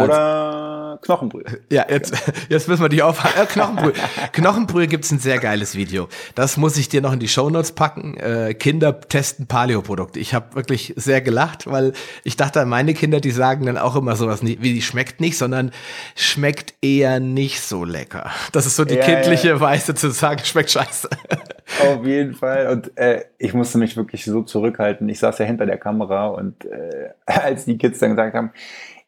Oder 0.01 0.72
Knochenbrühe. 1.01 1.43
Ja, 1.69 1.85
jetzt, 1.89 2.15
jetzt 2.49 2.67
müssen 2.67 2.81
wir 2.81 2.89
die 2.89 3.01
aufhalten. 3.01 3.33
Äh, 3.43 3.45
Knochenbrühe. 3.47 3.93
Knochenbrühe 4.31 4.87
gibt's 4.87 5.11
ein 5.11 5.17
sehr 5.17 5.39
geiles 5.39 5.75
Video. 5.75 6.07
Das 6.35 6.55
muss 6.55 6.77
ich 6.77 6.89
dir 6.89 7.01
noch 7.01 7.13
in 7.13 7.19
die 7.19 7.27
Shownotes 7.27 7.71
packen. 7.71 8.15
Äh, 8.17 8.53
Kinder 8.53 8.99
testen 9.01 9.47
Paleo-Produkte. 9.47 10.19
Ich 10.19 10.33
habe 10.33 10.55
wirklich 10.55 10.93
sehr 10.95 11.21
gelacht, 11.21 11.65
weil 11.65 11.93
ich 12.23 12.37
dachte, 12.37 12.63
meine 12.65 12.93
Kinder, 12.93 13.19
die 13.21 13.31
sagen 13.31 13.65
dann 13.65 13.77
auch 13.77 13.95
immer 13.95 14.15
sowas, 14.15 14.43
wie 14.43 14.55
die 14.55 14.81
schmeckt 14.81 15.19
nicht, 15.19 15.37
sondern 15.37 15.71
schmeckt 16.15 16.75
eher 16.81 17.19
nicht 17.19 17.61
so 17.61 17.83
lecker. 17.83 18.29
Das 18.51 18.65
ist 18.65 18.75
so 18.75 18.85
die 18.85 18.95
ja, 18.95 19.03
kindliche 19.03 19.49
ja. 19.49 19.59
Weise 19.59 19.95
zu 19.95 20.11
sagen, 20.11 20.41
schmeckt 20.43 20.71
scheiße. 20.71 21.09
Auf 21.81 22.05
jeden 22.05 22.33
Fall. 22.33 22.67
Und 22.67 22.95
äh, 22.97 23.25
ich 23.37 23.53
musste 23.53 23.77
mich 23.77 23.97
wirklich 23.97 24.25
so 24.25 24.43
zurückhalten. 24.43 25.07
Ich 25.09 25.19
saß 25.19 25.37
ja 25.39 25.45
hinter 25.45 25.65
der 25.65 25.77
Kamera 25.77 26.27
und 26.27 26.65
äh, 26.65 27.09
als 27.25 27.65
die 27.65 27.77
Kids 27.77 27.99
dann 27.99 28.11
gesagt 28.11 28.35
haben, 28.35 28.51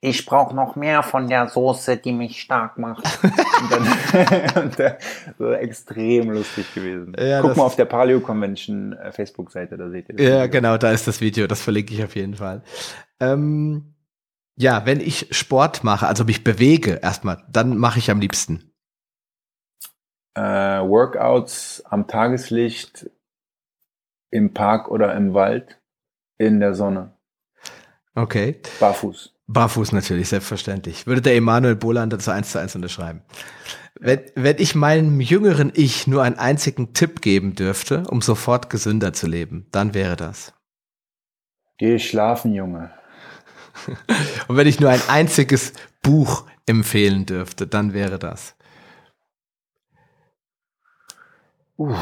ich 0.05 0.25
brauche 0.25 0.55
noch 0.55 0.75
mehr 0.75 1.01
von 1.01 1.27
der 1.27 1.49
Soße, 1.49 1.97
die 1.97 2.13
mich 2.13 2.39
stark 2.39 2.77
macht. 2.77 3.03
und 3.23 4.79
dann, 4.79 4.95
so 5.39 5.51
extrem 5.51 6.29
lustig 6.29 6.73
gewesen. 6.73 7.15
Ja, 7.19 7.41
Guck 7.41 7.57
mal 7.57 7.63
auf 7.63 7.75
der 7.75 7.85
Paleo 7.85 8.19
Convention 8.19 8.93
äh, 8.93 9.11
Facebook-Seite, 9.11 9.77
da 9.77 9.89
seht 9.89 10.09
ihr 10.09 10.15
das. 10.15 10.25
Ja, 10.25 10.43
Video. 10.43 10.51
genau, 10.51 10.77
da 10.77 10.91
ist 10.91 11.07
das 11.07 11.21
Video, 11.21 11.47
das 11.47 11.61
verlinke 11.61 11.93
ich 11.93 12.03
auf 12.03 12.15
jeden 12.15 12.35
Fall. 12.35 12.61
Ähm, 13.19 13.95
ja, 14.55 14.85
wenn 14.85 14.99
ich 14.99 15.27
Sport 15.31 15.83
mache, 15.83 16.07
also 16.07 16.23
mich 16.23 16.43
bewege 16.43 16.99
erstmal, 17.01 17.43
dann 17.51 17.77
mache 17.77 17.99
ich 17.99 18.11
am 18.11 18.19
liebsten. 18.19 18.71
Äh, 20.35 20.41
Workouts 20.41 21.83
am 21.85 22.07
Tageslicht, 22.07 23.09
im 24.29 24.53
Park 24.53 24.89
oder 24.91 25.15
im 25.15 25.33
Wald, 25.33 25.79
in 26.37 26.59
der 26.59 26.75
Sonne. 26.75 27.17
Okay. 28.13 28.61
Barfuß. 28.79 29.34
Barfuß 29.47 29.91
natürlich, 29.91 30.29
selbstverständlich. 30.29 31.05
Würde 31.05 31.21
der 31.21 31.35
Emanuel 31.35 31.75
Boland 31.75 32.11
dazu 32.11 32.31
eins 32.31 32.51
zu 32.51 32.59
eins 32.59 32.75
unterschreiben. 32.75 33.21
Wenn, 33.99 34.21
wenn 34.35 34.57
ich 34.57 34.75
meinem 34.75 35.21
jüngeren 35.21 35.71
Ich 35.75 36.07
nur 36.07 36.23
einen 36.23 36.37
einzigen 36.37 36.93
Tipp 36.93 37.21
geben 37.21 37.55
dürfte, 37.55 38.03
um 38.09 38.21
sofort 38.21 38.69
gesünder 38.69 39.13
zu 39.13 39.27
leben, 39.27 39.67
dann 39.71 39.93
wäre 39.93 40.15
das. 40.15 40.53
Geh 41.77 41.99
schlafen, 41.99 42.53
Junge. 42.53 42.91
Und 44.47 44.57
wenn 44.57 44.67
ich 44.67 44.79
nur 44.79 44.89
ein 44.89 45.01
einziges 45.07 45.73
Buch 46.01 46.45
empfehlen 46.65 47.25
dürfte, 47.25 47.67
dann 47.67 47.93
wäre 47.93 48.17
das. 48.17 48.55
Uh, 51.77 51.95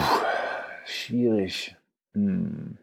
schwierig. 0.86 1.76
Hm. 2.14 2.78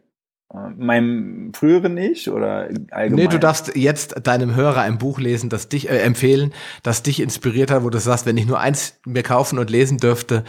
Meinem 0.53 1.53
früheren 1.53 1.97
Ich 1.97 2.29
oder 2.29 2.67
allgemein? 2.91 3.15
Nee, 3.15 3.27
du 3.27 3.39
darfst 3.39 3.75
jetzt 3.75 4.27
deinem 4.27 4.53
Hörer 4.53 4.81
ein 4.81 4.97
Buch 4.97 5.19
lesen, 5.19 5.49
das 5.49 5.69
dich 5.69 5.89
äh, 5.89 5.99
empfehlen, 5.99 6.53
das 6.83 7.03
dich 7.03 7.21
inspiriert 7.21 7.71
hat, 7.71 7.83
wo 7.83 7.89
du 7.89 7.99
sagst, 7.99 8.25
wenn 8.25 8.35
ich 8.37 8.47
nur 8.47 8.59
eins 8.59 8.99
mir 9.05 9.23
kaufen 9.23 9.59
und 9.59 9.69
lesen 9.69 9.97
dürfte, 9.97 10.43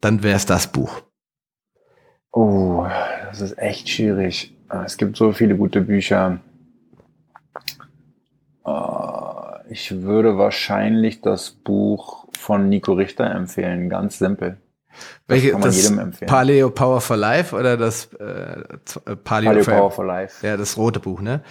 dann 0.00 0.22
wäre 0.22 0.36
es 0.36 0.46
das 0.46 0.68
Buch. 0.68 1.02
Oh, 2.32 2.86
das 3.26 3.40
ist 3.40 3.58
echt 3.58 3.88
schwierig. 3.88 4.56
Es 4.84 4.96
gibt 4.96 5.16
so 5.16 5.32
viele 5.32 5.56
gute 5.56 5.82
Bücher. 5.82 6.40
Äh, 8.66 9.70
ich 9.70 10.02
würde 10.02 10.38
wahrscheinlich 10.38 11.20
das 11.20 11.50
Buch 11.50 12.26
von 12.38 12.68
Nico 12.68 12.94
Richter 12.94 13.30
empfehlen, 13.30 13.88
ganz 13.88 14.18
simpel. 14.18 14.56
Welche, 15.26 15.50
kann 15.50 15.60
man 15.60 15.68
das 15.68 15.82
jedem 15.82 15.98
empfehlen. 15.98 16.28
Paleo 16.28 16.70
Power 16.70 17.00
for 17.00 17.16
Life 17.16 17.54
oder 17.54 17.76
das 17.76 18.08
äh, 18.18 18.24
äh 18.24 19.16
Paleo, 19.16 19.50
Paleo 19.50 19.64
Power 19.64 19.90
for 19.90 20.04
Life? 20.04 20.46
Ja, 20.46 20.56
das 20.56 20.76
rote 20.76 21.00
Buch, 21.00 21.20
ne? 21.20 21.42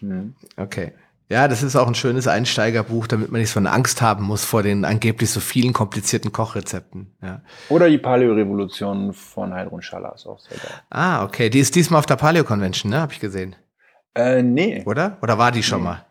Mhm. 0.00 0.34
Okay. 0.56 0.92
Ja, 1.30 1.46
das 1.46 1.62
ist 1.62 1.76
auch 1.76 1.86
ein 1.86 1.94
schönes 1.94 2.26
Einsteigerbuch, 2.26 3.06
damit 3.06 3.30
man 3.30 3.40
nicht 3.40 3.50
so 3.50 3.60
eine 3.60 3.70
Angst 3.70 4.02
haben 4.02 4.24
muss 4.24 4.44
vor 4.44 4.64
den 4.64 4.84
angeblich 4.84 5.30
so 5.30 5.38
vielen 5.38 5.72
komplizierten 5.72 6.32
Kochrezepten. 6.32 7.14
Ja. 7.22 7.42
Oder 7.68 7.88
die 7.88 7.98
Paleo-Revolution 7.98 9.12
von 9.12 9.54
Heidrun 9.54 9.80
Schaller 9.80 10.12
ist 10.12 10.26
auch 10.26 10.40
sehr 10.40 10.58
geil. 10.58 10.80
Ah, 10.90 11.22
okay. 11.22 11.48
Die 11.48 11.60
ist 11.60 11.76
diesmal 11.76 12.00
auf 12.00 12.06
der 12.06 12.16
Paleo-Convention, 12.16 12.90
ne? 12.90 13.00
Hab 13.00 13.12
ich 13.12 13.20
gesehen. 13.20 13.54
Äh, 14.16 14.42
nee. 14.42 14.82
Oder? 14.86 15.18
Oder 15.22 15.38
war 15.38 15.52
die 15.52 15.62
schon 15.62 15.82
nee. 15.82 15.84
mal? 15.84 16.06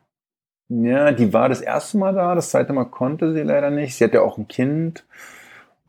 Ja, 0.69 1.11
die 1.11 1.33
war 1.33 1.49
das 1.49 1.59
erste 1.59 1.97
Mal 1.97 2.13
da, 2.13 2.33
das 2.33 2.51
zweite 2.51 2.71
Mal 2.71 2.85
konnte 2.85 3.33
sie 3.33 3.41
leider 3.41 3.71
nicht. 3.71 3.95
Sie 3.95 4.03
hat 4.05 4.13
ja 4.13 4.21
auch 4.21 4.37
ein 4.37 4.47
Kind. 4.47 5.03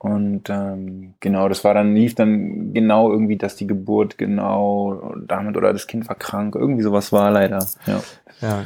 Und 0.01 0.49
ähm, 0.49 1.13
genau, 1.21 1.51
das 1.51 1.63
war 1.63 1.75
dann, 1.75 1.95
lief 1.95 2.15
dann 2.15 2.73
genau 2.73 3.13
irgendwie, 3.13 3.37
dass 3.37 3.57
die 3.57 3.67
Geburt 3.67 4.17
genau 4.17 5.15
damit 5.27 5.59
oder 5.59 5.75
das 5.75 5.87
Kind 5.87 6.09
war 6.09 6.17
krank. 6.17 6.55
Irgendwie 6.55 6.83
sowas 6.83 7.13
war 7.13 7.31
leider. 7.31 7.67
Ja, 7.87 8.03
ja 8.41 8.65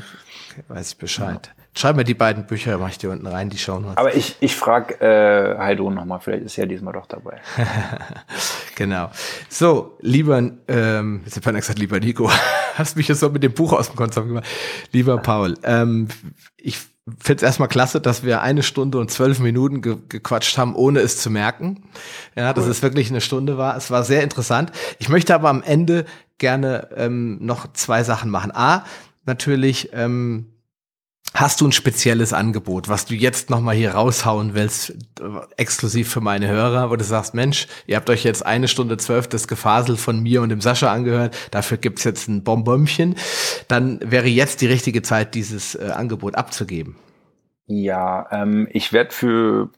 weiß 0.69 0.93
ich 0.93 0.99
Bescheid. 0.99 1.51
Ja. 1.57 1.65
Schreib 1.77 1.97
mir 1.97 2.05
die 2.05 2.15
beiden 2.15 2.47
Bücher, 2.47 2.79
mach 2.79 2.91
ich 2.91 2.99
dir 2.99 3.11
unten 3.11 3.27
rein, 3.27 3.51
die 3.51 3.59
schauen 3.59 3.85
wir. 3.85 3.99
Aber 3.99 4.15
ich, 4.15 4.37
ich 4.39 4.55
frage 4.55 4.95
äh, 5.01 5.59
Heidrun 5.59 5.95
nochmal, 5.95 6.21
vielleicht 6.21 6.45
ist 6.45 6.57
er 6.57 6.67
diesmal 6.67 6.93
doch 6.93 7.07
dabei. 7.07 7.41
genau. 8.77 9.11
So, 9.49 9.99
lieber, 10.01 10.41
ähm, 10.69 11.23
jetzt 11.25 11.45
habe 11.45 11.59
ich 11.59 11.63
gesagt, 11.63 11.81
lieber 11.81 11.99
Nico, 11.99 12.31
hast 12.77 12.97
mich 12.97 13.09
jetzt 13.09 13.19
so 13.19 13.29
mit 13.29 13.43
dem 13.43 13.55
Buch 13.55 13.73
aus 13.73 13.89
dem 13.89 13.97
Konzept 13.97 14.29
gemacht. 14.29 14.47
Lieber 14.93 15.19
Paul, 15.19 15.55
ähm, 15.65 16.07
ich 16.57 16.79
finde 17.19 17.37
es 17.37 17.43
erstmal 17.43 17.69
klasse, 17.69 18.01
dass 18.01 18.25
wir 18.25 18.41
eine 18.41 18.63
Stunde 18.63 18.99
und 18.99 19.11
zwölf 19.11 19.39
Minuten 19.39 19.83
ge 19.83 19.97
gequatscht 20.09 20.57
haben, 20.57 20.75
ohne 20.75 21.01
es 21.01 21.19
zu 21.19 21.31
merken. 21.31 21.83
Ja, 22.35 22.53
dass 22.53 22.65
cool. 22.65 22.71
es 22.71 22.83
wirklich 22.83 23.11
eine 23.11 23.21
Stunde 23.21 23.59
war. 23.59 23.77
Es 23.77 23.91
war 23.91 24.05
sehr 24.05 24.23
interessant. 24.23 24.73
Ich 24.99 25.09
möchte 25.09 25.35
aber 25.35 25.51
am 25.51 25.63
Ende 25.63 26.07
gerne 26.39 26.89
ähm, 26.97 27.39
noch 27.45 27.73
zwei 27.75 28.05
Sachen 28.05 28.31
machen. 28.31 28.53
A, 28.55 28.85
natürlich 29.27 29.91
ähm, 29.93 30.54
Hast 31.37 31.61
du 31.61 31.67
ein 31.67 31.73
spezielles 31.73 32.33
Angebot, 32.33 32.89
was 32.89 33.07
du 33.07 33.15
jetzt 33.15 33.51
nochmal 33.51 33.75
hier 33.75 33.95
raushauen 33.95 34.55
willst, 34.55 34.91
äh, 35.21 35.25
exklusiv 35.57 36.09
für 36.09 36.21
meine 36.21 36.47
Hörer, 36.47 36.91
wo 36.91 36.97
du 36.97 37.03
sagst, 37.03 37.35
Mensch, 37.35 37.67
ihr 37.89 37.97
habt 37.97 38.09
euch 38.09 38.23
jetzt 38.23 38.47
eine 38.47 38.69
Stunde 38.69 38.99
zwölf 38.99 39.27
das 39.27 39.49
Gefasel 39.49 39.97
von 39.97 40.23
mir 40.23 40.43
und 40.43 40.51
dem 40.51 40.61
Sascha 40.61 40.93
angehört, 40.93 41.37
dafür 41.51 41.77
gibt's 41.77 42.05
jetzt 42.05 42.29
ein 42.29 42.45
Bonbonchen, 42.45 43.17
dann 43.67 43.99
wäre 44.01 44.29
jetzt 44.29 44.61
die 44.61 44.67
richtige 44.67 45.03
Zeit, 45.03 45.35
dieses 45.35 45.75
äh, 45.75 45.91
Angebot 45.93 46.37
abzugeben. 46.37 46.95
Ja, 47.67 48.29
ähm, 48.31 48.69
ich 48.71 48.93
werde 48.93 49.11
für 49.13 49.71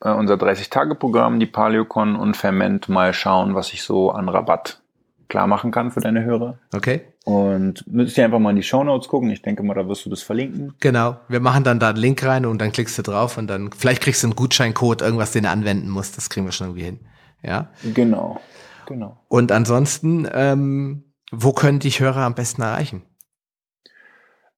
äh, 0.00 0.10
unser 0.10 0.34
30-Tage-Programm, 0.34 1.40
die 1.40 1.46
Paleocon 1.46 2.14
und 2.14 2.36
Ferment 2.36 2.88
mal 2.88 3.12
schauen, 3.12 3.56
was 3.56 3.72
ich 3.72 3.82
so 3.82 4.12
an 4.12 4.28
Rabatt 4.28 4.83
klar 5.28 5.46
machen 5.46 5.70
kann 5.70 5.90
für 5.90 6.00
deine 6.00 6.24
Hörer. 6.24 6.58
Okay. 6.74 7.02
Und 7.24 7.86
müsst 7.86 8.18
ihr 8.18 8.24
einfach 8.24 8.38
mal 8.38 8.50
in 8.50 8.56
die 8.56 8.62
Show 8.62 8.84
Notes 8.84 9.08
gucken. 9.08 9.30
Ich 9.30 9.42
denke 9.42 9.62
mal, 9.62 9.74
da 9.74 9.88
wirst 9.88 10.04
du 10.04 10.10
das 10.10 10.22
verlinken. 10.22 10.74
Genau. 10.80 11.16
Wir 11.28 11.40
machen 11.40 11.64
dann 11.64 11.80
da 11.80 11.90
einen 11.90 11.98
Link 11.98 12.24
rein 12.24 12.44
und 12.46 12.60
dann 12.60 12.72
klickst 12.72 12.98
du 12.98 13.02
drauf 13.02 13.38
und 13.38 13.46
dann 13.48 13.70
vielleicht 13.72 14.02
kriegst 14.02 14.22
du 14.22 14.28
einen 14.28 14.36
Gutscheincode, 14.36 15.02
irgendwas, 15.02 15.32
den 15.32 15.44
du 15.44 15.50
anwenden 15.50 15.88
musst. 15.88 16.16
Das 16.16 16.28
kriegen 16.28 16.46
wir 16.46 16.52
schon 16.52 16.68
irgendwie 16.68 16.84
hin. 16.84 17.00
Ja. 17.42 17.70
Genau. 17.82 18.40
Genau. 18.86 19.18
Und 19.28 19.52
ansonsten, 19.52 20.28
ähm, 20.32 21.04
wo 21.30 21.52
können 21.52 21.78
dich 21.78 22.00
Hörer 22.00 22.22
am 22.22 22.34
besten 22.34 22.62
erreichen? 22.62 23.02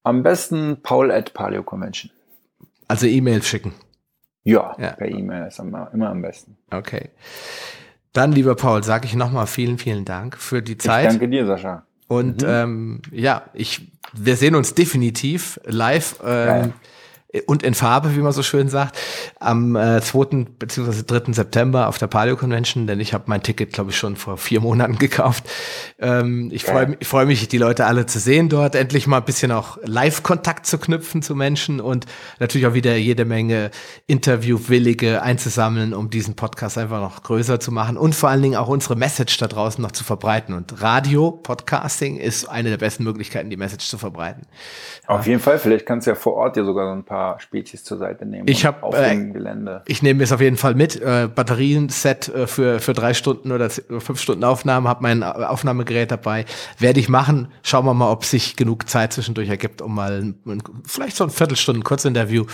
Am 0.03 0.23
besten 0.23 0.83
Paul 0.83 1.11
at 1.11 1.35
Paleo 1.35 1.63
Convention. 1.63 2.11
Also 2.89 3.07
E-Mail 3.07 3.43
schicken. 3.43 3.75
Ja, 4.45 4.77
ja. 4.79 4.93
per 4.93 5.09
E-Mail 5.09 5.49
ist 5.49 5.59
immer, 5.59 5.91
immer 5.93 6.11
am 6.11 6.23
besten. 6.23 6.57
Okay. 6.71 7.11
Dann, 8.17 8.33
lieber 8.33 8.55
Paul, 8.55 8.83
sage 8.83 9.05
ich 9.05 9.15
nochmal 9.15 9.47
vielen, 9.47 9.77
vielen 9.77 10.07
Dank 10.07 10.39
für 10.39 10.63
die 10.63 10.79
Zeit. 10.79 11.05
Ich 11.05 11.11
danke 11.11 11.29
dir, 11.29 11.45
Sascha. 11.45 11.83
Und 12.09 12.41
mhm. 12.41 12.49
ähm, 12.49 13.03
ja, 13.11 13.43
ich, 13.53 13.93
wir 14.15 14.37
sehen 14.37 14.55
uns 14.55 14.75
definitiv 14.75 15.61
live. 15.65 16.17
Ähm, 16.25 16.73
und 17.47 17.63
in 17.63 17.75
Farbe, 17.75 18.17
wie 18.17 18.21
man 18.21 18.33
so 18.33 18.43
schön 18.43 18.69
sagt, 18.69 18.99
am 19.41 19.77
äh, 19.77 20.01
2. 20.01 20.47
bzw. 20.59 21.03
3. 21.07 21.33
September 21.33 21.89
auf 21.89 21.99
der 21.99 22.07
Paleo 22.07 22.37
Convention, 22.37 22.87
denn 22.87 23.01
ich 23.01 23.15
habe 23.15 23.25
mein 23.27 23.43
Ticket, 23.43 23.73
glaube 23.73 23.91
ich, 23.91 23.97
schon 23.97 24.17
vor 24.17 24.37
vier 24.37 24.61
Monaten 24.61 24.99
gekauft. 24.99 25.45
Ähm, 25.99 26.51
ich 26.53 26.65
freue 26.65 26.89
mich, 26.89 27.07
freu 27.07 27.27
mich, 27.27 27.47
die 27.49 27.59
Leute 27.59 27.87
alle 27.87 28.07
zu 28.07 28.19
sehen 28.19 28.49
dort, 28.49 28.75
endlich 28.75 29.07
mal 29.07 29.19
ein 29.19 29.25
bisschen 29.25 29.53
auch 29.53 29.79
Live-Kontakt 29.83 30.67
zu 30.67 30.79
knüpfen 30.79 31.23
zu 31.23 31.35
Menschen 31.35 31.81
und 31.81 32.07
natürlich 32.39 32.67
auch 32.67 32.75
wieder 32.75 32.97
jede 32.97 33.25
Menge 33.25 33.71
Interviewwillige 34.07 35.23
einzusammeln, 35.23 35.95
um 35.95 36.11
diesen 36.11 36.37
Podcast 36.37 36.79
einfach 36.79 37.01
noch 37.01 37.23
größer 37.23 37.61
zu 37.61 37.73
machen 37.73 37.97
und 37.97 38.15
vor 38.15 38.29
allen 38.29 38.43
Dingen 38.43 38.57
auch 38.57 38.69
unsere 38.69 38.97
Message 38.97 39.37
da 39.39 39.47
draußen 39.47 39.83
noch 39.83 39.93
zu 39.93 40.05
verbreiten. 40.05 40.55
Und 40.55 40.81
Radio, 40.83 41.31
Podcasting 41.31 42.17
ist 42.17 42.49
eine 42.49 42.71
der 42.71 42.79
besten 42.79 43.05
Möglichkeiten, 43.05 43.51
die 43.51 43.57
Message 43.57 43.89
zu 43.89 43.99
verbreiten. 43.99 44.47
Auf 45.07 45.27
jeden 45.27 45.41
Fall, 45.41 45.59
vielleicht 45.59 45.87
kannst 45.87 46.07
du 46.07 46.13
ja 46.13 46.15
vor 46.15 46.35
Ort 46.35 46.57
dir 46.57 46.65
sogar 46.65 46.87
so 46.87 46.93
ein 46.93 47.05
paar 47.05 47.26
paar 47.27 47.41
Spezies 47.41 47.85
zur 47.85 47.99
Seite 47.99 48.27
nehmen. 48.27 48.49
Ich 48.49 48.65
habe 48.65 48.83
auf 48.83 48.95
äh, 48.95 49.11
dem 49.11 49.33
Gelände. 49.33 49.83
Ich 49.87 50.03
nehme 50.03 50.23
es 50.23 50.33
auf 50.33 50.41
jeden 50.41 50.57
Fall 50.57 50.75
mit. 50.75 51.01
Äh, 51.01 51.29
Batterien-Set 51.33 52.29
äh, 52.29 52.47
für 52.47 52.81
für 52.81 52.93
drei 52.93 53.15
Stunden 53.15 53.53
oder 53.53 53.71
fünf 53.71 54.21
Stunden 54.21 54.45
Aufnahmen. 54.45 54.89
Habe 54.89 55.03
mein 55.03 55.23
Aufnahmegerät 55.23 56.11
dabei. 56.11 56.45
Werde 56.79 57.01
ich 57.01 57.09
machen. 57.09 57.49
Schauen 57.63 57.85
wir 57.85 57.95
mal, 57.95 58.11
ob 58.11 58.25
sich 58.25 58.57
genug 58.57 58.89
Zeit 58.89 59.13
zwischendurch 59.13 59.49
ergibt, 59.49 59.83
um 59.83 59.95
mal 59.95 60.35
ein, 60.47 60.63
vielleicht 60.85 61.17
so 61.17 61.25
ein 61.25 61.31
Viertelstunden 61.31 61.85
Kurzinterview 61.85 62.47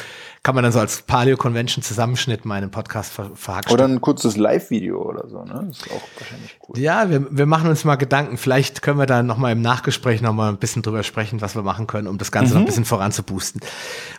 kann 0.42 0.56
man 0.56 0.64
dann 0.64 0.72
so 0.72 0.80
als 0.80 1.02
Paleo 1.02 1.36
Convention 1.36 1.84
Zusammenschnitt 1.84 2.44
meinen 2.44 2.70
Podcast 2.72 3.12
ver 3.12 3.30
verhackstücken. 3.36 3.84
Oder 3.84 3.92
ein 3.92 4.00
kurzes 4.00 4.36
Live-Video 4.36 5.00
oder 5.00 5.28
so, 5.28 5.44
ne? 5.44 5.66
Das 5.68 5.78
ist 5.78 5.90
auch 5.92 6.02
wahrscheinlich 6.18 6.58
cool. 6.68 6.78
Ja, 6.78 7.10
wir, 7.10 7.26
wir 7.30 7.46
machen 7.46 7.70
uns 7.70 7.84
mal 7.84 7.94
Gedanken. 7.94 8.36
Vielleicht 8.36 8.82
können 8.82 8.98
wir 8.98 9.06
da 9.06 9.22
nochmal 9.22 9.52
im 9.52 9.62
Nachgespräch 9.62 10.20
nochmal 10.20 10.50
ein 10.50 10.58
bisschen 10.58 10.82
drüber 10.82 11.04
sprechen, 11.04 11.40
was 11.40 11.54
wir 11.54 11.62
machen 11.62 11.86
können, 11.86 12.08
um 12.08 12.18
das 12.18 12.32
Ganze 12.32 12.50
mhm. 12.50 12.54
noch 12.54 12.62
ein 12.62 12.66
bisschen 12.66 12.84
voranzuboosten. 12.84 13.60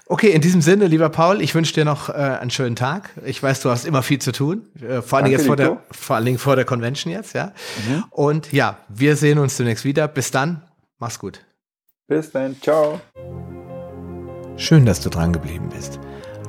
Okay, 0.06 0.30
in 0.34 0.42
diesem 0.42 0.62
Sinne, 0.62 0.88
lieber 0.88 1.10
Paul, 1.10 1.42
ich 1.42 1.54
wünsche 1.54 1.74
dir 1.74 1.86
noch 1.86 2.10
äh, 2.10 2.14
einen 2.14 2.50
schönen 2.50 2.76
Tag. 2.76 3.12
Ich 3.24 3.42
weiß, 3.42 3.62
du 3.62 3.70
hast 3.70 3.86
immer 3.86 4.02
viel 4.02 4.20
zu 4.20 4.32
tun. 4.32 4.64
Äh, 4.82 5.04
vor 5.04 5.18
allen 5.18 5.26
Dingen 5.26 5.38
jetzt 5.38 5.46
vor 5.46 5.56
der, 5.56 5.78
vor 5.92 6.16
allen 6.16 6.26
Dingen 6.26 6.40
vor 6.40 6.56
der 6.56 6.66
Convention 6.66 7.14
jetzt, 7.14 7.34
ja. 7.34 7.54
Mhm. 7.88 8.04
Und 8.10 8.52
ja, 8.52 8.78
wir 8.90 9.16
sehen 9.16 9.38
uns 9.38 9.58
zunächst 9.58 9.86
wieder. 9.86 10.08
Bis 10.08 10.32
dann. 10.32 10.64
Mach's 10.98 11.20
gut. 11.20 11.42
Bis 12.08 12.32
dann. 12.32 12.60
Ciao. 12.62 13.00
Schön, 14.58 14.88
dass 14.88 15.02
du 15.02 15.10
dran 15.10 15.34
geblieben 15.34 15.70
bist. 15.70 16.00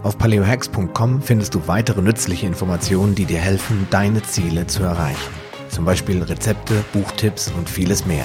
Auf 0.03 0.17
paleohacks.com 0.17 1.21
findest 1.21 1.55
du 1.55 1.67
weitere 1.67 2.01
nützliche 2.01 2.47
Informationen, 2.47 3.15
die 3.15 3.27
dir 3.27 3.39
helfen, 3.39 3.87
deine 3.91 4.23
Ziele 4.23 4.67
zu 4.67 4.83
erreichen. 4.83 5.33
Zum 5.69 5.85
Beispiel 5.85 6.23
Rezepte, 6.23 6.85
Buchtipps 6.95 7.53
und 7.53 7.69
vieles 7.69 8.07
mehr. 8.07 8.25